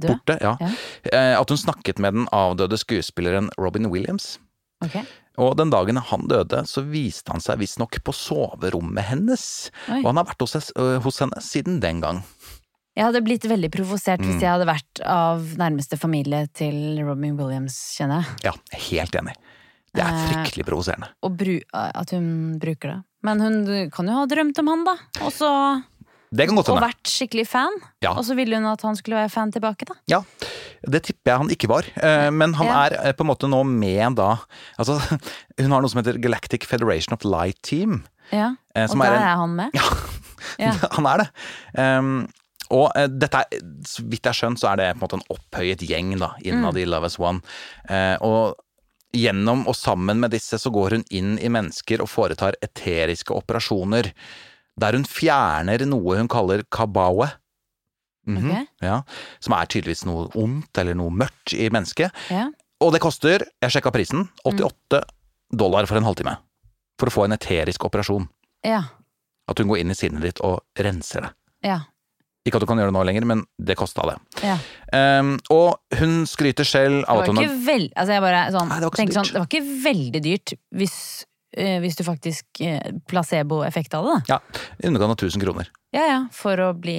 borte, 0.00 0.38
ja. 0.42 0.56
Ja. 0.58 0.70
Uh, 1.12 1.34
at 1.40 1.52
hun 1.52 1.60
snakket 1.60 2.00
med 2.02 2.16
den 2.16 2.28
avdøde 2.34 2.78
skuespilleren 2.80 3.50
Robin 3.60 3.90
Williams. 3.92 4.38
Okay. 4.84 5.04
Og 5.38 5.54
den 5.58 5.70
dagen 5.70 6.00
han 6.02 6.26
døde, 6.30 6.64
så 6.66 6.82
viste 6.82 7.30
han 7.30 7.42
seg 7.44 7.60
visstnok 7.60 8.00
på 8.02 8.14
soverommet 8.16 9.06
hennes. 9.06 9.44
Oi. 9.86 10.00
Og 10.00 10.10
han 10.10 10.18
har 10.18 10.26
vært 10.32 10.42
hos, 10.42 10.72
hos 11.04 11.20
henne 11.22 11.42
siden 11.44 11.78
den 11.84 12.00
gang. 12.02 12.24
Jeg 12.98 13.06
hadde 13.06 13.22
blitt 13.22 13.44
veldig 13.46 13.70
provosert 13.70 14.18
Mm. 14.18 14.26
hvis 14.26 14.42
jeg 14.42 14.50
hadde 14.50 14.66
vært 14.66 15.00
av 15.06 15.44
nærmeste 15.60 15.94
familie 16.00 16.48
til 16.50 16.98
Robin 17.06 17.36
Williams, 17.38 17.76
kjenner 17.94 18.24
jeg. 18.24 18.48
Ja, 18.48 18.54
helt 18.90 19.14
enig. 19.14 19.36
Det 19.94 20.02
er 20.04 20.12
Eh, 20.12 20.24
fryktelig 20.32 20.66
provoserende. 20.68 21.08
Bru 21.22 21.54
at 21.74 22.10
hun 22.10 22.58
bruker 22.60 22.88
det. 22.94 22.98
Men 23.22 23.40
hun 23.40 23.90
kan 23.90 24.06
jo 24.06 24.12
ha 24.20 24.26
drømt 24.30 24.58
om 24.62 24.66
han, 24.68 24.84
da. 24.86 24.94
Og, 25.24 25.32
så, 25.32 25.48
Det 26.30 26.46
kan 26.46 26.56
godt 26.56 26.68
og 26.70 26.80
vært 26.84 27.08
skikkelig 27.08 27.46
fan. 27.48 27.72
Ja. 28.04 28.12
Og 28.12 28.24
så 28.28 28.36
ville 28.36 28.54
hun 28.60 28.66
at 28.70 28.82
han 28.82 28.94
skulle 28.96 29.16
være 29.16 29.30
fan 29.32 29.50
tilbake, 29.50 29.86
da. 29.88 29.94
Ja, 30.12 30.20
det 30.86 31.02
tipper 31.08 31.32
jeg 31.32 31.38
han 31.38 31.50
ikke 31.50 31.68
var. 31.72 31.88
Eh, 31.96 32.30
Men 32.30 32.52
han 32.54 32.66
Ja. 32.66 32.84
er 32.86 32.98
eh, 33.08 33.12
på 33.12 33.24
en 33.24 33.30
måte 33.32 33.48
nå 33.50 33.64
med 33.66 34.14
da 34.16 34.36
Altså, 34.78 34.98
hun 35.58 35.70
har 35.72 35.80
noe 35.82 35.88
som 35.90 36.02
heter 36.04 36.20
Galactic 36.20 36.64
Federation 36.68 37.14
of 37.16 37.24
Light 37.24 37.60
Team. 37.62 38.04
Ja. 38.30 38.54
Eh, 38.76 38.84
Og 38.90 38.98
der 38.98 39.12
er 39.12 39.24
er, 39.24 39.36
han 39.36 39.56
med. 39.56 39.70
Ja. 40.58 40.72
han 40.96 41.06
er 41.06 41.18
det. 41.24 41.28
Um, 41.76 42.28
og 42.70 42.92
uh, 42.94 43.06
dette 43.08 43.34
er, 43.42 43.60
så 43.84 44.02
vidt 44.04 44.22
jeg 44.22 44.30
har 44.30 44.36
skjønt, 44.38 44.60
så 44.60 44.68
er 44.72 44.76
det 44.76 44.86
på 44.94 45.00
en 45.00 45.02
måte 45.08 45.16
en 45.18 45.26
opphøyet 45.34 45.80
gjeng 45.88 46.12
da, 46.20 46.34
innad 46.44 46.74
Mm. 46.76 46.80
i 46.82 46.84
Love 46.84 47.06
as 47.06 47.18
One. 47.18 47.40
Uh, 47.90 48.16
og 48.22 48.54
gjennom 49.14 49.64
og 49.68 49.76
sammen 49.76 50.20
med 50.20 50.34
disse 50.34 50.58
så 50.60 50.70
går 50.72 50.98
hun 50.98 51.04
inn 51.14 51.36
i 51.40 51.50
mennesker 51.52 52.02
og 52.04 52.10
foretar 52.12 52.58
eteriske 52.64 53.34
operasjoner. 53.34 54.12
Der 54.78 54.96
hun 54.96 55.06
fjerner 55.08 55.84
noe 55.88 56.18
hun 56.18 56.28
kaller 56.28 56.62
kabawe. 56.70 57.30
-hmm. 58.28 58.50
okay. 58.50 58.66
ja, 58.80 59.02
som 59.40 59.54
er 59.56 59.66
tydeligvis 59.66 60.04
noe 60.04 60.28
ondt 60.34 60.78
eller 60.78 60.94
noe 60.94 61.10
mørkt 61.10 61.54
i 61.56 61.70
mennesket. 61.70 62.12
Ja. 62.30 62.48
Og 62.80 62.92
det 62.92 63.00
koster, 63.02 63.44
jeg 63.62 63.70
sjekka 63.70 63.90
prisen, 63.90 64.28
Mm. 64.44 64.60
88 64.60 65.02
dollar 65.52 65.86
for 65.86 65.96
en 65.96 66.04
halvtime. 66.04 66.36
For 67.00 67.08
å 67.08 67.10
få 67.10 67.24
en 67.24 67.32
eterisk 67.32 67.84
operasjon. 67.84 68.28
Ja. 68.64 68.82
At 69.48 69.58
hun 69.58 69.68
går 69.68 69.78
inn 69.78 69.90
i 69.90 69.94
sinnet 69.94 70.22
ditt 70.22 70.40
og 70.40 70.60
renser 70.76 71.20
det. 71.20 71.30
Ja. 71.64 71.80
Ikke 72.48 72.60
at 72.60 72.64
du 72.64 72.68
kan 72.70 72.80
gjøre 72.80 72.92
det 72.92 72.96
nå 72.96 73.04
lenger, 73.08 73.26
men 73.28 73.44
det 73.60 73.76
kosta 73.78 74.06
det. 74.10 74.18
ja. 74.46 74.58
Um, 74.88 75.34
og 75.52 75.98
hun 76.00 76.22
skryter 76.24 76.64
selv 76.64 77.02
av 77.04 77.20
at 77.20 77.28
hun 77.28 77.36
har 77.42 77.50
veld... 77.66 77.90
Altså, 77.92 78.14
jeg 78.14 78.24
bare 78.24 78.44
sånn, 78.54 78.70
Nei, 78.70 78.78
det 78.80 78.88
var 78.88 79.10
sånn. 79.18 79.32
Det 79.34 79.42
var 79.42 79.48
ikke 79.50 79.74
veldig 79.84 80.22
dyrt 80.24 80.54
hvis, 80.80 80.94
eh, 81.52 81.76
hvis 81.84 81.98
du 81.98 82.04
faktisk 82.06 82.62
eh, 82.64 82.94
Placeboeffekt 83.10 83.98
av 83.98 84.08
det, 84.08 84.14
da. 84.14 84.38
Ja, 84.38 84.64
i 84.80 84.88
underkant 84.88 85.12
av 85.12 85.28
1000 85.28 85.44
kroner. 85.44 85.68
Ja 85.92 86.06
ja, 86.08 86.18
for 86.32 86.60
å 86.64 86.70
bli 86.76 86.96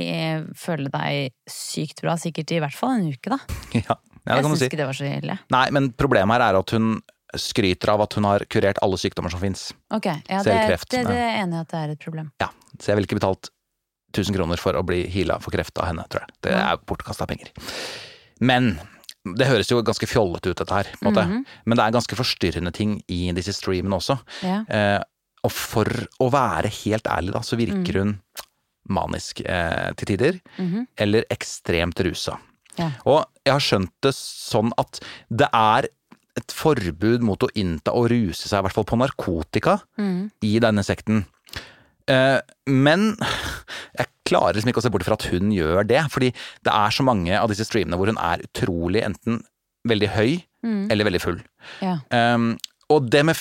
føle 0.58 0.94
deg 0.94 1.34
sykt 1.50 2.04
bra, 2.06 2.14
sikkert 2.22 2.54
i 2.54 2.62
hvert 2.62 2.78
fall 2.78 3.00
en 3.00 3.10
uke, 3.10 3.34
da. 3.34 3.42
Ja, 3.80 3.98
ja 3.98 3.98
det 3.98 4.36
jeg 4.36 4.46
kan 4.46 4.52
du 4.52 4.54
syns 4.54 4.62
si. 4.62 4.70
ikke 4.70 4.82
det 4.84 4.90
var 4.92 5.00
så 5.02 5.10
ille. 5.10 5.40
Nei, 5.56 5.66
men 5.74 5.92
problemet 5.98 6.38
her 6.38 6.52
er 6.52 6.62
at 6.62 6.78
hun 6.78 7.00
skryter 7.38 7.94
av 7.94 8.06
at 8.06 8.16
hun 8.18 8.26
har 8.26 8.46
kurert 8.50 8.82
alle 8.86 8.98
sykdommer 9.02 9.34
som 9.34 9.42
fins. 9.42 9.70
Ok, 9.94 10.08
ja, 10.10 10.42
det, 10.42 10.44
Selv 10.46 10.66
kreft, 10.72 10.92
det, 10.94 11.06
det 11.10 11.18
ja. 11.18 11.30
er 11.30 11.42
enig 11.44 11.58
i 11.58 11.62
at 11.62 11.74
det 11.74 11.82
er 11.82 11.94
et 11.94 12.04
problem. 12.06 12.30
Ja, 12.42 12.50
så 12.78 12.92
jeg 12.92 13.00
ville 13.00 13.10
ikke 13.10 13.20
betalt 13.20 13.52
1000 14.14 14.36
kroner 14.36 14.58
for 14.58 14.74
å 14.74 14.84
bli 14.86 15.04
heala 15.08 15.40
for 15.42 15.52
kreft 15.52 15.78
av 15.78 15.86
henne, 15.92 16.06
tror 16.10 16.22
jeg. 16.26 16.36
Det 16.48 16.52
er 16.56 16.78
bortkasta 16.90 17.28
penger. 17.30 17.52
Men 18.42 18.80
det 19.38 19.48
høres 19.50 19.70
jo 19.70 19.82
ganske 19.84 20.08
fjollete 20.08 20.50
ut, 20.54 20.58
dette 20.58 20.74
her. 20.74 20.84
på 21.00 21.06
en 21.08 21.14
måte. 21.14 21.26
Mhm. 21.28 21.46
Men 21.66 21.78
det 21.78 21.86
er 21.86 21.92
ganske 21.98 22.16
forstyrrende 22.18 22.72
ting 22.74 23.02
i 23.08 23.32
disse 23.36 23.54
streamene 23.54 23.98
også. 24.00 24.20
Ja. 24.44 24.64
Eh, 24.70 25.04
og 25.44 25.52
for 25.52 25.86
å 26.20 26.30
være 26.32 26.68
helt 26.84 27.04
ærlig, 27.08 27.32
da, 27.34 27.40
så 27.40 27.56
virker 27.60 27.94
Mm. 27.94 28.00
hun 28.02 28.20
manisk 28.90 29.42
eh, 29.46 29.92
til 29.96 30.08
tider. 30.08 30.40
Mhm. 30.58 30.88
Eller 30.98 31.24
ekstremt 31.30 32.00
rusa. 32.04 32.40
Ja. 32.78 32.92
Og 33.06 33.26
jeg 33.46 33.52
har 33.54 33.60
skjønt 33.60 33.92
det 34.02 34.14
sånn 34.16 34.72
at 34.78 35.00
det 35.30 35.50
er 35.54 35.88
et 36.38 36.48
forbud 36.56 37.22
mot 37.22 37.40
å 37.40 37.50
innta 37.56 37.92
og 37.94 38.10
ruse 38.10 38.48
seg, 38.48 38.60
i 38.60 38.62
hvert 38.64 38.74
fall 38.74 38.86
på 38.86 38.98
narkotika, 38.98 39.82
Mhm. 39.98 40.32
i 40.42 40.60
denne 40.60 40.84
sekten. 40.84 41.26
Eh, 42.08 42.40
men 42.66 43.16
klarer 44.30 44.58
liksom 44.58 44.72
ikke 44.72 44.84
å 44.84 44.86
se 44.86 44.94
bort 44.94 45.06
fra 45.08 45.18
at 45.20 45.28
hun 45.34 45.52
gjør 45.56 45.88
det, 45.90 46.04
fordi 46.14 46.32
det 46.66 46.74
er 46.74 46.96
så 46.96 47.06
mange 47.08 47.34
av 47.38 47.52
disse 47.52 47.68
streamene 47.68 48.00
hvor 48.00 48.12
hun 48.12 48.22
er 48.22 48.46
utrolig 48.46 49.04
enten 49.06 49.42
veldig 49.90 50.10
høy 50.16 50.32
mm. 50.66 50.90
eller 50.92 51.08
veldig 51.08 51.22
full. 51.24 51.40
Ja. 51.84 52.00
Um, 52.14 52.54
og 52.90 53.10
det 53.14 53.22
med 53.28 53.38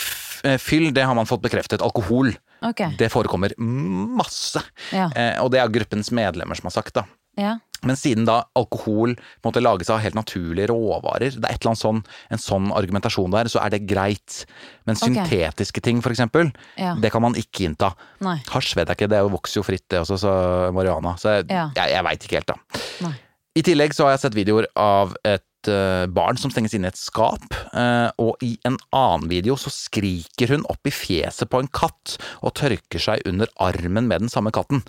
eh, 0.46 0.59
fyll, 0.61 0.90
det 0.94 1.07
har 1.09 1.16
man 1.18 1.29
fått 1.29 1.44
bekreftet. 1.44 1.85
Alkohol, 1.85 2.35
Okay. 2.59 2.96
det 2.98 3.07
forekommer 3.14 3.53
masse. 3.59 4.59
Ja. 4.90 5.05
Uh, 5.14 5.44
og 5.44 5.53
det 5.55 5.61
er 5.62 5.70
gruppens 5.70 6.09
medlemmer 6.11 6.59
som 6.59 6.66
har 6.66 6.74
sagt 6.74 6.96
da. 6.98 7.05
ja. 7.38 7.53
Men 7.87 7.97
siden 7.99 8.27
da 8.27 8.41
alkohol 8.59 9.14
måte 9.47 9.62
lages 9.62 9.91
av 9.95 10.01
helt 10.03 10.17
naturlige 10.19 10.67
råvarer, 10.73 11.37
det 11.37 11.45
er 11.45 11.55
et 11.55 11.61
eller 11.62 11.75
annet 11.75 11.83
sånn, 11.83 12.01
en 12.35 12.43
sånn 12.43 12.73
argumentasjon 12.75 13.31
der, 13.35 13.51
så 13.53 13.61
er 13.62 13.71
det 13.77 13.85
greit. 13.87 14.41
Men 14.88 14.97
okay. 14.97 15.14
syntetiske 15.14 15.83
ting, 15.85 16.03
for 16.03 16.11
eksempel, 16.14 16.51
Ja. 16.77 16.95
det 16.99 17.12
kan 17.14 17.23
man 17.23 17.35
ikke 17.38 17.69
innta. 17.69 17.93
Nei. 18.25 18.38
Hasj 18.51 18.75
vet 18.75 18.88
jeg 18.88 18.97
ikke, 18.99 19.11
det 19.12 19.23
vokser 19.31 19.61
jo 19.61 19.67
fritt 19.67 19.87
det 19.88 20.01
også, 20.03 20.19
så 20.19 20.35
marihuana. 20.75 21.14
Så 21.19 21.37
jeg, 21.38 21.47
Ja. 21.51 21.71
jeg, 21.77 21.95
jeg 21.95 22.05
veit 22.05 22.25
ikke 22.27 22.41
helt, 22.41 22.47
da. 22.47 22.83
Nei. 23.07 23.14
I 23.59 23.62
tillegg 23.62 23.95
så 23.95 24.05
har 24.07 24.12
jeg 24.14 24.21
sett 24.27 24.37
videoer 24.38 24.67
av 24.79 25.14
et 25.27 25.43
eh, 25.67 26.07
barn 26.14 26.37
som 26.38 26.51
stenges 26.53 26.75
inne 26.77 26.87
i 26.87 26.93
et 26.93 26.99
skap, 27.01 27.47
eh, 27.75 28.11
og 28.23 28.37
i 28.47 28.53
en 28.69 28.77
annen 28.95 29.29
video 29.31 29.57
så 29.59 29.73
skriker 29.75 30.53
hun 30.55 30.67
opp 30.71 30.87
i 30.87 30.95
fjeset 30.95 31.51
på 31.51 31.59
en 31.62 31.71
katt 31.75 32.19
og 32.43 32.55
tørker 32.55 33.03
seg 33.03 33.25
under 33.27 33.51
armen 33.59 34.07
med 34.07 34.21
den 34.27 34.31
samme 34.31 34.53
katten. 34.55 34.85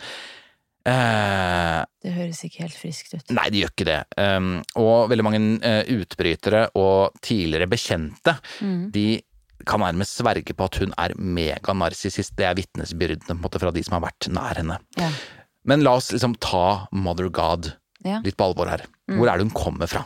Eh, 0.89 1.79
Det 2.03 2.13
høres 2.15 2.43
ikke 2.47 2.63
helt 2.65 2.77
friskt 2.77 3.13
ut. 3.15 3.33
Nei, 3.35 3.47
det 3.53 3.61
gjør 3.63 3.73
ikke 3.73 3.87
det. 3.89 3.99
Um, 4.17 4.51
og 4.79 5.09
veldig 5.11 5.25
mange 5.27 5.41
eh, 5.65 5.81
utbrytere 5.99 6.65
og 6.79 7.17
tidligere 7.25 7.69
bekjente, 7.69 8.37
mm. 8.63 8.85
de 8.95 9.07
kan 9.67 9.83
nærmest 9.83 10.15
sverge 10.21 10.55
på 10.55 10.65
at 10.69 10.79
hun 10.81 10.93
er 10.97 11.13
meganarsissist. 11.19 12.33
Det 12.39 12.47
er 12.47 12.55
vitnesbyrdene 12.57 13.35
måte, 13.41 13.59
fra 13.61 13.73
de 13.75 13.83
som 13.85 13.97
har 13.97 14.05
vært 14.07 14.29
nær 14.33 14.61
henne. 14.61 14.79
Ja. 14.97 15.11
Men 15.67 15.83
la 15.85 15.97
oss 15.99 16.13
liksom 16.15 16.37
ta 16.41 16.87
Mother 16.95 17.29
God 17.29 17.73
Ja. 18.05 18.21
litt 18.23 18.37
på 18.39 18.47
alvor 18.47 18.71
her. 18.71 18.85
Mm. 19.11 19.17
Hvor 19.19 19.27
er 19.27 19.37
det 19.37 19.49
hun 19.49 19.57
kommer 19.57 19.91
fra? 19.91 20.05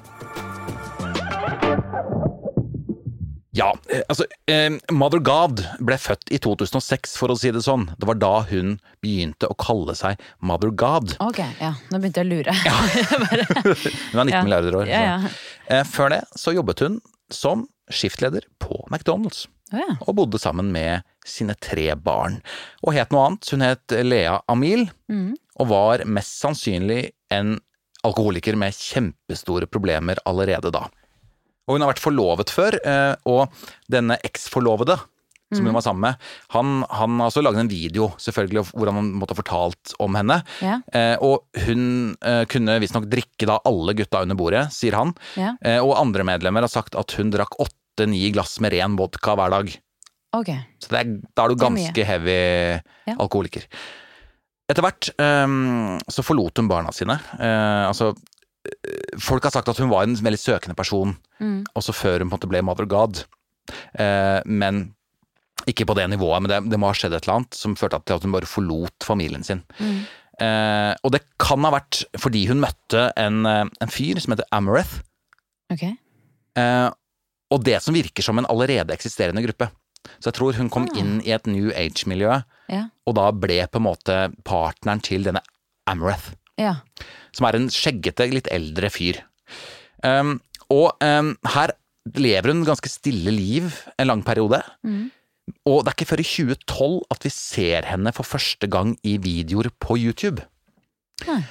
Ja, 3.54 3.68
eh, 3.94 4.02
altså 4.10 4.26
eh, 4.50 4.74
Mother 4.92 5.22
God 5.22 5.62
ble 5.86 5.98
født 6.02 6.32
i 6.34 6.40
2006, 6.42 7.14
for 7.22 7.30
å 7.30 7.38
si 7.38 7.52
det 7.54 7.62
sånn. 7.66 7.86
Det 8.02 8.08
var 8.10 8.18
da 8.18 8.32
hun 8.50 8.76
begynte 9.06 9.46
å 9.46 9.58
kalle 9.62 9.94
seg 9.98 10.22
Mother 10.42 10.72
God. 10.74 11.14
Ok, 11.22 11.40
ja. 11.62 11.76
Nå 11.94 12.00
begynte 12.02 12.24
jeg 12.24 12.28
å 12.28 12.34
lure. 12.34 12.56
Hun 14.14 14.24
er 14.24 14.26
19 14.26 14.34
Ja. 14.34 14.44
milliarder 14.44 14.78
år. 14.82 14.90
Ja, 14.90 15.02
ja. 15.06 15.34
Eh, 15.70 15.84
Før 15.86 16.10
det 16.16 16.24
så 16.36 16.54
jobbet 16.56 16.82
hun 16.82 16.98
som 17.34 17.68
skiftleder 17.94 18.48
på 18.64 18.80
McDonald's. 18.90 19.46
Oh, 19.74 19.80
ja. 19.82 19.96
Og 20.08 20.16
bodde 20.18 20.40
sammen 20.42 20.72
med 20.74 21.06
sine 21.26 21.54
tre 21.62 21.92
barn. 21.96 22.42
Og 22.86 22.94
het 22.98 23.14
noe 23.14 23.28
annet. 23.28 23.50
Hun 23.54 23.64
het 23.66 23.96
Lea 24.06 24.40
Amil, 24.52 24.88
mm. 25.12 25.30
og 25.62 25.70
var 25.72 26.04
mest 26.10 26.40
sannsynlig 26.42 27.12
en 27.34 27.60
alkoholiker 28.04 28.58
med 28.60 28.76
kjempestore 28.76 29.70
problemer 29.72 30.20
allerede 30.28 30.74
da. 30.74 30.88
Og 31.68 31.78
hun 31.78 31.82
har 31.86 31.94
vært 31.94 32.04
forlovet 32.04 32.50
før, 32.52 32.76
eh, 32.84 33.16
og 33.30 33.50
denne 33.92 34.18
eksforlovede 34.28 34.98
som 35.54 35.62
Mhm. 35.62 35.68
hun 35.70 35.76
var 35.76 35.84
sammen 35.86 36.02
med, 36.02 36.16
han, 36.50 36.70
han 36.90 37.20
har 37.20 37.30
også 37.30 37.44
laget 37.44 37.60
en 37.62 37.68
video 37.70 38.08
selvfølgelig 38.18 38.64
hvor 38.74 38.90
han 38.92 39.12
måtte 39.14 39.36
ha 39.36 39.42
fortalt 39.44 39.94
om 40.02 40.16
henne. 40.18 40.40
Ja. 40.66 40.80
Eh, 40.92 41.16
og 41.22 41.46
hun 41.68 42.16
eh, 42.26 42.46
kunne 42.50 42.80
visstnok 42.82 43.06
drikke 43.12 43.46
da 43.46 43.60
alle 43.70 43.94
gutta 43.94 44.24
under 44.26 44.36
bordet, 44.36 44.64
sier 44.74 44.98
han. 44.98 45.14
Ja. 45.38 45.54
Eh, 45.62 45.78
og 45.78 45.94
andre 46.02 46.24
medlemmer 46.26 46.66
har 46.66 46.74
sagt 46.74 46.96
at 46.98 47.12
hun 47.20 47.30
drakk 47.30 47.54
åtte-ni 47.62 48.32
glass 48.34 48.58
med 48.66 48.74
ren 48.74 48.98
vodka 48.98 49.36
hver 49.38 49.54
dag. 49.54 49.70
Ok. 50.34 50.50
Så 50.82 50.90
det 50.90 51.00
er, 51.04 51.12
da 51.38 51.46
er 51.46 51.54
du 51.54 51.56
ganske 51.62 52.02
er 52.02 52.10
heavy 52.10 52.82
Ja. 53.06 53.14
alkoholiker. 53.20 53.68
Etter 54.72 54.82
hvert 54.82 55.12
ehm, 55.22 56.00
så 56.10 56.24
forlot 56.26 56.58
hun 56.58 56.68
barna 56.72 56.90
sine. 56.96 57.20
Eh, 57.38 57.84
altså, 57.92 58.16
folk 59.20 59.44
har 59.44 59.52
sagt 59.52 59.70
at 59.70 59.78
hun 59.82 59.90
var 59.92 60.04
en 60.08 60.16
veldig 60.16 60.40
søkende 60.40 60.76
person, 60.76 61.18
Mm. 61.40 61.66
også 61.76 61.94
før 61.94 62.20
hun 62.24 62.30
på 62.30 62.34
en 62.36 62.40
måte 62.40 62.50
ble 62.50 62.62
Mother 62.64 62.86
God. 62.86 63.24
Eh, 64.00 64.42
men 64.46 64.94
ikke 65.68 65.86
på 65.88 65.96
det 65.96 66.10
nivået, 66.10 66.42
men 66.42 66.50
det, 66.52 66.70
det 66.72 66.80
må 66.80 66.88
ha 66.88 66.94
skjedd 66.94 67.14
et 67.16 67.24
eller 67.28 67.40
annet 67.42 67.54
som 67.58 67.76
førte 67.76 68.00
til 68.06 68.16
at 68.16 68.24
hun 68.24 68.32
bare 68.36 68.48
forlot 68.50 69.04
familien 69.04 69.44
sin. 69.44 69.64
Mm. 69.80 70.00
Eh, 70.44 70.96
og 71.04 71.12
det 71.14 71.22
kan 71.40 71.64
ha 71.64 71.72
vært 71.76 72.04
fordi 72.20 72.48
hun 72.50 72.60
møtte 72.64 73.12
en, 73.20 73.46
eh, 73.46 73.66
en 73.82 73.92
fyr 73.94 74.20
som 74.24 74.34
heter 74.34 74.48
Amareth. 74.52 75.02
Okay. 75.72 75.94
Eh, 76.58 76.90
og 77.54 77.64
det 77.64 77.82
som 77.84 77.94
virker 77.96 78.24
som 78.26 78.40
en 78.40 78.46
allerede 78.50 78.92
eksisterende 78.96 79.44
gruppe. 79.46 79.70
Så 80.20 80.32
jeg 80.32 80.36
tror 80.40 80.54
hun 80.58 80.70
kom 80.70 80.88
Ah. 80.92 80.98
inn 81.00 81.22
i 81.24 81.32
et 81.32 81.46
New 81.48 81.70
Age-miljø, 81.72 82.44
Ja. 82.70 82.88
og 83.08 83.16
da 83.16 83.32
ble 83.32 83.68
på 83.68 83.78
en 83.80 83.84
måte 83.88 84.34
partneren 84.44 85.02
til 85.02 85.24
denne 85.24 85.42
Amareth. 85.88 86.34
Ja. 86.62 86.76
Som 87.34 87.48
er 87.50 87.58
en 87.58 87.70
skjeggete, 87.74 88.28
litt 88.32 88.50
eldre 88.54 88.90
fyr. 88.94 89.22
Um, 90.04 90.38
og 90.74 90.94
um, 91.04 91.34
her 91.56 91.74
lever 92.20 92.52
hun 92.52 92.66
ganske 92.68 92.90
stille 92.92 93.32
liv 93.34 93.72
en 93.98 94.10
lang 94.10 94.24
periode. 94.28 94.60
Mm. 94.84 95.10
Og 95.68 95.84
det 95.84 95.92
er 95.92 95.98
ikke 95.98 96.10
før 96.14 96.24
i 96.24 96.28
2012 96.28 97.02
at 97.16 97.26
vi 97.26 97.32
ser 97.36 97.88
henne 97.90 98.14
for 98.16 98.28
første 98.28 98.68
gang 98.72 98.94
i 99.04 99.18
videoer 99.24 99.72
på 99.84 99.98
YouTube. 100.00 100.44
Ja. 101.28 101.42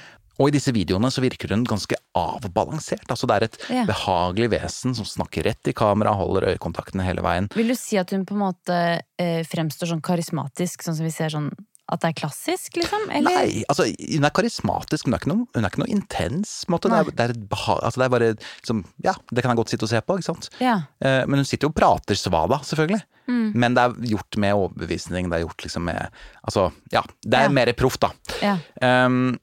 Og 0.41 0.49
i 0.49 0.53
disse 0.55 0.73
videoene 0.73 1.11
så 1.13 1.21
virker 1.21 1.51
hun 1.53 1.65
ganske 1.69 1.97
avbalansert. 2.17 3.05
Altså 3.13 3.27
det 3.29 3.35
er 3.35 3.43
et 3.45 3.57
Ja. 3.69 3.83
behagelig 3.85 4.49
vesen 4.49 4.95
som 4.97 5.05
snakker 5.05 5.45
rett 5.45 5.67
i 5.69 5.73
kamera, 5.77 6.13
holder 6.17 6.53
øyekontaktene 6.53 7.05
hele 7.05 7.21
veien. 7.21 7.49
Vil 7.53 7.67
du 7.69 7.75
si 7.75 7.97
at 7.97 8.09
hun 8.11 8.25
på 8.25 8.33
en 8.33 8.41
måte 8.41 9.01
eh, 9.19 9.43
fremstår 9.45 9.87
sånn 9.93 10.01
karismatisk, 10.01 10.81
sånn 10.81 10.97
som 10.97 11.05
vi 11.05 11.11
ser 11.13 11.29
sånn 11.29 11.51
at 11.91 11.99
det 11.99 12.09
er 12.13 12.15
klassisk, 12.21 12.77
liksom? 12.79 13.09
Eller? 13.11 13.33
Nei, 13.43 13.63
altså 13.67 13.83
hun 13.91 14.23
er 14.23 14.31
karismatisk, 14.31 15.09
men 15.11 15.19
hun 15.19 15.41
er 15.59 15.67
ikke 15.67 15.81
noe, 15.81 15.89
intens. 15.91 16.53
Det, 16.69 16.79
er, 16.87 17.09
det, 17.11 17.25
er 17.25 17.33
beha 17.51 17.75
altså, 17.83 17.99
det 17.99 18.05
er 18.05 18.13
bare 18.13 18.29
som, 18.63 18.83
Ja, 19.03 19.13
det 19.31 19.43
kan 19.43 19.51
jeg 19.51 19.59
godt 19.59 19.73
sitte 19.73 19.83
og 19.87 19.91
se 19.91 19.99
på, 20.01 20.15
ikke 20.17 20.29
sant. 20.29 20.47
Ja. 20.63 20.77
Eh, 21.03 21.25
Men 21.27 21.41
hun 21.41 21.45
sitter 21.49 21.67
jo 21.67 21.73
og 21.73 21.75
prater 21.75 22.15
svada, 22.15 22.61
selvfølgelig. 22.63 23.03
Mm. 23.27 23.51
Men 23.55 23.75
det 23.75 23.83
er 23.83 23.97
gjort 24.13 24.39
med 24.39 24.55
overbevisning. 24.55 25.29
Det 25.31 25.37
er 25.37 25.45
gjort 25.45 25.63
liksom 25.67 25.85
med 25.87 26.07
Altså, 26.43 26.69
ja. 26.91 27.03
Det 27.23 27.39
er 27.39 27.49
Ja. 27.49 27.55
mer 27.59 27.73
proft, 27.73 28.01
da. 28.01 28.11
ja. 28.41 28.57
Um, 29.05 29.37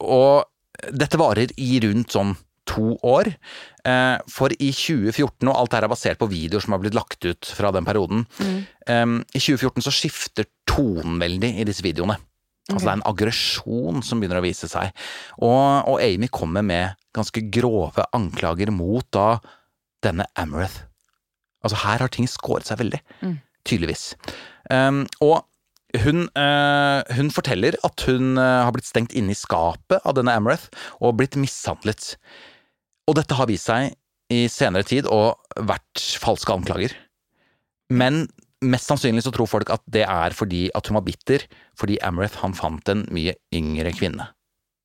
og 0.00 0.44
dette 0.96 1.18
varer 1.20 1.50
i 1.60 1.80
rundt 1.84 2.10
sånn 2.14 2.34
to 2.70 2.94
år. 3.06 3.32
Eh, 3.84 4.16
for 4.30 4.54
i 4.56 4.70
2014, 4.74 5.48
og 5.48 5.54
alt 5.56 5.74
dette 5.74 5.88
er 5.88 5.92
basert 5.92 6.20
på 6.20 6.30
videoer 6.30 6.64
som 6.64 6.76
har 6.76 6.82
blitt 6.82 6.96
lagt 6.96 7.24
ut 7.26 7.52
fra 7.56 7.72
den 7.74 7.86
perioden, 7.88 8.26
um, 8.86 9.20
i 9.34 9.40
2014 9.40 9.86
så 9.86 9.94
skifter 9.94 10.48
tonen 10.68 11.18
veldig 11.22 11.54
i 11.60 11.66
disse 11.68 11.84
videoene. 11.84 12.18
Altså 12.70 12.84
det 12.84 12.90
er 12.92 12.98
en 13.00 13.08
aggresjon 13.08 14.04
som 14.06 14.20
begynner 14.20 14.38
å 14.38 14.44
vise 14.44 14.68
seg. 14.70 14.92
Og, 15.42 15.88
og 15.90 16.02
Amy 16.04 16.28
kommer 16.30 16.62
med 16.62 16.94
ganske 17.16 17.42
grove 17.50 18.04
anklager 18.14 18.70
mot 18.70 19.06
da 19.10 19.40
denne 20.04 20.28
Amoreth. 20.38 20.84
Altså 21.64 21.80
her 21.82 22.04
har 22.04 22.12
ting 22.12 22.28
skåret 22.30 22.68
seg 22.68 22.78
veldig, 22.80 23.00
tydeligvis. 23.68 24.12
Um, 24.70 25.02
og 25.24 25.40
hun, 25.98 26.28
eh, 26.38 27.16
hun 27.16 27.32
forteller 27.34 27.74
at 27.86 28.04
hun 28.06 28.38
eh, 28.38 28.62
har 28.64 28.70
blitt 28.74 28.86
stengt 28.86 29.14
inne 29.16 29.34
i 29.34 29.38
skapet 29.38 29.98
av 30.06 30.14
denne 30.14 30.34
Amoreth 30.38 30.70
og 31.00 31.16
blitt 31.18 31.38
mishandlet. 31.40 32.14
Og 33.10 33.16
dette 33.18 33.34
har 33.34 33.48
vist 33.50 33.66
seg 33.66 33.90
i 34.30 34.44
senere 34.50 34.86
tid 34.86 35.08
å 35.10 35.32
vært 35.66 36.02
falske 36.22 36.54
anklager. 36.54 36.94
Men 37.90 38.28
mest 38.62 38.86
sannsynlig 38.90 39.24
så 39.26 39.32
tror 39.34 39.48
folk 39.50 39.72
at 39.74 39.82
det 39.90 40.04
er 40.06 40.36
fordi 40.36 40.68
at 40.76 40.86
hun 40.86 40.98
var 41.00 41.06
bitter, 41.08 41.42
fordi 41.80 41.98
Amoreth 42.06 42.38
han 42.44 42.54
fant 42.54 42.92
en 42.92 43.02
mye 43.10 43.34
yngre 43.56 43.90
kvinne. 43.96 44.28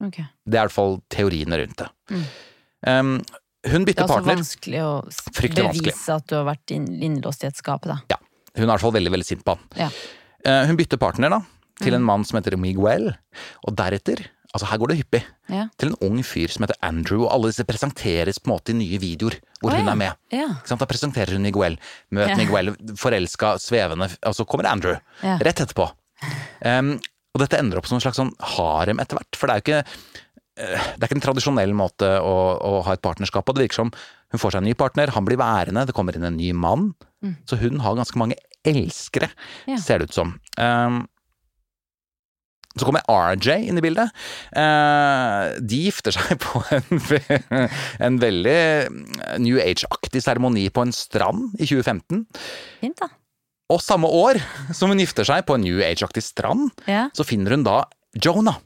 Okay. 0.03 0.25
Det 0.43 0.57
er 0.57 0.65
i 0.65 0.67
hvert 0.67 0.75
fall 0.75 0.97
teoriene 1.13 1.59
rundt 1.61 1.83
det. 1.83 1.89
Um, 2.85 3.17
hun 3.65 3.85
Det 3.85 3.95
er 3.95 4.03
altså 4.03 4.19
partner. 4.19 4.39
vanskelig 4.41 4.81
å 4.83 4.91
vanskelig. 5.05 5.65
bevise 5.71 6.15
at 6.17 6.27
du 6.29 6.35
har 6.37 6.47
vært 6.49 6.73
innlåst 6.75 7.45
i 7.45 7.49
et 7.49 7.57
skap, 7.61 7.85
da. 7.89 7.99
Ja, 8.11 8.17
hun 8.55 8.65
er 8.65 8.67
i 8.67 8.73
hvert 8.73 8.85
fall 8.85 8.95
veldig, 8.97 9.13
veldig 9.15 9.27
sint 9.27 9.45
på 9.45 9.55
han. 9.55 9.69
Ja. 9.79 9.89
Uh, 10.45 10.63
hun 10.69 10.77
bytter 10.77 11.01
partner 11.01 11.33
da, 11.33 11.41
til 11.81 11.97
en 11.97 12.05
mann 12.05 12.25
som 12.27 12.37
heter 12.39 12.57
Miguel, 12.61 13.11
og 13.65 13.77
deretter, 13.77 14.27
altså 14.55 14.69
her 14.71 14.79
går 14.81 14.91
det 14.93 14.97
hyppig, 15.01 15.21
Ja. 15.51 15.65
til 15.77 15.91
en 15.91 15.97
ung 16.07 16.21
fyr 16.23 16.47
som 16.53 16.63
heter 16.65 16.79
Andrew, 16.81 17.25
og 17.25 17.33
alle 17.35 17.51
disse 17.51 17.65
presenteres 17.67 18.39
på 18.39 18.47
en 18.49 18.55
måte 18.55 18.71
i 18.71 18.77
nye 18.79 18.97
videoer 19.03 19.35
hvor 19.61 19.73
Å, 19.75 19.77
hun 19.81 19.89
er 19.91 19.99
med. 19.99 20.15
Ja. 20.31 20.47
Da 20.69 20.87
presenterer 20.89 21.35
hun 21.35 21.43
Miguel, 21.45 21.75
møt 22.15 22.31
Ja. 22.31 22.37
Miguel, 22.39 22.73
forelska, 22.95 23.55
svevende, 23.59 24.07
og 24.25 24.33
så 24.37 24.47
kommer 24.47 24.69
Andrew, 24.71 24.95
rett 25.21 25.59
etterpå. 25.59 25.89
Um, 26.65 26.95
og 27.35 27.41
dette 27.43 27.59
ender 27.59 27.77
opp 27.81 27.87
som 27.89 27.97
en 27.99 28.03
slags 28.05 28.17
sånn 28.17 28.31
harem 28.55 28.99
etter 29.03 29.19
hvert, 29.19 29.35
for 29.35 29.47
det 29.51 29.53
er 29.55 29.59
jo 29.59 29.65
ikke 29.65 29.79
eh, 30.57 30.85
det 30.95 31.03
er 31.03 31.09
ikke 31.09 31.17
en 31.19 31.25
tradisjonell 31.27 31.73
måte 31.75 32.07
å, 32.23 32.35
å 32.63 32.71
ha 32.87 32.93
et 32.95 33.03
partnerskap 33.03 33.43
på. 33.45 33.53
Det 33.57 33.65
virker 33.67 33.81
som 33.83 33.91
hun 34.31 34.39
får 34.41 34.55
seg 34.55 34.61
en 34.63 34.69
ny 34.69 34.73
partner, 34.79 35.11
han 35.11 35.25
blir 35.27 35.37
værende, 35.37 35.83
det 35.85 35.93
kommer 35.97 36.15
inn 36.15 36.23
en 36.27 36.37
ny 36.39 36.53
mann. 36.55 36.93
Så 37.49 37.57
hun 37.59 37.79
har 37.83 37.95
ganske 37.97 38.17
mange 38.21 38.37
elskere, 38.65 39.27
Mm. 39.67 39.75
Ja. 39.75 39.77
ser 39.81 39.99
det 39.99 40.09
ut 40.09 40.13
som. 40.15 40.31
Um, 40.57 41.03
så 42.75 42.85
kommer 42.87 43.05
RJ 43.07 43.69
inn 43.69 43.77
i 43.79 43.83
bildet. 43.85 44.11
Eh, 44.55 45.55
de 45.63 45.79
gifter 45.87 46.15
seg 46.15 46.37
på 46.45 46.61
en, 46.75 47.69
en 48.03 48.17
veldig 48.21 48.59
New 49.43 49.59
Age-aktig 49.63 50.21
seremoni 50.25 50.67
på 50.75 50.83
en 50.85 50.93
strand 50.95 51.53
i 51.59 51.65
2015. 51.69 52.25
Fint, 52.81 52.97
da. 53.01 53.09
Og 53.73 53.79
samme 53.81 54.05
år 54.13 54.37
som 54.77 54.91
hun 54.93 54.99
gifter 55.01 55.25
seg 55.25 55.45
på 55.47 55.55
en 55.57 55.63
New 55.65 55.79
Age-aktig 55.81 56.21
strand, 56.25 56.69
Ja. 56.89 57.07
så 57.17 57.25
finner 57.25 57.55
hun 57.55 57.63
da 57.65 57.79
Jonah. 58.21 58.59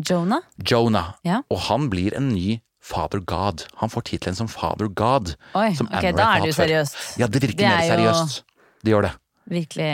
Jonah? 0.00 0.40
Jonah. 0.56 1.12
Ja. 1.26 1.42
Og 1.52 1.58
han 1.68 1.90
blir 1.92 2.14
en 2.16 2.30
ny 2.32 2.60
Father 2.82 3.20
God. 3.20 3.66
Han 3.78 3.92
får 3.92 4.06
tittelen 4.08 4.34
som 4.38 4.48
Father 4.50 4.88
God. 4.88 5.34
Oi, 5.54 5.68
som 5.78 5.86
ok, 5.86 6.08
da 6.16 6.30
er 6.32 6.40
det 6.46 6.48
jo 6.50 6.56
seriøst. 6.56 6.96
Ja, 7.20 7.28
det 7.30 7.42
virker 7.44 7.60
Det 7.60 7.68
mer 7.68 7.82
er 7.84 7.92
seriøst. 7.92 8.40
Det 8.82 8.90
gjør 8.94 9.06
det. 9.06 9.12
Virkelig 9.52 9.90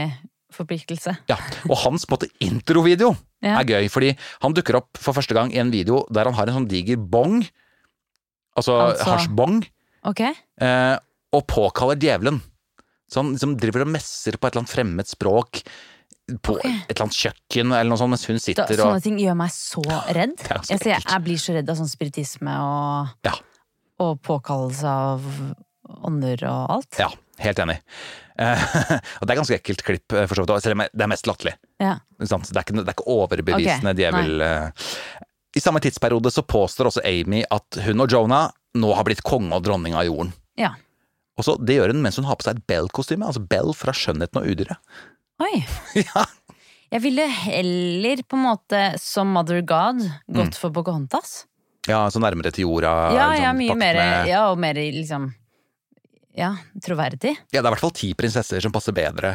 forpliktelse. 0.59 1.15
Ja, 1.31 1.37
Og 1.69 1.77
hans 1.85 2.05
på 2.07 2.15
en 2.15 2.19
måte 2.19 2.31
introvideo 2.45 3.15
Ja. 3.45 3.61
er 3.61 3.69
gøy, 3.71 3.87
fordi 3.93 4.13
han 4.43 4.55
dukker 4.57 4.81
opp 4.81 4.99
for 4.99 5.15
første 5.15 5.35
gang 5.37 5.53
i 5.55 5.61
en 5.63 5.71
video 5.71 6.01
der 6.11 6.27
han 6.27 6.35
har 6.35 6.51
en 6.51 6.57
sånn 6.61 6.71
diger 6.71 6.99
bong, 6.99 7.45
altså, 8.59 8.75
Altså- 8.91 9.05
hasjbong, 9.13 9.61
Ok? 10.11 10.21
eh, 10.61 10.97
og 11.33 11.47
påkaller 11.47 11.99
djevelen. 12.01 12.41
Så 13.09 13.23
han 13.23 13.33
liksom 13.35 13.57
driver 13.61 13.83
og 13.87 13.89
messer 13.95 14.37
på 14.37 14.47
et 14.49 14.53
eller 14.57 14.65
annet 14.65 14.75
fremmed 14.75 15.07
språk 15.09 15.63
på 16.43 16.57
okay. 16.59 16.75
et 16.85 16.91
eller 16.93 17.07
annet 17.07 17.17
kjøkken 17.17 17.73
eller 17.73 17.89
noe 17.89 18.01
sånt 18.01 18.13
mens 18.13 18.27
hun 18.29 18.37
Da, 18.55 18.65
og 18.65 18.77
sånne 18.77 19.03
ting 19.03 19.17
gjør 19.23 19.37
meg 19.37 19.51
så 19.55 19.83
redd. 20.13 20.35
Er 20.45 20.61
så 20.61 20.75
Jeg, 20.75 20.81
sier, 20.83 21.01
jeg 21.07 21.23
blir 21.25 21.39
så 21.41 21.55
redd 21.57 21.71
av 21.71 21.77
sånn 21.79 21.89
spiritisme 21.89 22.53
og, 22.61 23.15
Ja, 23.25 23.33
og 24.01 24.21
påkallelse 24.23 24.85
av 24.85 25.23
ånder 26.05 26.43
og 26.45 26.71
alt. 26.77 26.99
ja 26.99 27.09
helt 27.45 27.59
enig. 27.65 27.79
Eh, 28.39 28.65
og 29.19 29.27
det 29.27 29.33
er 29.35 29.41
ganske 29.41 29.59
ekkelt 29.59 29.83
klipp, 29.87 30.13
eh, 30.13 30.27
for 30.31 30.39
så 30.39 30.45
vidt, 30.47 30.63
selv 30.65 30.79
om 30.79 30.85
det 30.87 31.07
er 31.07 31.11
mest 31.11 31.27
latterlig. 31.31 31.55
Ja. 31.83 31.97
Det, 32.19 32.29
det 32.29 32.85
er 32.85 32.93
ikke 32.95 33.09
overbevisende 33.15 33.95
okay. 33.95 34.03
djevel. 34.03 34.37
Nei. 34.43 35.27
I 35.57 35.63
samme 35.65 35.81
tidsperiode 35.83 36.31
så 36.31 36.43
påstår 36.45 36.91
også 36.91 37.03
Amy 37.09 37.41
at 37.51 37.79
hun 37.87 38.05
og 38.05 38.13
Jonah 38.13 38.51
nå 38.79 38.91
har 38.95 39.07
blitt 39.09 39.25
konge 39.27 39.57
og 39.57 39.65
dronning 39.67 39.97
av 39.99 40.07
jorden. 40.09 40.35
ja. 40.61 40.75
Og 41.39 41.45
så 41.47 41.53
Det 41.63 41.77
gjør 41.77 41.93
hun 41.93 42.01
mens 42.03 42.17
hun 42.19 42.27
har 42.27 42.35
på 42.35 42.43
seg 42.43 42.57
et 42.59 42.65
Bell-kostyme. 42.67 43.23
Altså 43.23 43.39
Bell 43.47 43.69
fra 43.79 43.93
Skjønnheten 43.95 44.41
og 44.41 44.49
udyret. 44.51 44.81
Oi. 45.39 45.61
Ja. 46.03 46.25
Jeg 46.91 47.03
ville 47.05 47.27
heller, 47.31 48.23
på 48.27 48.35
en 48.35 48.43
måte, 48.43 48.81
som 48.99 49.31
Mother 49.37 49.61
God, 49.63 50.01
Mm. 50.03 50.35
gått 50.35 50.57
for 50.59 50.73
Pocahontas. 50.75 51.45
ja, 51.87 52.01
så 52.11 52.19
nærmere 52.19 52.51
til 52.51 52.65
jorda. 52.67 52.91
Ja, 53.15 53.29
liksom, 53.31 53.45
ja, 53.45 53.53
mye 53.53 53.77
mer 53.79 53.95
med- 53.95 54.29
Ja, 54.33 54.41
og 54.51 54.59
mer 54.59 54.75
liksom 54.75 55.29
Ja, 56.39 56.53
troverdig. 56.85 57.35
Ja, 57.51 57.59
det 57.61 57.65
er 57.65 57.67
i 57.67 57.75
hvert 57.75 57.83
fall 57.83 57.95
ti 57.99 58.13
prinsesser 58.19 58.63
som 58.63 58.73
passer 58.75 58.95
bedre 58.95 59.35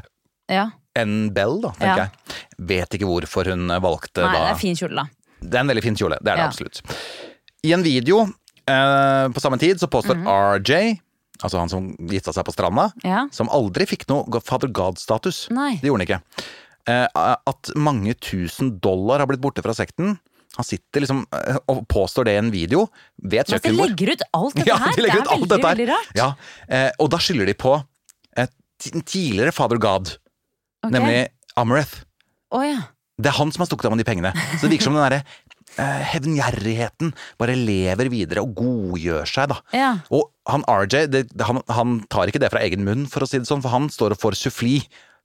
Ja. 0.52 0.70
enn 0.96 1.32
Bell, 1.36 1.60
da, 1.63 1.72
tenker 1.76 1.98
Ja. 1.98 2.08
jeg. 2.08 2.38
Vet 2.72 2.96
ikke 2.98 3.10
hvorfor 3.10 3.50
hun 3.52 3.68
valgte 3.84 4.24
Nei, 4.24 4.32
det 4.34 4.39
da 4.39 4.52
er 4.54 4.60
fin 4.62 4.76
kjole, 4.80 4.96
da. 4.96 5.06
Det 5.44 5.54
er 5.58 5.60
en 5.66 5.68
veldig 5.74 5.84
fin 5.84 5.96
kjole, 6.00 6.18
det 6.24 6.32
er 6.32 6.36
det 6.38 6.46
Ja. 6.46 6.48
absolutt. 6.48 6.82
I 7.66 7.74
en 7.74 7.84
video 7.84 8.22
eh, 8.66 9.28
på 9.28 9.42
samme 9.44 9.60
tid 9.60 9.78
så 9.80 9.88
påstår 9.92 10.16
Mhm. 10.16 10.28
RJ, 10.63 11.00
altså 11.44 11.60
han 11.60 11.68
som 11.70 11.89
gifta 12.08 12.32
seg 12.34 12.46
på 12.46 12.54
stranda, 12.56 12.92
som 13.34 13.50
aldri 13.50 13.86
fikk 13.86 14.08
noe 14.08 14.39
Father 14.39 14.70
God-status. 14.70 15.50
Det 15.50 15.82
gjorde 15.84 16.00
han 16.00 16.08
ikke. 16.08 16.22
Eh, 16.88 17.08
at 17.16 17.70
mange 17.76 18.13
tusen 18.20 18.80
dollar 18.80 19.20
har 19.20 19.28
blitt 19.28 19.42
borte 19.42 19.62
fra 19.62 19.74
sekten. 19.74 20.18
Han 20.58 20.68
sitter 20.68 21.02
liksom 21.04 21.24
eh, 21.34 21.60
og 21.72 21.84
påstår 21.89 22.28
det 22.30 22.36
i 22.38 22.42
en 22.42 22.52
video 22.54 22.86
ved 23.18 23.42
et 23.42 23.54
Men 23.56 23.63
de 23.63 23.74
legger 23.80 24.13
ut 24.13 24.26
alt 24.38 24.58
dette 24.60 24.70
Ja, 24.70 24.80
her, 24.84 24.94
de 24.94 25.02
det 25.02 25.10
er 25.10 25.22
veldig, 25.24 25.48
dette 25.50 25.70
veldig 25.70 25.88
rart. 25.89 26.12
Ja, 26.18 26.28
eh, 26.68 26.89
og 27.02 27.10
da 27.13 27.20
skylder 27.24 27.50
de 27.50 27.56
på 27.58 27.78
et 28.44 28.54
tidligere 29.10 29.54
Father 29.56 29.82
God, 29.82 30.16
okay. 30.84 30.94
nemlig 30.94 31.18
Amoreth. 31.58 32.04
Oh, 32.54 32.62
ja. 32.66 32.84
Det 33.18 33.32
er 33.32 33.38
han 33.38 33.54
som 33.54 33.63
har 33.63 33.70
stukket 33.70 33.89
av 33.89 33.96
med 33.96 34.04
de 34.04 34.10
pengene. 34.10 34.34
Så 34.58 34.66
det 34.66 34.76
virker 34.76 34.89
som 34.89 34.98
den 34.98 35.06
derre 35.06 35.22
eh, 35.82 36.04
hevngjerrigheten 36.13 37.13
bare 37.42 37.56
lever 37.58 38.10
videre 38.13 38.44
og 38.46 38.54
godgjør 38.58 39.30
seg, 39.30 39.54
da. 39.54 39.60
Ja. 39.74 39.89
Og 40.13 40.28
han 40.50 40.66
RJ, 40.70 41.08
det, 41.13 41.24
han, 41.46 41.62
han 41.72 41.98
tar 42.13 42.30
ikke 42.30 42.42
det 42.44 42.52
fra 42.54 42.62
egen 42.66 42.86
munn, 42.86 43.08
for 43.10 43.26
å 43.26 43.30
si 43.30 43.42
det 43.42 43.50
sånn, 43.50 43.63
for 43.66 43.74
han 43.74 43.89
står 43.94 44.16
og 44.16 44.22
får 44.22 44.38
suffli 44.42 44.78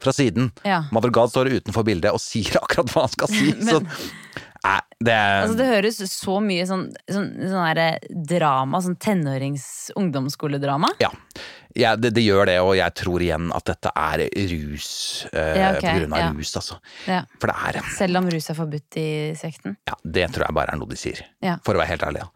fra 0.02 0.14
siden. 0.14 0.52
Ja. 0.66 0.84
God 0.92 1.32
står 1.32 1.50
utenfor 1.58 1.86
bildet 1.86 2.14
og 2.14 2.22
sier 2.22 2.60
akkurat 2.62 2.92
hva 2.94 3.06
han 3.06 3.14
skal 3.14 3.32
si. 3.32 3.52
så, 3.68 3.82
nei, 4.64 4.80
det 4.98 5.14
er 5.14 5.44
Altså, 5.44 5.56
det 5.60 5.68
høres 5.68 6.00
så 6.10 6.40
mye 6.42 6.64
sånn, 6.66 6.88
sånn, 7.06 7.28
sånn 7.38 7.62
derre 7.68 7.88
drama, 8.10 8.80
sånn 8.82 8.96
tenårings-ungdomsskoledrama. 9.04 10.90
Ja, 11.02 11.10
ja 11.78 11.92
det, 12.00 12.10
det 12.16 12.24
gjør 12.24 12.48
det, 12.50 12.56
og 12.64 12.72
jeg 12.78 12.94
tror 12.98 13.22
igjen 13.22 13.52
at 13.54 13.68
dette 13.70 13.92
er 13.94 14.24
rus. 14.52 14.88
Eh, 15.30 15.52
Ja, 15.60 15.70
okay. 15.76 15.84
på 15.86 16.00
grunn 16.00 16.16
av 16.16 16.24
ja. 16.24 16.32
rus, 16.34 16.54
altså. 16.58 16.80
Ja. 17.06 17.20
For 17.38 17.52
det 17.52 17.56
er 17.70 17.78
Selv 17.94 18.20
om 18.22 18.32
rus 18.34 18.50
er 18.50 18.58
forbudt 18.58 18.98
i 18.98 19.06
sekten. 19.38 19.78
Ja, 19.88 19.94
det 20.02 20.26
tror 20.34 20.48
jeg 20.48 20.58
bare 20.58 20.74
er 20.74 20.82
noe 20.82 20.90
de 20.90 20.98
sier. 20.98 21.22
Ja. 21.44 21.60
For 21.66 21.78
å 21.78 21.82
være 21.82 21.92
helt 21.94 22.08
ærlig. 22.08 22.26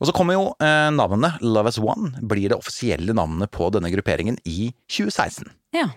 Og 0.00 0.10
så 0.10 0.16
kommer 0.16 0.38
jo 0.38 0.50
eh, 0.58 0.90
navnet 0.96 1.38
Love 1.46 1.70
as 1.70 1.78
One, 1.78 2.14
blir 2.20 2.50
det 2.50 2.58
offisielle 2.58 3.14
navnet 3.16 3.54
på 3.54 3.70
denne 3.74 3.92
grupperingen 3.94 4.40
i 4.48 4.72
2016. 4.90 5.46
Ja. 5.78 5.92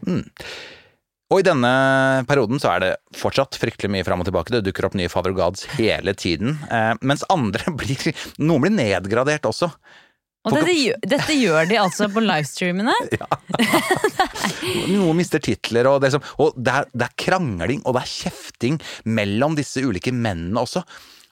Og 1.32 1.40
i 1.42 1.46
denne 1.48 1.70
perioden 2.30 2.60
så 2.62 2.74
er 2.76 2.84
det 2.84 2.92
fortsatt 3.18 3.58
fryktelig 3.58 3.90
mye 3.94 4.06
fram 4.06 4.22
og 4.22 4.28
tilbake. 4.28 4.54
Det 4.54 4.64
dukker 4.68 4.90
opp 4.90 4.98
nye 5.00 5.10
Father 5.10 5.34
Gods 5.38 5.64
hele 5.78 6.14
tiden. 6.20 6.58
Eh, 6.70 6.94
mens 7.02 7.24
andre 7.34 7.72
blir 7.80 8.12
Noen 8.44 8.66
blir 8.66 8.76
nedgradert 8.76 9.48
også. 9.50 9.72
Og 10.44 10.58
dette, 10.58 10.98
dette 11.08 11.36
gjør 11.40 11.70
de 11.70 11.78
altså 11.80 12.10
på 12.12 12.20
livestreamene? 12.24 12.94
Ja. 13.16 13.30
Noen 14.92 15.16
mister 15.16 15.40
titler, 15.44 15.88
og 15.88 16.02
det 16.04 16.10
er, 16.12 16.26
og 16.42 16.58
det 16.60 16.74
er, 16.74 16.88
det 16.92 17.06
er 17.08 17.14
krangling 17.24 17.80
og 17.86 17.96
det 17.96 18.02
er 18.04 18.12
kjefting 18.12 18.80
mellom 19.08 19.56
disse 19.56 19.84
ulike 19.86 20.12
mennene 20.12 20.60
også. 20.66 20.84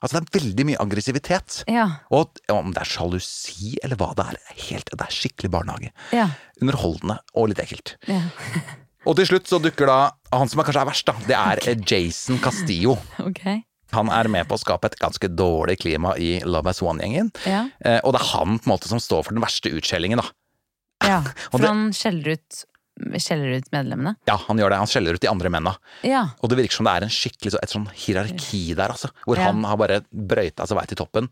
Altså 0.01 0.17
det 0.17 0.21
er 0.21 0.37
veldig 0.39 0.65
mye 0.71 0.79
aggressivitet. 0.81 1.59
Ja. 1.69 1.85
Og 2.15 2.39
om 2.49 2.71
det 2.73 2.81
er 2.85 2.89
sjalusi 2.89 3.75
eller 3.83 3.99
hva 3.99 4.13
det 4.17 4.29
er, 4.31 4.39
helt, 4.69 4.89
det 4.95 5.05
er 5.05 5.13
skikkelig 5.13 5.51
barnehage. 5.53 5.91
Ja. 6.15 6.29
Underholdende 6.63 7.19
og 7.35 7.51
litt 7.51 7.61
ekkelt. 7.67 7.97
ja. 8.09 8.23
Og 9.05 9.15
til 9.17 9.25
slutt 9.25 9.47
så 9.49 9.59
dukker 9.61 9.89
da 9.89 9.99
han 10.31 10.47
som 10.51 10.61
er 10.61 10.67
kanskje 10.67 10.81
er 10.83 10.89
verst, 10.91 11.05
da. 11.09 11.13
Det 11.27 11.37
er 11.37 11.83
Jason 11.89 12.37
Castillo. 12.43 12.97
Okay. 13.19 13.63
Han 13.91 14.07
er 14.13 14.29
med 14.31 14.47
på 14.47 14.55
å 14.55 14.61
skape 14.61 14.87
et 14.87 14.99
ganske 15.01 15.27
dårlig 15.35 15.79
klima 15.81 16.13
i 16.21 16.39
Love 16.47 16.69
As 16.71 16.79
One-gjengen. 16.85 17.31
Ja. 17.49 17.65
Eh, 17.83 17.99
og 18.05 18.13
det 18.15 18.21
er 18.21 18.29
han 18.37 18.59
på 18.61 18.69
en 18.69 18.73
måte 18.75 18.87
som 18.91 19.01
står 19.03 19.25
for 19.27 19.35
den 19.35 19.43
verste 19.43 19.71
utskjellingen, 19.73 20.21
da. 20.21 20.27
ja. 21.03 21.21
For 21.51 21.59
det- 21.59 21.67
han 21.73 21.89
skjeller 21.97 22.37
ut, 22.37 22.61
skjeller 23.19 23.57
ut 23.57 23.71
medlemmene. 23.73 24.15
Ja, 24.29 24.37
han 24.47 24.61
gjør 24.61 24.69
det. 24.75 24.77
Han 24.83 24.87
skjeller 24.93 25.17
ut 25.17 25.25
de 25.25 25.31
andre 25.31 25.49
mennene. 25.51 25.73
Ja. 26.07 26.27
Og 26.39 26.51
det 26.53 26.59
virker 26.61 26.77
som 26.79 26.87
det 26.87 26.93
er 26.93 27.07
en 27.09 27.15
skikkelig 27.17 27.55
så- 27.57 27.63
et 27.65 27.73
sånn 27.73 27.89
hierarki 28.05 28.63
der, 28.77 28.93
altså. 28.93 29.09
Hvor 29.25 29.35
Ja. 29.41 29.49
han 29.49 29.63
har 29.67 29.75
bare 29.81 30.01
brøyta 30.13 30.67
seg 30.69 30.77
vei 30.77 30.85
til 30.85 31.01
toppen, 31.01 31.27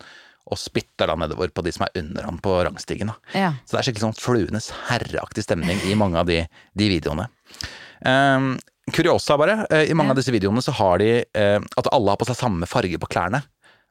og 0.49 0.57
spytter 0.57 1.05
da 1.05 1.15
nedover 1.15 1.51
på 1.53 1.61
de 1.63 1.71
som 1.71 1.85
er 1.85 1.99
under 2.01 2.23
ham 2.25 2.39
på 2.41 2.49
rangstigen. 2.65 3.13
ja. 3.35 3.53
Så 3.67 3.77
det 3.77 3.79
er 3.79 3.91
skikkelig 3.91 4.07
sånn 4.07 4.17
Fluenes 4.19 4.71
herreaktig 4.89 5.43
stemning 5.45 5.77
i 5.85 5.93
mange 5.95 6.17
av 6.17 6.25
de, 6.25 6.41
de 6.75 6.89
videoene. 6.89 7.27
Um, 8.05 8.57
kuriosa, 8.91 9.37
bare. 9.37 9.65
eh, 9.69 9.89
I 9.91 9.93
mange 9.97 10.11
av 10.15 10.17
disse 10.19 10.31
videoene 10.33 10.61
så 10.63 10.71
har 10.79 10.97
de 11.01 11.09
eh, 11.21 11.59
at 11.59 11.89
alle 11.93 12.09
har 12.13 12.17
på 12.21 12.25
seg 12.29 12.37
samme 12.39 12.67
farge 12.69 12.97
på 13.01 13.09
klærne. 13.11 13.43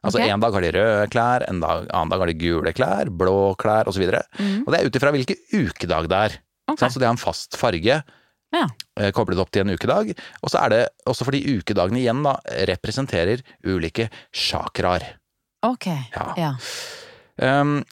Altså 0.03 0.19
okay. 0.21 0.29
En 0.31 0.39
dag 0.39 0.53
har 0.55 0.63
de 0.63 0.71
røde 0.71 1.07
klær, 1.11 1.43
en 1.49 1.59
dag, 1.59 1.87
annen 1.91 2.09
dag 2.13 2.21
har 2.23 2.29
de 2.31 2.37
gule 2.39 2.71
klær, 2.73 3.09
blå 3.11 3.53
klær 3.59 3.89
osv. 3.91 4.05
Og, 4.07 4.39
Mm. 4.39 4.63
og 4.65 4.71
det 4.71 4.79
er 4.79 4.87
ut 4.87 4.95
ifra 4.95 5.11
hvilken 5.11 5.35
ukedag 5.53 6.07
det 6.07 6.19
er. 6.25 6.37
Okay. 6.71 6.87
Så 6.89 6.99
de 7.01 7.05
har 7.05 7.11
en 7.11 7.19
fast 7.19 7.57
farge 7.59 7.97
Ja. 8.53 8.65
eh, 8.97 9.11
koblet 9.11 9.37
opp 9.39 9.51
til 9.51 9.61
en 9.67 9.75
ukedag. 9.75 10.13
Og 10.41 10.49
så 10.49 10.63
er 10.63 10.69
det 10.69 10.81
også 11.05 11.25
fordi 11.27 11.41
ukedagene 11.59 11.99
igjen 11.99 12.23
da 12.23 12.37
representerer 12.71 13.41
ulike 13.67 14.09
chakraer. 14.33 15.03
Ok. 15.67 15.85
Ja. 16.15 16.33
Ja. 16.37 16.53
Um, 17.61 17.83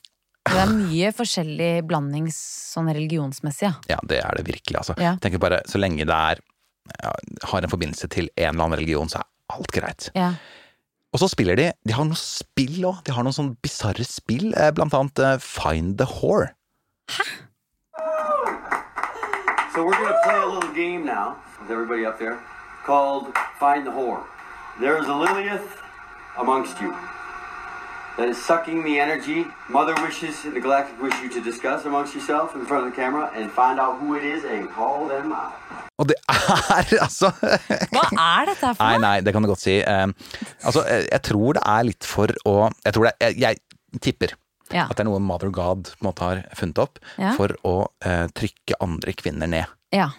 Det 0.52 0.62
er 0.64 0.72
mye 0.74 1.12
forskjellig 1.16 1.72
blanding 1.88 2.28
sånn 2.34 2.92
religionsmessig, 2.94 3.68
ja. 3.70 3.74
Ja, 3.90 3.98
det 4.08 4.22
er 4.24 4.38
det 4.40 4.46
virkelig, 4.48 4.78
altså. 4.82 4.96
Ja. 5.02 5.16
Tenker 5.22 5.40
bare, 5.44 5.62
Så 5.68 5.78
lenge 5.82 6.06
det 6.06 6.14
er 6.14 6.40
ja, 7.04 7.12
har 7.52 7.62
en 7.66 7.70
forbindelse 7.74 8.08
til 8.14 8.30
en 8.38 8.54
eller 8.54 8.64
annen 8.64 8.80
religion, 8.80 9.10
så 9.12 9.20
er 9.20 9.28
alt 9.58 9.72
greit. 9.76 10.12
ja. 10.16 10.34
Og 11.16 11.22
så 11.22 11.30
spiller 11.32 11.56
de 11.56 11.72
De 11.88 11.94
har 11.96 12.04
noen 12.04 12.18
spill 12.20 12.84
òg. 12.86 12.98
De 13.08 13.14
har 13.16 13.24
noen 13.24 13.34
sånn 13.34 13.54
bisarre 13.64 14.04
spill, 14.06 14.52
eh, 14.60 14.72
blant 14.76 14.94
annet 14.94 15.20
eh, 15.24 15.38
Find 15.40 15.96
the 15.98 16.06
Whore. 16.06 16.50
So 19.74 19.86
we're 19.86 19.96
going 19.98 20.12
to 20.12 20.20
play 20.26 20.36
a 20.38 20.46
little 20.46 20.74
game 20.74 21.06
now 21.06 21.38
with 21.62 21.72
everybody 21.72 22.06
up 22.06 22.20
there 22.20 22.38
called 22.86 23.32
Find 23.60 23.86
the 23.88 23.92
Whore. 23.92 24.24
There 24.80 24.98
is 24.98 25.08
a 25.08 25.16
Lilith 25.16 25.82
amongst 26.38 26.80
you 26.82 26.94
that 28.18 28.28
is 28.30 28.38
sucking 28.50 28.84
the 28.84 28.96
energy 29.00 29.46
Mother 29.70 29.96
wishes 30.06 30.36
and 30.46 30.54
the 30.56 30.62
Galactic 30.62 31.02
wish 31.02 31.14
you 31.24 31.30
to 31.30 31.42
discuss 31.50 31.86
amongst 31.86 32.16
yourself 32.16 32.56
in 32.56 32.66
front 32.66 32.86
of 32.86 32.92
the 32.92 32.96
camera 33.02 33.32
and 33.36 33.52
find 33.52 33.80
out 33.80 34.00
who 34.02 34.16
it 34.20 34.24
is 34.24 34.44
and 34.46 34.70
call 34.78 35.08
them 35.08 35.32
out. 35.34 35.54
Og 35.98 36.06
det 36.10 36.16
er 36.30 36.92
altså 37.08 37.32
Hva 37.42 38.04
er 38.14 38.46
dette 38.52 38.66
her 38.68 38.74
for 38.78 38.84
Nei, 38.84 38.98
noe? 38.98 39.02
nei, 39.02 39.16
det 39.26 39.34
kan 39.34 39.42
du 39.42 39.50
godt 39.50 39.64
si. 39.64 39.80
Um, 39.82 40.14
altså, 40.64 40.84
jeg 40.86 41.22
tror 41.26 41.58
det 41.58 41.64
er 41.66 41.88
litt 41.90 42.06
for 42.06 42.34
å 42.46 42.54
Jeg 42.86 42.94
tror 42.94 43.08
det 43.10 43.14
er, 43.18 43.34
jeg, 43.34 43.58
jeg 43.96 44.02
tipper 44.06 44.36
Ja. 44.74 44.84
at 44.92 44.98
det 45.00 45.06
er 45.06 45.08
noe 45.10 45.22
Mother 45.24 45.50
God 45.56 45.88
på 45.96 46.04
en 46.04 46.10
måte 46.10 46.26
har 46.28 46.44
funnet 46.60 46.78
opp 46.84 47.00
Ja. 47.18 47.32
for 47.38 47.54
å 47.66 47.76
uh, 48.06 48.26
trykke 48.36 48.78
andre 48.84 49.14
kvinner 49.18 49.48
ned. 49.50 49.66
Ja. 49.96 50.10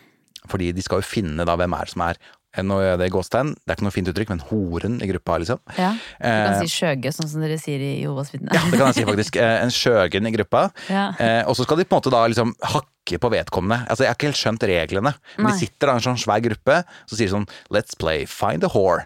Fordi 0.48 0.70
de 0.72 0.82
skal 0.82 1.02
jo 1.02 1.06
finne 1.06 1.44
da 1.44 1.54
hvem 1.60 1.74
er 1.76 1.84
det 1.86 1.92
som 1.92 2.02
er 2.06 2.18
Nå 2.56 2.78
gjør 2.80 2.88
jeg 2.94 2.98
det 2.98 3.06
i 3.06 3.12
gåstegn, 3.12 3.50
det 3.60 3.70
er 3.70 3.76
ikke 3.76 3.84
noe 3.86 3.92
fint 3.94 4.08
uttrykk, 4.08 4.30
men 4.32 4.40
horen 4.48 4.94
i 5.04 5.06
gruppa, 5.10 5.36
liksom. 5.38 5.58
ja. 5.76 5.90
Du 5.92 6.24
Eh, 6.26 6.46
kan 6.48 6.54
si 6.64 6.70
skjøge, 6.72 7.12
sånn 7.12 7.28
som 7.28 7.42
dere 7.44 7.58
sier 7.60 7.78
i 7.84 7.90
Jehovas 8.00 8.32
vitne. 8.32 8.48
Ja, 8.56 8.62
det 8.72 8.78
kan 8.80 8.88
jeg 8.88 8.96
si 8.96 9.04
faktisk. 9.04 9.36
Eh, 9.44 9.62
En 9.62 9.70
skjøgen 9.70 10.26
i 10.26 10.32
gruppa. 10.32 10.62
Ja. 10.88 11.10
Eh, 11.20 11.42
og 11.46 11.54
så 11.54 11.66
skal 11.68 11.76
de 11.76 11.84
på 11.84 11.94
en 11.94 12.00
måte 12.00 12.10
da 12.10 12.22
liksom 12.26 12.54
hakke 12.72 13.20
på 13.20 13.30
vedkommende. 13.36 13.82
Altså, 13.86 14.04
Jeg 14.06 14.10
har 14.10 14.16
ikke 14.16 14.30
helt 14.32 14.40
skjønt 14.40 14.64
reglene. 14.66 15.12
Men 15.36 15.46
Nei. 15.46 15.52
de 15.52 15.58
sitter 15.66 15.86
da 15.86 15.92
i 15.92 16.00
en 16.00 16.06
sånn 16.08 16.18
svær 16.24 16.40
gruppe, 16.48 16.80
så 17.06 17.14
sier 17.20 17.28
de 17.28 17.36
sånn 17.36 17.48
Let's 17.70 17.94
play 18.00 18.24
find 18.26 18.64
a 18.64 18.72
whore. 18.72 19.04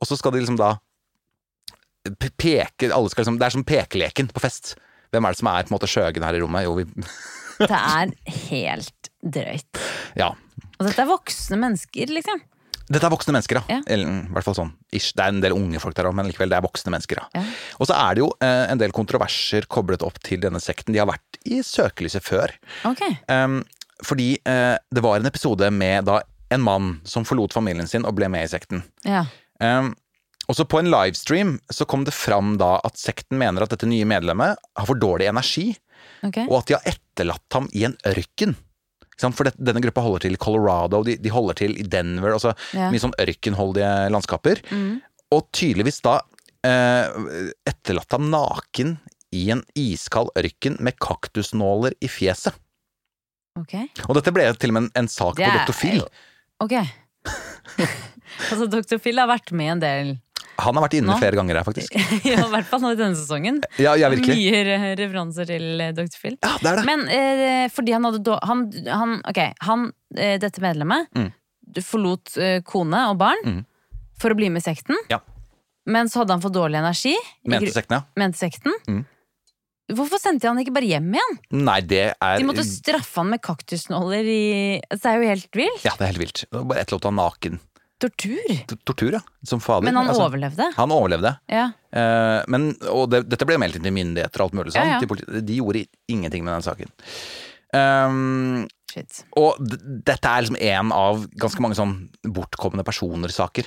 Og 0.00 0.06
så 0.08 0.16
skal 0.16 0.32
de 0.32 0.40
liksom 0.46 0.56
da 0.62 0.76
peke 2.38 2.90
alle 2.94 3.10
skal 3.10 3.24
liksom, 3.24 3.38
Det 3.40 3.46
er 3.48 3.54
som 3.58 3.64
pekeleken 3.66 4.28
på 4.32 4.42
fest. 4.46 4.76
Hvem 5.12 5.26
er 5.26 5.34
det 5.34 5.40
som 5.42 5.48
er 5.50 5.66
på 5.66 5.72
en 5.72 5.76
måte 5.78 5.90
skjøgen 5.90 6.24
her 6.26 6.36
i 6.38 6.42
rommet? 6.42 6.66
Jo, 6.66 6.74
vi 6.78 6.86
Det 7.58 7.70
er 7.72 8.10
helt 8.50 9.10
drøyt. 9.24 9.80
Ja. 10.18 10.32
Og 10.78 10.86
dette 10.86 11.02
er 11.02 11.08
voksne 11.08 11.56
mennesker, 11.60 12.10
liksom. 12.12 12.42
Dette 12.86 13.08
er 13.08 13.12
voksne 13.12 13.34
mennesker, 13.34 13.58
Ja. 13.70 13.80
Eller 13.82 14.06
mm, 14.06 14.20
i 14.28 14.34
hvert 14.36 14.46
fall 14.46 14.58
sånn 14.58 14.72
ish. 14.94 15.10
Det 15.16 15.24
er 15.24 15.32
en 15.34 15.42
del 15.42 15.56
unge 15.56 15.80
folk 15.82 15.96
der 15.98 16.06
òg, 16.06 16.14
men 16.14 16.28
likevel, 16.28 16.52
det 16.52 16.58
er 16.60 16.66
voksne 16.66 16.92
mennesker, 16.94 17.18
ja. 17.22 17.26
Ja. 17.34 17.42
Og 17.80 17.90
så 17.90 17.96
er 17.98 18.14
det 18.14 18.22
jo 18.22 18.30
eh, 18.44 18.62
en 18.70 18.82
del 18.82 18.94
kontroverser 18.94 19.66
koblet 19.72 20.04
opp 20.06 20.20
til 20.26 20.42
denne 20.44 20.62
sekten. 20.62 20.94
De 20.94 21.02
har 21.02 21.10
vært 21.10 21.40
i 21.46 21.60
søkelyset 21.66 22.24
før. 22.26 22.54
Okay. 22.86 23.18
Um, 23.26 23.60
fordi 24.06 24.34
eh, 24.46 24.76
det 24.94 25.02
var 25.02 25.18
en 25.18 25.28
episode 25.28 25.70
med 25.74 26.06
da 26.06 26.20
en 26.54 26.62
mann 26.62 26.90
som 27.08 27.26
forlot 27.26 27.56
familien 27.56 27.88
sin 27.90 28.06
og 28.06 28.14
ble 28.18 28.28
med 28.30 28.46
i 28.46 28.50
sekten. 28.52 28.84
Ja. 29.06 29.24
Um, 29.58 29.94
og 30.46 30.58
så 30.58 30.66
på 30.68 30.78
en 30.78 30.90
livestream 30.92 31.56
så 31.72 31.86
kom 31.90 32.04
det 32.06 32.14
fram 32.14 32.54
da 32.60 32.76
at 32.86 33.00
sekten 33.00 33.40
mener 33.40 33.64
at 33.64 33.72
dette 33.74 33.88
nye 33.90 34.06
medlemmet 34.06 34.60
har 34.78 34.86
for 34.86 34.98
dårlig 35.00 35.26
energi, 35.30 35.72
okay. 36.22 36.46
og 36.46 36.60
at 36.60 36.68
de 36.68 36.76
har 36.76 36.92
etterlatt 36.92 37.58
ham 37.58 37.66
i 37.74 37.82
en 37.88 37.96
ørken. 38.06 38.54
For 39.20 39.48
denne 39.56 39.80
gruppa 39.80 40.02
holder 40.04 40.26
til 40.26 40.36
i 40.36 40.40
Colorado, 40.40 41.02
de, 41.06 41.16
de 41.16 41.32
holder 41.32 41.56
til 41.62 41.76
i 41.80 41.86
Denver, 41.88 42.34
altså 42.36 42.52
Ja. 42.76 42.90
mye 42.92 43.00
sånn 43.00 43.16
ørkenholdige 43.22 43.92
landskaper. 44.12 44.60
Mm. 44.70 44.98
Og 45.32 45.46
tydeligvis 45.56 46.02
da 46.04 46.18
eh, 46.66 47.08
etterlatt 47.66 48.12
ham 48.12 48.28
naken 48.30 48.98
i 49.34 49.48
en 49.54 49.64
iskald 49.78 50.30
ørken 50.38 50.76
med 50.84 50.98
kaktusnåler 51.02 51.96
i 52.04 52.10
fjeset. 52.12 52.54
Ok. 53.56 53.74
Og 54.06 54.14
dette 54.18 54.32
ble 54.36 54.46
til 54.60 54.72
og 54.72 54.76
med 54.76 54.86
en, 54.86 54.92
en 55.00 55.08
sak 55.08 55.38
Det 55.38 55.48
på 55.48 55.52
er 55.54 55.64
Dr. 55.64 55.76
Phil. 55.80 56.02
Ok. 56.60 56.74
altså, 58.50 58.68
Dr. 58.68 58.98
Phil 59.02 59.20
har 59.20 59.30
vært 59.30 59.52
med 59.56 59.76
en 59.76 59.82
del 59.82 60.14
Han 60.58 60.76
har 60.78 60.84
vært 60.86 60.94
inne 60.98 61.12
Nå? 61.12 61.18
flere 61.20 61.36
ganger 61.38 61.58
her, 61.60 61.64
faktisk. 61.66 61.94
Ja, 62.26 62.40
i 62.46 62.50
hvert 62.52 62.68
fall 62.70 62.80
nå 62.84 62.92
i 62.94 62.98
denne 62.98 63.16
sesongen. 63.18 63.60
Ja, 63.82 63.94
ja 64.00 64.08
virkelig. 64.12 64.36
Mye 64.38 64.94
referanser 64.98 65.48
til 65.50 65.80
eh, 65.84 65.92
Dr. 65.96 66.16
Phil. 66.22 66.36
Ja, 66.42 66.52
det 66.62 66.70
er 66.72 66.80
det. 66.80 66.84
Men 66.88 67.06
eh, 67.12 67.66
fordi 67.74 67.92
han 67.96 68.06
hadde 68.08 68.22
dårlig 68.24 68.48
han, 68.50 68.62
han, 68.88 69.14
Ok, 69.32 69.40
han, 69.68 69.88
eh, 70.16 70.36
dette 70.42 70.62
medlemmet, 70.64 71.10
Mm. 71.16 71.32
forlot 71.84 72.36
eh, 72.40 72.60
kone 72.64 73.02
og 73.10 73.18
barn 73.20 73.42
Mm. 73.44 73.64
for 74.18 74.32
å 74.32 74.38
bli 74.38 74.48
med 74.54 74.62
i 74.64 74.68
sekten. 74.70 74.96
Ja. 75.12 75.18
Men 75.86 76.08
så 76.08 76.22
hadde 76.22 76.32
han 76.34 76.40
for 76.42 76.50
dårlig 76.54 76.78
energi. 76.80 77.12
Mente 77.46 77.70
sekten, 77.74 78.00
ja. 78.00 78.02
mente 78.18 78.38
sekten. 78.40 78.72
Mm. 78.88 79.04
Hvorfor 79.94 80.18
sendte 80.18 80.48
han 80.48 80.58
ikke 80.58 80.72
bare 80.74 80.88
hjem 80.88 81.12
igjen? 81.14 81.36
Nei, 81.62 81.76
det 81.86 82.00
er 82.18 82.40
De 82.40 82.46
måtte 82.48 82.64
straffe 82.66 83.20
han 83.20 83.28
med 83.30 83.38
kaktusnåler 83.44 84.26
i 84.26 84.40
Det 84.90 85.04
er 85.06 85.20
jo 85.20 85.28
helt 85.30 85.58
vilt. 85.60 85.84
Ja, 85.86 85.92
det 85.94 86.02
er 86.08 86.10
helt 86.10 86.22
vilt. 86.24 86.42
Bare 86.50 86.80
etterlot 86.82 87.06
han 87.06 87.14
naken. 87.20 87.60
Tortur. 87.98 88.76
Tortur, 88.84 89.12
ja. 89.16 89.20
Som 89.46 89.60
fader. 89.64 89.86
Men 89.88 89.96
han 89.96 90.10
altså. 90.10 90.26
overlevde. 90.28 90.68
Han 90.76 90.92
overlevde. 90.92 91.32
Ja. 91.48 91.70
Eh, 91.96 92.40
men, 92.52 92.70
og 92.92 93.08
det, 93.12 93.22
dette 93.30 93.48
ble 93.48 93.56
meldt 93.60 93.78
inn 93.78 93.86
til 93.86 93.94
myndigheter 93.96 94.42
og 94.42 94.50
alt 94.50 94.58
mulig 94.58 94.74
sånn. 94.74 94.90
Ja, 94.92 94.98
ja. 95.00 95.40
De 95.40 95.56
gjorde 95.56 95.86
ingenting 96.12 96.44
med 96.44 96.58
den 96.58 96.66
saken. 96.66 96.92
Um, 97.76 98.66
Shit. 98.92 99.24
og 99.36 99.58
dette 99.60 100.30
er 100.30 100.44
liksom 100.44 100.56
en 100.56 100.92
av 100.94 101.24
ganske 101.36 101.60
mange 101.60 101.76
sånn 101.76 101.96
bortkomne 102.22 102.84
personer-saker 102.86 103.66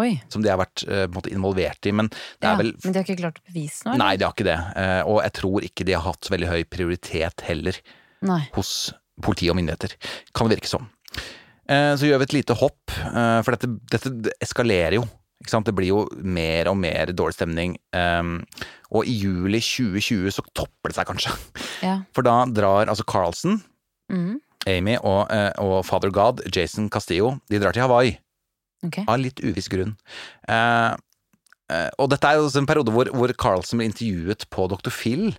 Oi. 0.00 0.16
som 0.32 0.42
de 0.42 0.50
har 0.50 0.58
vært 0.58 0.82
eh, 0.88 1.04
involvert 1.30 1.86
i. 1.86 1.92
Men 1.94 2.10
det 2.10 2.50
er 2.50 2.58
vel 2.58 2.72
Men 2.82 2.94
de 2.94 2.98
har 2.98 3.06
ikke 3.06 3.20
klart 3.20 3.38
å 3.42 3.46
bevise 3.50 3.86
noe? 3.86 3.98
Nei, 4.00 4.14
de 4.18 4.26
har 4.26 4.34
ikke 4.34 4.48
det. 4.48 4.58
Eh, 4.80 5.00
og 5.02 5.20
jeg 5.22 5.36
tror 5.38 5.68
ikke 5.68 5.86
de 5.86 5.96
har 5.98 6.06
hatt 6.06 6.26
så 6.26 6.34
veldig 6.34 6.50
høy 6.50 6.60
prioritet 6.66 7.46
heller 7.46 7.78
Nei. 8.26 8.42
hos 8.56 8.92
politi 9.22 9.50
og 9.52 9.58
myndigheter. 9.60 9.94
Kan 10.34 10.50
det 10.50 10.58
virke 10.58 10.72
som. 10.72 10.88
Eh, 11.14 11.22
Så 11.68 12.08
gjør 12.08 12.20
vi 12.20 12.26
et 12.28 12.36
lite 12.36 12.56
hopp, 12.60 12.92
eh, 12.92 13.40
for 13.44 13.56
dette, 13.56 13.70
dette 13.92 14.34
eskalerer 14.44 14.98
jo. 14.98 15.04
Det 15.44 15.74
blir 15.76 15.90
jo 15.90 16.04
mer 16.24 16.70
og 16.70 16.78
mer 16.80 17.12
dårlig 17.12 17.36
stemning. 17.36 17.74
Um, 17.92 18.38
og 18.94 19.04
i 19.04 19.12
juli 19.12 19.60
2020 19.60 20.32
så 20.32 20.44
topper 20.56 20.88
det 20.88 20.96
seg 20.96 21.08
kanskje. 21.10 21.34
Ja. 21.84 21.98
For 22.16 22.24
da 22.24 22.44
drar 22.48 22.88
altså 22.88 23.04
Carlsen, 23.04 23.58
mm. 24.12 24.38
Amy 24.70 24.96
og, 25.02 25.26
eh, 25.34 25.50
og 25.60 25.84
Father 25.84 26.12
God, 26.14 26.40
Jason 26.54 26.88
Castillo, 26.88 27.38
de 27.50 27.60
drar 27.60 27.76
til 27.76 27.84
Hawaii. 27.84 28.16
Okay. 28.84 29.04
Av 29.08 29.20
litt 29.20 29.40
uviss 29.44 29.68
grunn. 29.72 29.94
Eh, 30.48 30.96
eh, 31.72 31.90
og 31.98 32.10
dette 32.12 32.28
er 32.28 32.40
jo 32.40 32.48
en 32.60 32.68
periode 32.68 32.92
hvor, 32.94 33.10
hvor 33.12 33.32
Carlsen 33.40 33.80
blir 33.80 33.90
intervjuet 33.90 34.46
på 34.52 34.68
Dr. 34.72 34.92
Phil. 34.92 35.32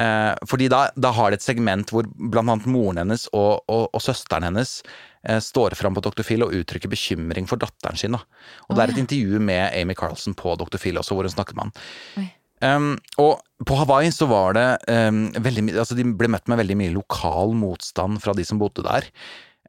Eh, 0.00 0.32
fordi 0.50 0.68
da, 0.72 0.88
da 0.98 1.12
har 1.14 1.30
de 1.30 1.38
et 1.38 1.44
segment 1.44 1.92
hvor 1.94 2.08
blant 2.18 2.50
annet 2.50 2.66
moren 2.70 3.02
hennes 3.04 3.28
og, 3.32 3.62
og, 3.70 3.88
og 3.94 4.02
søsteren 4.02 4.46
hennes 4.48 4.80
eh, 5.28 5.40
står 5.42 5.76
fram 5.78 5.94
på 5.94 6.02
Dr. 6.04 6.24
Phil 6.26 6.42
og 6.46 6.54
uttrykker 6.56 6.90
bekymring 6.90 7.48
for 7.50 7.62
datteren 7.62 8.00
sin. 8.00 8.16
Da. 8.16 8.24
Og 8.66 8.74
oh, 8.74 8.76
det 8.76 8.84
er 8.84 8.94
et 8.94 9.00
ja. 9.00 9.04
intervju 9.06 9.42
med 9.50 9.66
Amy 9.70 9.96
Carlsen 9.98 10.36
på 10.38 10.56
Dr. 10.60 10.80
Phil 10.82 10.98
også, 11.00 11.16
hvor 11.16 11.28
hun 11.28 11.36
snakker 11.36 11.58
med 11.58 11.68
han. 11.68 11.76
Oi. 12.22 12.28
Um, 12.64 12.92
og 13.20 13.42
på 13.66 13.76
Hawaii 13.76 14.12
så 14.14 14.24
var 14.30 14.54
det 14.56 14.68
um, 14.88 15.26
veldig 15.42 15.74
Altså, 15.74 15.96
de 15.98 16.06
ble 16.16 16.30
møtt 16.32 16.46
med 16.48 16.62
veldig 16.62 16.76
mye 16.80 16.94
lokal 16.94 17.52
motstand 17.58 18.22
fra 18.24 18.32
de 18.36 18.46
som 18.46 18.60
bodde 18.62 18.86
der. 18.86 19.10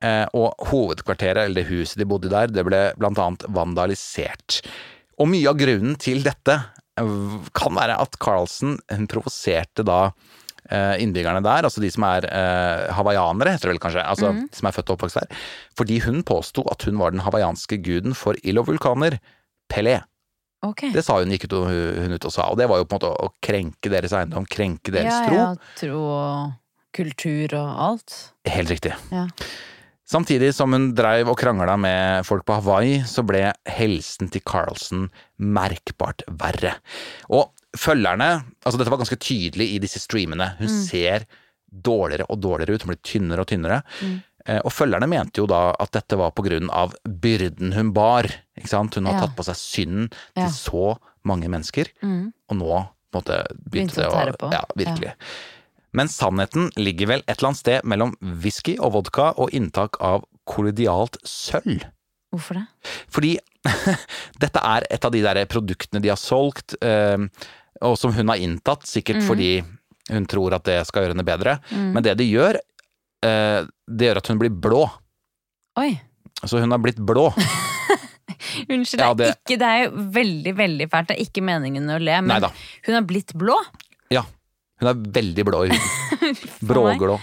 Eh, 0.04 0.26
og 0.36 0.68
hovedkvarteret, 0.70 1.46
eller 1.46 1.64
det 1.64 1.70
huset 1.70 2.02
de 2.02 2.08
bodde 2.10 2.32
der, 2.32 2.52
det 2.52 2.66
ble 2.68 2.82
blant 3.00 3.20
annet 3.22 3.46
vandalisert. 3.56 4.60
Og 5.22 5.30
mye 5.32 5.48
av 5.48 5.60
grunnen 5.60 5.96
til 6.02 6.20
dette 6.26 6.58
kan 6.96 7.76
være 7.76 8.00
at 8.00 8.18
Carlsen 8.24 8.78
hun 8.92 9.08
provoserte 9.12 9.84
da 9.88 10.00
eh, 10.70 11.02
innbyggerne 11.04 11.44
der, 11.44 11.68
altså 11.68 11.84
de 11.84 11.92
som 11.92 12.06
er 12.08 12.28
eh, 12.30 12.88
hawaiianere, 12.96 13.56
heter 13.56 13.70
det 13.70 13.76
vel 13.76 13.84
kanskje, 13.84 14.06
altså 14.06 14.32
mm. 14.32 14.42
de 14.52 14.60
som 14.62 14.70
er 14.70 14.76
født 14.78 14.92
og 14.92 14.98
oppvokst 14.98 15.22
der, 15.22 15.46
fordi 15.78 16.00
hun 16.08 16.24
påsto 16.28 16.66
at 16.72 16.88
hun 16.88 17.00
var 17.02 17.16
den 17.16 17.24
hawaiianske 17.26 17.82
guden 17.84 18.18
for 18.18 18.40
ild 18.44 18.64
og 18.64 18.70
vulkaner, 18.72 19.20
Pelé. 19.72 20.00
Okay. 20.66 20.92
Det 20.94 21.02
sa 21.06 21.18
hun, 21.20 21.32
gikk 21.34 21.48
ut, 21.50 21.56
hun 21.68 22.16
ut 22.16 22.28
og 22.28 22.34
sa, 22.34 22.48
og 22.54 22.60
det 22.60 22.70
var 22.70 22.80
jo 22.80 22.88
på 22.88 22.96
en 22.96 23.02
måte 23.02 23.12
å, 23.12 23.30
å 23.30 23.34
krenke 23.44 23.92
deres 23.92 24.14
eiendom, 24.16 24.48
krenke 24.50 24.94
deres 24.94 25.12
ja, 25.12 25.24
tro. 25.26 25.40
ja, 25.40 25.72
tro 25.82 26.02
og 26.06 26.54
kultur 26.96 27.58
og 27.60 27.82
alt. 27.90 28.20
Helt 28.48 28.72
riktig. 28.72 28.94
Ja. 29.12 29.28
Samtidig 30.06 30.52
som 30.54 30.74
hun 30.76 30.92
dreiv 30.94 31.32
og 31.32 31.38
krangla 31.40 31.74
med 31.82 32.26
folk 32.28 32.46
på 32.46 32.60
Hawaii, 32.60 33.00
så 33.10 33.24
ble 33.26 33.48
helsen 33.74 34.30
til 34.30 34.44
Carlsen 34.46 35.08
merkbart 35.42 36.22
verre. 36.30 36.76
Og 37.34 37.50
følgerne 37.76 38.44
Altså, 38.66 38.78
dette 38.78 38.90
var 38.94 39.02
ganske 39.02 39.18
tydelig 39.22 39.68
i 39.76 39.82
disse 39.82 40.00
streamene. 40.02 40.52
Hun 40.60 40.70
ser 40.70 41.26
dårligere 41.70 42.26
og 42.30 42.40
dårligere 42.42 42.76
ut, 42.78 42.86
hun 42.86 42.94
blir 42.94 43.02
tynnere 43.06 43.44
og 43.44 43.50
tynnere. 43.50 43.82
Mm. 44.02 44.16
Og 44.62 44.72
følgerne 44.74 45.10
mente 45.10 45.42
jo 45.42 45.48
da 45.50 45.72
at 45.82 45.92
dette 45.98 46.18
var 46.18 46.32
på 46.38 46.46
grunn 46.46 46.70
av 46.70 46.94
byrden 47.06 47.74
hun 47.74 47.92
bar. 47.94 48.30
Ikke 48.58 48.70
sant? 48.70 48.96
Hun 48.96 49.06
har 49.10 49.14
Ja. 49.14 49.26
tatt 49.26 49.36
på 49.36 49.44
seg 49.44 49.56
synden 49.56 50.12
Ja. 50.36 50.46
til 50.46 50.54
så 50.54 50.98
mange 51.26 51.50
mennesker, 51.50 51.90
Mm. 52.02 52.32
og 52.50 52.58
nå 52.58 52.88
måte 53.14 53.46
Begynte 53.70 53.96
begynte 53.96 53.96
det 53.96 54.08
å 54.08 54.38
på. 54.38 54.52
Ja, 54.52 54.64
virkelig. 54.76 55.14
Men 55.96 56.12
sannheten 56.12 56.70
ligger 56.76 57.14
vel 57.14 57.24
et 57.26 57.38
eller 57.38 57.52
annet 57.54 57.62
sted 57.62 57.88
mellom 57.88 58.16
whisky 58.44 58.76
og 58.80 58.96
vodka 58.98 59.32
og 59.42 59.54
inntak 59.56 60.00
av 60.04 60.26
kollidialt 60.50 61.18
sølv. 61.26 61.86
Hvorfor 62.36 62.60
det? 62.60 62.66
Fordi 63.14 63.36
dette 64.44 64.64
er 64.76 64.88
et 64.92 65.08
av 65.08 65.14
de 65.14 65.24
der 65.24 65.40
produktene 65.50 66.04
de 66.04 66.12
har 66.12 66.20
solgt, 66.20 66.76
eh, 66.84 67.18
og 67.86 67.98
som 68.00 68.14
hun 68.16 68.32
har 68.32 68.42
inntatt, 68.42 68.86
sikkert 68.90 69.24
mm. 69.24 69.28
fordi 69.30 69.52
hun 70.12 70.28
tror 70.30 70.58
at 70.58 70.68
det 70.68 70.82
skal 70.90 71.06
gjøre 71.06 71.16
henne 71.16 71.28
bedre. 71.28 71.58
Mm. 71.72 71.88
Men 71.96 72.06
det 72.06 72.18
det 72.20 72.28
gjør, 72.30 72.60
eh, 73.26 73.62
det 73.88 74.10
gjør 74.10 74.22
at 74.22 74.32
hun 74.32 74.42
blir 74.42 74.54
blå. 74.68 74.84
Oi. 75.82 75.94
Så 76.44 76.60
hun 76.62 76.76
har 76.76 76.82
blitt 76.84 77.00
blå. 77.02 77.30
Unnskyld, 78.72 79.02
Ja, 79.02 79.14
det, 79.14 79.26
det- 79.26 79.36
ikke, 79.40 79.58
det 79.60 79.68
er 79.68 79.84
jo 79.86 80.06
veldig, 80.16 80.54
veldig 80.58 80.88
fælt. 80.92 81.10
Det 81.10 81.18
er 81.18 81.26
ikke 81.26 81.44
meningen 81.46 81.90
å 81.90 82.00
le, 82.02 82.20
men 82.22 82.36
Neida. 82.36 82.52
hun 82.86 82.98
har 82.98 83.08
blitt 83.08 83.34
blå. 83.38 83.58
Ja. 84.14 84.26
Hun 84.82 84.90
er 84.92 84.98
veldig 85.16 85.46
blå 85.48 85.60
i 85.66 85.70
huden. 85.72 86.40
Bråglå. 86.70 87.20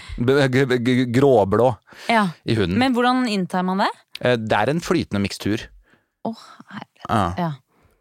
Gråblå 1.13 1.67
Ja. 2.09 2.27
i 2.45 2.55
huden. 2.57 2.77
Men 2.81 2.93
hvordan 2.95 3.27
inntar 3.29 3.63
man 3.67 3.83
det? 3.83 3.89
Eh, 4.21 4.35
Det 4.37 4.57
er 4.57 4.69
en 4.71 4.81
flytende 4.81 5.21
mikstur. 5.21 5.67
Åh, 6.25 6.39
herre. 6.71 6.87
Ja. 7.09 7.33
Ja. 7.37 7.51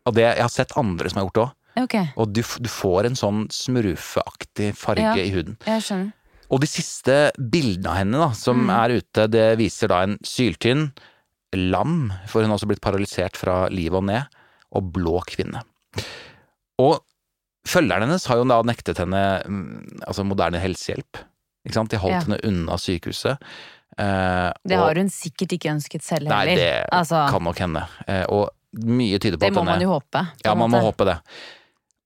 Og 0.06 0.14
det, 0.14 0.22
jeg 0.24 0.42
har 0.42 0.48
sett 0.52 0.72
andre 0.76 1.10
som 1.10 1.20
har 1.20 1.26
gjort 1.28 1.34
det 1.38 1.44
òg. 1.44 1.84
Okay. 1.84 2.08
Og 2.20 2.32
du, 2.36 2.42
du 2.42 2.68
får 2.68 3.06
en 3.08 3.14
sånn 3.16 3.46
smurfeaktig 3.52 4.72
farge 4.76 5.04
Ja. 5.04 5.14
i 5.16 5.30
huden. 5.32 5.56
jeg 5.66 5.82
skjønner. 5.82 6.12
Og 6.52 6.60
de 6.60 6.66
siste 6.68 7.14
bildene 7.38 7.88
av 7.88 7.96
henne 7.96 8.18
da, 8.20 8.30
som 8.36 8.58
Mm. 8.66 8.70
er 8.76 8.88
ute, 9.00 9.26
det 9.30 9.46
viser 9.58 9.88
da 9.88 10.02
en 10.02 10.18
syltynn, 10.22 10.92
lam, 11.54 12.12
for 12.28 12.42
hun 12.42 12.50
har 12.50 12.58
også 12.58 12.68
blitt 12.68 12.80
paralysert 12.84 13.36
fra 13.36 13.68
livet 13.72 13.96
og 13.96 14.04
ned, 14.04 14.26
og 14.72 14.92
blå 14.92 15.20
kvinne. 15.24 15.62
Og 16.78 17.00
følgerne 17.68 18.06
hennes 18.08 18.26
har 18.26 18.36
jo 18.40 18.44
da 18.50 18.60
nektet 18.66 18.98
henne 18.98 19.20
mm, 19.46 20.00
altså 20.06 20.24
moderne 20.26 20.60
helsehjelp. 20.62 21.20
Ikke 21.66 21.74
sant? 21.78 21.90
De 21.90 22.00
holdt 22.02 22.12
Ja. 22.16 22.20
henne 22.26 22.40
unna 22.48 22.76
sykehuset. 22.80 23.38
Eh, 23.98 24.52
Det 24.66 24.78
og- 24.78 24.86
har 24.88 24.94
hun 24.96 25.08
sikkert 25.08 25.52
ikke 25.52 25.70
ønsket 25.70 26.02
selv 26.02 26.26
heller. 26.26 26.44
Nei, 26.46 26.54
det 26.56 26.88
altså, 26.90 27.28
kan 27.30 27.42
nok 27.44 27.58
hende. 27.58 27.86
Eh, 28.08 28.24
og 28.28 28.50
mye 28.82 29.18
tyder 29.18 29.36
på 29.36 29.46
at 29.46 29.52
det 29.52 29.56
at 29.58 29.60
må 29.60 29.64
man 29.64 29.80
jo 29.80 29.88
håpe. 30.00 30.28
Ja, 30.44 30.54
man 30.54 30.70
må 30.70 30.80
måte. 30.80 30.92
håpe 30.96 31.04
det. 31.04 31.18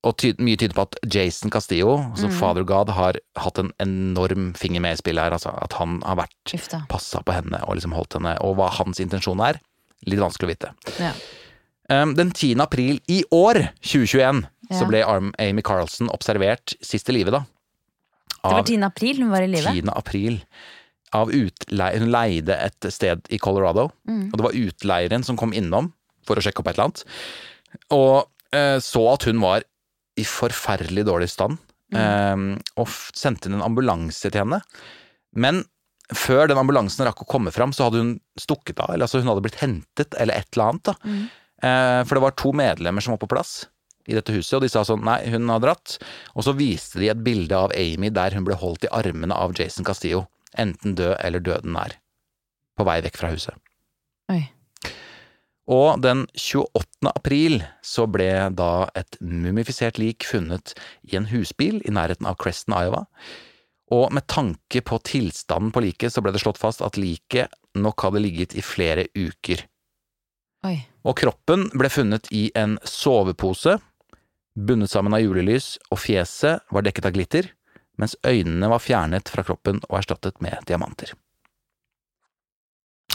Og 0.05 0.17
ty 0.19 0.33
mye 0.39 0.57
tyder 0.57 0.75
på 0.75 0.83
at 0.83 0.97
Jason 1.13 1.51
Castillo, 1.51 1.97
altså 2.13 2.29
Mm. 2.29 2.39
Father 2.39 2.65
God, 2.65 2.91
har 2.91 3.15
hatt 3.37 3.59
en 3.59 3.73
enorm 3.81 4.53
finger 4.55 4.81
med 4.81 4.93
i 4.93 5.01
spillet 5.03 5.23
her. 5.23 5.31
Altså 5.33 5.51
at 5.63 5.73
han 5.75 6.01
har 6.03 6.17
vært 6.17 6.87
passa 6.89 7.23
på 7.23 7.33
henne 7.33 7.63
og 7.67 7.77
liksom 7.77 7.93
holdt 7.95 8.13
henne. 8.15 8.37
Og 8.43 8.57
hva 8.57 8.69
hans 8.71 8.99
intensjon 9.01 9.41
er, 9.41 9.59
litt 10.07 10.21
vanskelig 10.21 10.45
å 10.45 10.55
vite. 10.55 10.71
Ja. 11.01 11.13
Um, 11.89 12.15
den 12.15 12.31
10. 12.33 12.61
april 12.61 13.01
i 13.09 13.23
år, 13.33 13.71
2021, 13.81 14.47
Ja. 14.71 14.79
så 14.81 14.87
ble 14.89 15.03
Amy 15.39 15.63
Carlson 15.63 16.09
observert 16.11 16.75
sist 16.83 17.09
i 17.09 17.13
live, 17.13 17.31
da. 17.31 17.45
Det 18.47 18.53
var 18.55 18.63
10. 18.67 18.83
april 18.87 19.21
hun 19.23 19.31
var 19.31 19.43
i 19.43 19.51
live. 19.51 19.73
10. 19.73 19.89
april. 19.95 20.41
Av 21.15 21.31
utlei 21.31 21.93
hun 21.99 22.11
leide 22.11 22.55
et 22.63 22.89
sted 22.93 23.23
i 23.31 23.39
Colorado, 23.39 23.89
Mm. 24.09 24.31
og 24.33 24.37
det 24.39 24.45
var 24.45 24.53
utleieren 24.59 25.25
som 25.25 25.37
kom 25.37 25.53
innom 25.53 25.93
for 26.27 26.37
å 26.37 26.43
sjekke 26.43 26.61
opp 26.61 26.69
et 26.69 26.75
eller 26.79 26.89
annet, 26.91 27.05
og 27.91 28.27
eh, 28.53 28.79
så 28.83 29.03
at 29.15 29.23
hun 29.29 29.41
var 29.41 29.63
i 30.19 30.25
forferdelig 30.27 31.05
dårlig 31.07 31.29
stand, 31.31 31.59
eh, 31.95 32.37
og 32.77 32.89
sendte 33.15 33.47
inn 33.47 33.55
en 33.61 33.63
ambulanse 33.67 34.31
til 34.31 34.41
henne. 34.43 34.61
Men 35.35 35.65
før 36.15 36.49
den 36.49 36.59
ambulansen 36.59 37.07
rakk 37.07 37.23
å 37.25 37.27
komme 37.31 37.51
fram, 37.55 37.73
så 37.75 37.87
hadde 37.89 37.99
hun 38.03 38.13
stukket 38.39 38.79
av, 38.81 38.93
eller 38.95 39.07
altså 39.07 39.21
hun 39.23 39.29
hadde 39.31 39.43
blitt 39.47 39.61
hentet, 39.63 40.15
eller 40.19 40.35
et 40.35 40.49
eller 40.55 40.71
annet. 40.71 40.83
da. 40.85 40.95
Mm. 41.05 41.25
Eh, 41.63 42.05
for 42.05 42.15
det 42.19 42.23
var 42.23 42.31
to 42.37 42.53
medlemmer 42.53 43.03
som 43.03 43.13
var 43.17 43.19
på 43.23 43.29
plass 43.33 43.67
i 44.07 44.17
dette 44.17 44.35
huset, 44.35 44.57
og 44.59 44.65
de 44.65 44.71
sa 44.73 44.85
sånn 44.87 45.05
nei, 45.07 45.21
hun 45.33 45.51
har 45.53 45.63
dratt. 45.65 45.99
Og 46.35 46.47
så 46.47 46.55
viste 46.57 47.03
de 47.03 47.11
et 47.13 47.23
bilde 47.27 47.57
av 47.57 47.75
Amy 47.77 48.11
der 48.15 48.37
hun 48.37 48.47
ble 48.47 48.59
holdt 48.59 48.87
i 48.87 48.93
armene 48.95 49.35
av 49.35 49.57
Jason 49.59 49.87
Castillo, 49.87 50.27
enten 50.59 50.97
død 50.99 51.17
eller 51.21 51.43
døden 51.45 51.75
nær, 51.77 51.97
på 52.79 52.87
vei 52.87 53.01
vekk 53.07 53.19
fra 53.21 53.33
huset. 53.35 53.57
Oi. 54.33 54.45
Og 55.67 55.99
den 55.99 56.25
28. 56.39 57.11
april 57.11 57.59
så 57.83 58.07
ble 58.07 58.31
da 58.55 58.87
et 58.95 59.19
mumifisert 59.19 59.99
lik 59.99 60.27
funnet 60.27 60.77
i 61.11 61.19
en 61.19 61.27
husbil 61.33 61.81
i 61.83 61.95
nærheten 61.95 62.29
av 62.29 62.39
Creston, 62.39 62.77
Iowa. 62.79 63.07
Og 63.95 64.11
med 64.15 64.27
tanke 64.31 64.83
på 64.83 64.99
tilstanden 65.07 65.73
på 65.75 65.83
liket 65.83 66.15
så 66.15 66.23
ble 66.23 66.33
det 66.35 66.43
slått 66.43 66.59
fast 66.59 66.83
at 66.87 66.99
liket 66.99 67.51
nok 67.79 68.07
hadde 68.07 68.23
ligget 68.23 68.55
i 68.59 68.63
flere 68.65 69.09
uker. 69.15 69.67
Oi. 70.67 70.79
Og 71.07 71.19
kroppen 71.19 71.69
ble 71.75 71.91
funnet 71.93 72.31
i 72.35 72.49
en 72.59 72.79
sovepose, 72.87 73.77
bundet 74.57 74.91
sammen 74.93 75.15
av 75.15 75.23
julelys, 75.23 75.77
og 75.93 76.01
fjeset 76.03 76.65
var 76.73 76.87
dekket 76.87 77.11
av 77.11 77.15
glitter, 77.17 77.51
mens 78.01 78.17
øynene 78.27 78.69
var 78.73 78.83
fjernet 78.83 79.29
fra 79.33 79.45
kroppen 79.47 79.81
og 79.89 80.01
erstattet 80.01 80.41
med 80.45 80.59
diamanter. 80.69 81.15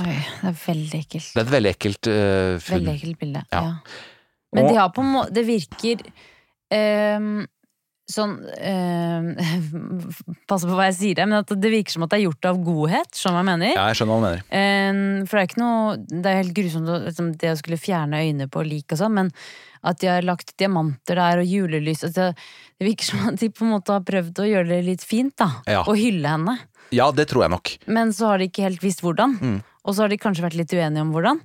Oi, 0.02 0.18
det 0.18 0.50
er 0.50 0.60
veldig 0.66 1.00
ekkelt. 1.04 1.32
Det 1.34 1.42
er 1.42 1.46
et 1.46 1.56
veldig 1.56 1.72
ekkelt 1.76 2.10
uh, 2.10 2.60
funn. 2.64 2.78
Veldig 2.78 2.94
ekkelt 2.96 3.20
bilde. 3.22 3.42
Ja. 3.52 3.64
Ja. 3.66 4.12
Men 4.56 4.66
Og- 4.66 4.72
de 4.72 4.78
har 4.80 4.90
på 4.92 5.04
en 5.04 5.12
måte 5.14 5.32
Det 5.32 5.46
virker 5.48 6.02
um, 6.76 7.46
sånn 8.12 8.34
ehm, 8.60 9.30
Passe 10.50 10.68
på 10.68 10.76
hva 10.76 10.90
jeg 10.90 10.98
sier 10.98 11.22
men 11.24 11.38
at 11.38 11.54
det 11.56 11.72
virker 11.72 11.96
som 11.96 12.04
at 12.04 12.12
det 12.12 12.20
er 12.20 12.26
gjort 12.26 12.50
av 12.50 12.60
godhet. 12.66 13.16
Skjønner 13.16 13.32
du 13.32 13.38
hva 13.38 13.44
jeg 13.44 13.50
mener? 13.52 13.74
Ja, 13.78 13.86
jeg 13.92 14.00
skjønner 14.00 14.12
hva 14.12 14.20
du 14.20 14.26
mener. 14.28 14.44
Ehm, 14.60 15.04
for 15.28 15.38
det 15.38 15.44
er 15.44 15.50
ikke 15.52 15.62
noe 15.62 15.98
Det 16.12 16.32
er 16.32 16.40
helt 16.42 16.56
grusomt 16.58 16.92
liksom, 17.08 17.30
det 17.44 17.52
å 17.54 17.60
skulle 17.62 17.80
fjerne 17.80 18.24
øyne 18.26 18.50
på 18.52 18.66
lik 18.68 18.96
og 18.96 19.02
sånn, 19.04 19.16
men 19.20 19.32
at 19.84 20.00
de 20.02 20.08
har 20.12 20.22
lagt 20.28 20.54
diamanter 20.62 21.18
der 21.18 21.42
og 21.42 21.48
julelys 21.50 22.04
det, 22.06 22.28
det 22.78 22.86
virker 22.86 23.08
som 23.12 23.24
at 23.32 23.40
de 23.42 23.50
på 23.50 23.66
en 23.66 23.72
måte 23.74 23.94
har 23.96 24.04
prøvd 24.06 24.42
å 24.44 24.48
gjøre 24.50 24.70
det 24.70 24.82
litt 24.86 25.04
fint, 25.06 25.34
da. 25.42 25.48
Ja. 25.70 25.82
Og 25.88 25.98
hylle 25.98 26.28
henne. 26.36 26.58
Ja, 26.94 27.08
det 27.16 27.30
tror 27.32 27.46
jeg 27.46 27.54
nok. 27.56 27.72
Men 27.88 28.12
så 28.14 28.28
har 28.34 28.42
de 28.42 28.50
ikke 28.52 28.66
helt 28.68 28.82
visst 28.84 29.02
hvordan. 29.02 29.38
Mm. 29.42 29.60
Og 29.88 29.96
så 29.98 30.04
har 30.06 30.12
de 30.14 30.20
kanskje 30.22 30.44
vært 30.46 30.58
litt 30.60 30.74
uenige 30.76 31.02
om 31.06 31.14
hvordan. 31.16 31.40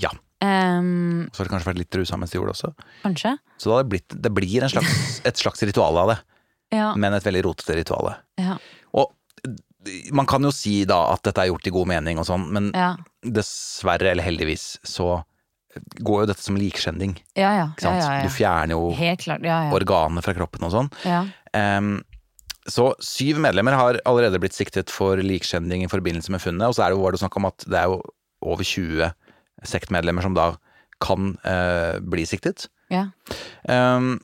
Ja. 0.00 0.12
Um, 0.42 1.28
Så 1.30 1.42
har 1.42 1.46
de 1.46 1.52
kanskje 1.52 1.68
vært 1.70 1.80
litt 1.84 1.96
rusa 2.00 2.16
mens 2.18 2.32
de 2.32 2.38
gjorde 2.40 2.50
det 2.50 2.56
også. 2.56 2.70
kanskje. 3.04 3.36
Så 3.62 3.76
det, 3.76 3.84
blitt, 3.92 4.14
det 4.24 4.32
blir 4.34 4.64
en 4.66 4.72
slags, 4.72 5.02
et 5.28 5.38
slags 5.38 5.62
ritual 5.62 5.98
av 6.02 6.14
det, 6.14 6.18
Ja. 6.74 6.94
men 6.96 7.14
et 7.14 7.22
veldig 7.28 7.44
rotete 7.46 7.76
ritual. 7.78 8.14
ja. 8.40 8.56
Og 8.96 9.12
man 10.14 10.26
kan 10.30 10.42
jo 10.46 10.50
si 10.54 10.84
da 10.86 11.08
at 11.12 11.24
dette 11.26 11.42
er 11.42 11.48
gjort 11.50 11.66
i 11.66 11.72
god 11.74 11.88
mening 11.90 12.18
og 12.22 12.26
sånn, 12.28 12.44
men 12.54 12.68
ja. 12.74 12.92
dessverre, 13.26 14.12
eller 14.12 14.22
heldigvis, 14.22 14.76
så 14.86 15.24
går 16.00 16.24
jo 16.24 16.30
dette 16.30 16.44
som 16.44 16.58
likskjending. 16.58 17.16
Ja, 17.38 17.52
ja. 17.56 17.66
Ikke 17.72 17.86
sant? 17.86 18.00
ja, 18.00 18.06
ja, 18.06 18.16
ja. 18.20 18.24
Du 18.26 18.34
fjerner 18.34 18.76
jo 18.76 18.88
organet. 18.92 19.46
Ja, 19.48 19.58
ja. 19.66 19.76
organer 19.76 20.24
fra 20.24 20.34
kroppen 20.36 20.68
og 20.68 20.74
sånn. 20.74 20.90
ja. 21.08 21.26
Em, 21.56 22.00
så 22.70 22.92
syv 23.02 23.40
medlemmer 23.42 23.74
har 23.74 23.96
allerede 24.06 24.38
blitt 24.38 24.54
siktet 24.54 24.92
for 24.94 25.18
likskjending 25.18 25.82
i 25.82 25.90
forbindelse 25.90 26.30
med 26.30 26.42
funnet, 26.44 26.68
og 26.68 26.76
så 26.76 26.84
er 26.84 26.92
det 26.92 26.98
jo, 26.98 27.02
var 27.02 27.14
det 27.14 27.22
snakk 27.24 27.38
om 27.40 27.48
at 27.48 27.64
det 27.66 27.80
er 27.80 27.88
jo 27.90 27.96
over 28.52 28.66
20 28.66 29.10
sektmedlemmer 29.66 30.22
som 30.22 30.36
da 30.36 30.52
kan 31.02 31.32
uh, 31.42 31.98
bli 31.98 32.26
siktet. 32.28 32.68
ja. 32.92 33.08
Um, 33.66 34.20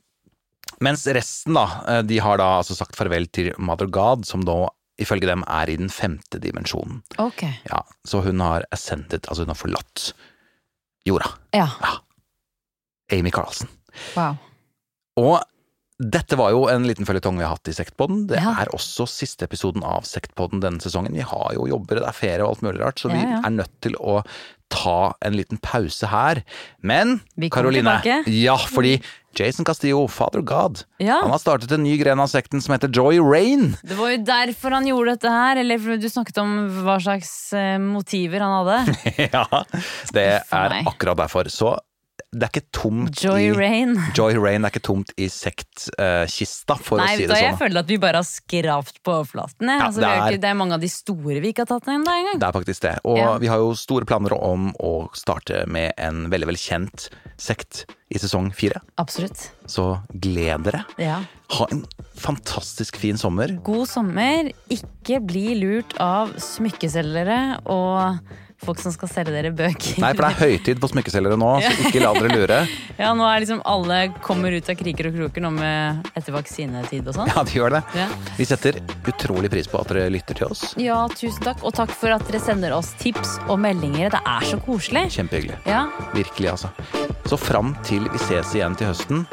mens 0.79 1.03
resten, 1.11 1.57
da, 1.57 1.65
eh, 1.91 2.01
de 2.07 2.21
har 2.23 2.39
da 2.39 2.45
altså 2.61 2.75
sagt 2.77 2.95
farvel 2.95 3.25
til 3.35 3.49
Mother 3.59 3.89
God, 3.91 4.25
som 4.27 4.45
nå 4.47 4.61
ifølge 4.99 5.27
dem 5.27 5.43
er 5.47 5.71
i 5.71 5.77
den 5.79 5.91
femte 5.91 6.39
dimensjonen. 6.39 7.01
Ok. 7.19 7.43
Ja, 7.67 7.81
så 8.07 8.21
hun 8.23 8.39
har 8.43 8.63
ascended, 8.75 9.27
altså 9.27 9.43
hun 9.43 9.51
har 9.53 9.59
forlatt 9.59 10.11
jorda. 11.09 11.31
Ja. 11.55 11.67
Amy 13.11 13.31
Carlsen. 13.33 13.69
Wow. 14.15 14.35
Og 15.19 15.41
Dette 15.99 16.37
var 16.39 16.53
jo 16.55 16.61
en 16.71 16.85
liten 16.87 17.03
føljetong 17.07 17.35
vi 17.37 17.43
har 17.43 17.57
hatt 17.57 17.67
i 17.67 17.73
Sektpodden. 17.75 18.21
Det 18.29 18.39
Ja. 18.39 18.53
er 18.61 18.71
også 18.71 19.03
siste 19.07 19.43
episoden 19.43 19.83
av 19.83 20.03
Sektpodden 20.07 20.61
denne 20.63 20.79
sesongen. 20.79 21.11
Vi 21.13 21.19
har 21.27 21.51
jo 21.53 21.67
jobber, 21.67 21.99
det 21.99 22.07
er 22.07 22.15
ferie 22.15 22.39
og 22.45 22.53
alt 22.55 22.61
mulig 22.63 22.79
rart, 22.79 22.95
så 22.99 23.11
vi 23.11 23.19
Ja, 23.19 23.41
vi 23.41 23.45
er 23.47 23.57
nødt 23.57 23.81
til 23.81 23.95
å 23.99 24.23
ta 24.69 25.13
en 25.25 25.33
liten 25.33 25.57
pause 25.59 26.07
her. 26.07 26.43
Men 26.81 27.19
Karoline, 27.51 28.01
ja, 28.27 28.55
fordi 28.55 29.01
Jason 29.35 29.65
Castillo, 29.65 30.07
Father 30.07 30.41
God, 30.41 30.85
Ja. 30.99 31.19
han 31.21 31.31
har 31.31 31.39
startet 31.39 31.71
en 31.73 31.83
ny 31.83 31.97
gren 31.97 32.19
av 32.19 32.27
sekten 32.29 32.61
som 32.61 32.73
heter 32.77 32.87
Joy 32.93 33.19
Rain. 33.19 33.75
Det 33.83 33.97
var 33.97 34.09
jo 34.15 34.23
derfor 34.23 34.71
han 34.71 34.85
gjorde 34.85 35.17
dette 35.19 35.29
her, 35.29 35.57
eller 35.57 35.77
du 35.97 36.07
snakket 36.07 36.37
om 36.37 36.83
hva 36.85 36.95
slags 37.01 37.51
eh, 37.53 37.77
motiver 37.77 38.39
han 38.39 38.65
hadde. 38.65 38.95
ja, 39.33 39.45
det 40.13 40.43
er 40.51 40.83
akkurat 40.85 41.17
derfor. 41.17 41.43
Så 41.49 41.75
det 42.31 42.45
er 42.45 42.51
ikke 42.53 42.67
tomt 42.77 43.21
Joy 43.23 43.47
i 43.47 43.51
Rain. 43.57 43.95
Joy 44.17 44.35
Rain 44.37 44.65
er 44.67 44.69
ikke 44.69 44.83
tomt 44.85 45.09
i 45.17 45.25
sektkista, 45.33 46.75
for 46.77 47.01
Nei, 47.01 47.15
å 47.15 47.17
si 47.17 47.25
det 47.25 47.33
sånn. 47.33 47.41
jeg 47.47 47.57
føler 47.57 47.81
at 47.81 47.89
vi 47.89 47.97
bare 48.01 48.21
har 48.21 48.27
skrapt 48.27 48.99
på 49.05 49.15
overflaten. 49.15 49.71
Ja, 49.71 49.87
altså, 49.87 50.03
det 50.03 50.09
er... 50.11 50.19
Ikke, 50.27 50.41
det 50.43 50.51
er 50.51 50.57
mange 50.59 50.77
av 50.77 50.83
de 50.83 50.89
store 50.93 51.39
vi 51.41 51.51
ikke 51.53 51.65
har 51.65 51.71
tatt 51.71 51.89
ennå 51.89 52.13
engang. 52.19 52.37
Det 52.41 52.47
er 52.49 52.55
faktisk 52.59 52.85
det. 52.85 52.93
Og 53.09 53.17
Ja. 53.17 53.31
vi 53.41 53.49
har 53.49 53.63
jo 53.63 53.71
store 53.79 54.05
planer 54.09 54.35
om 54.37 54.69
å 54.77 54.93
starte 55.17 55.63
med 55.67 55.93
en 55.97 56.27
veldig 56.29 56.51
velkjent 56.51 57.07
sekt 57.39 57.85
i 58.13 58.19
sesong 58.21 58.51
fire. 58.53 58.81
Absolutt. 59.01 59.47
Så 59.69 59.87
gled 60.13 60.67
dere. 60.69 60.83
Ja. 61.01 61.21
Ha 61.57 61.65
en 61.73 61.81
fantastisk 62.19 62.97
fin 63.01 63.17
sommer. 63.17 63.55
God 63.65 63.87
sommer. 63.89 64.51
Ikke 64.69 65.17
bli 65.25 65.55
lurt 65.63 65.95
av 66.03 66.35
smykkeselgere 66.37 67.39
og 67.65 68.19
folk 68.63 68.81
som 68.83 68.93
skal 68.93 69.09
selge 69.11 69.33
dere 69.33 69.51
bøker. 69.55 69.99
Nei, 70.03 70.11
for 70.17 70.25
det 70.25 70.29
er 70.29 70.39
høytid 70.53 70.81
på 70.81 70.89
smykkeselgere 70.91 71.37
nå, 71.39 71.51
så 71.63 71.71
ikke 71.89 72.03
la 72.03 72.11
dere 72.17 72.31
lure. 72.33 72.59
Ja, 72.99 73.13
nå 73.17 73.27
er 73.29 73.43
liksom 73.43 73.61
alle 73.69 73.99
kommer 74.25 74.55
ut 74.55 74.69
av 74.71 74.77
kriker 74.79 75.09
og 75.09 75.17
kroker 75.19 75.45
nå 75.45 75.51
med 75.55 76.09
etter 76.19 76.35
vaksinetid 76.35 77.07
og 77.09 77.17
sånn. 77.19 77.31
Ja, 77.31 77.43
de 77.47 77.57
gjør 77.59 77.77
det. 77.77 77.83
Ja. 77.97 78.07
Vi 78.37 78.47
setter 78.49 78.79
utrolig 79.09 79.51
pris 79.53 79.69
på 79.71 79.81
at 79.81 79.93
dere 79.93 80.09
lytter 80.13 80.37
til 80.41 80.51
oss. 80.51 80.65
Ja, 80.81 81.01
tusen 81.15 81.43
takk. 81.45 81.63
Og 81.63 81.75
takk 81.77 81.93
for 81.95 82.13
at 82.15 82.25
dere 82.29 82.41
sender 82.43 82.75
oss 82.77 82.91
tips 83.01 83.37
og 83.47 83.59
meldinger. 83.63 84.11
Det 84.15 84.23
er 84.23 84.47
så 84.51 84.59
koselig. 84.65 85.07
Kjempehyggelig. 85.15 85.59
Ja. 85.69 85.85
Virkelig, 86.15 86.53
altså. 86.57 86.73
Så 87.29 87.37
fram 87.39 87.75
til 87.87 88.07
vi 88.09 88.23
ses 88.29 88.55
igjen 88.57 88.77
til 88.79 88.91
høsten. 88.91 89.25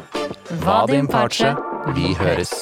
Vadim 0.63 1.09
Parce. 1.11 1.55
Vi 1.95 2.13
høres. 2.19 2.53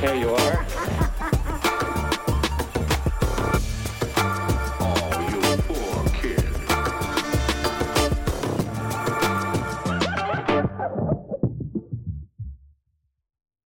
You 0.00 0.08
everything. 0.08 0.08
Here 0.08 0.14
you 0.14 0.34
are. 0.34 0.39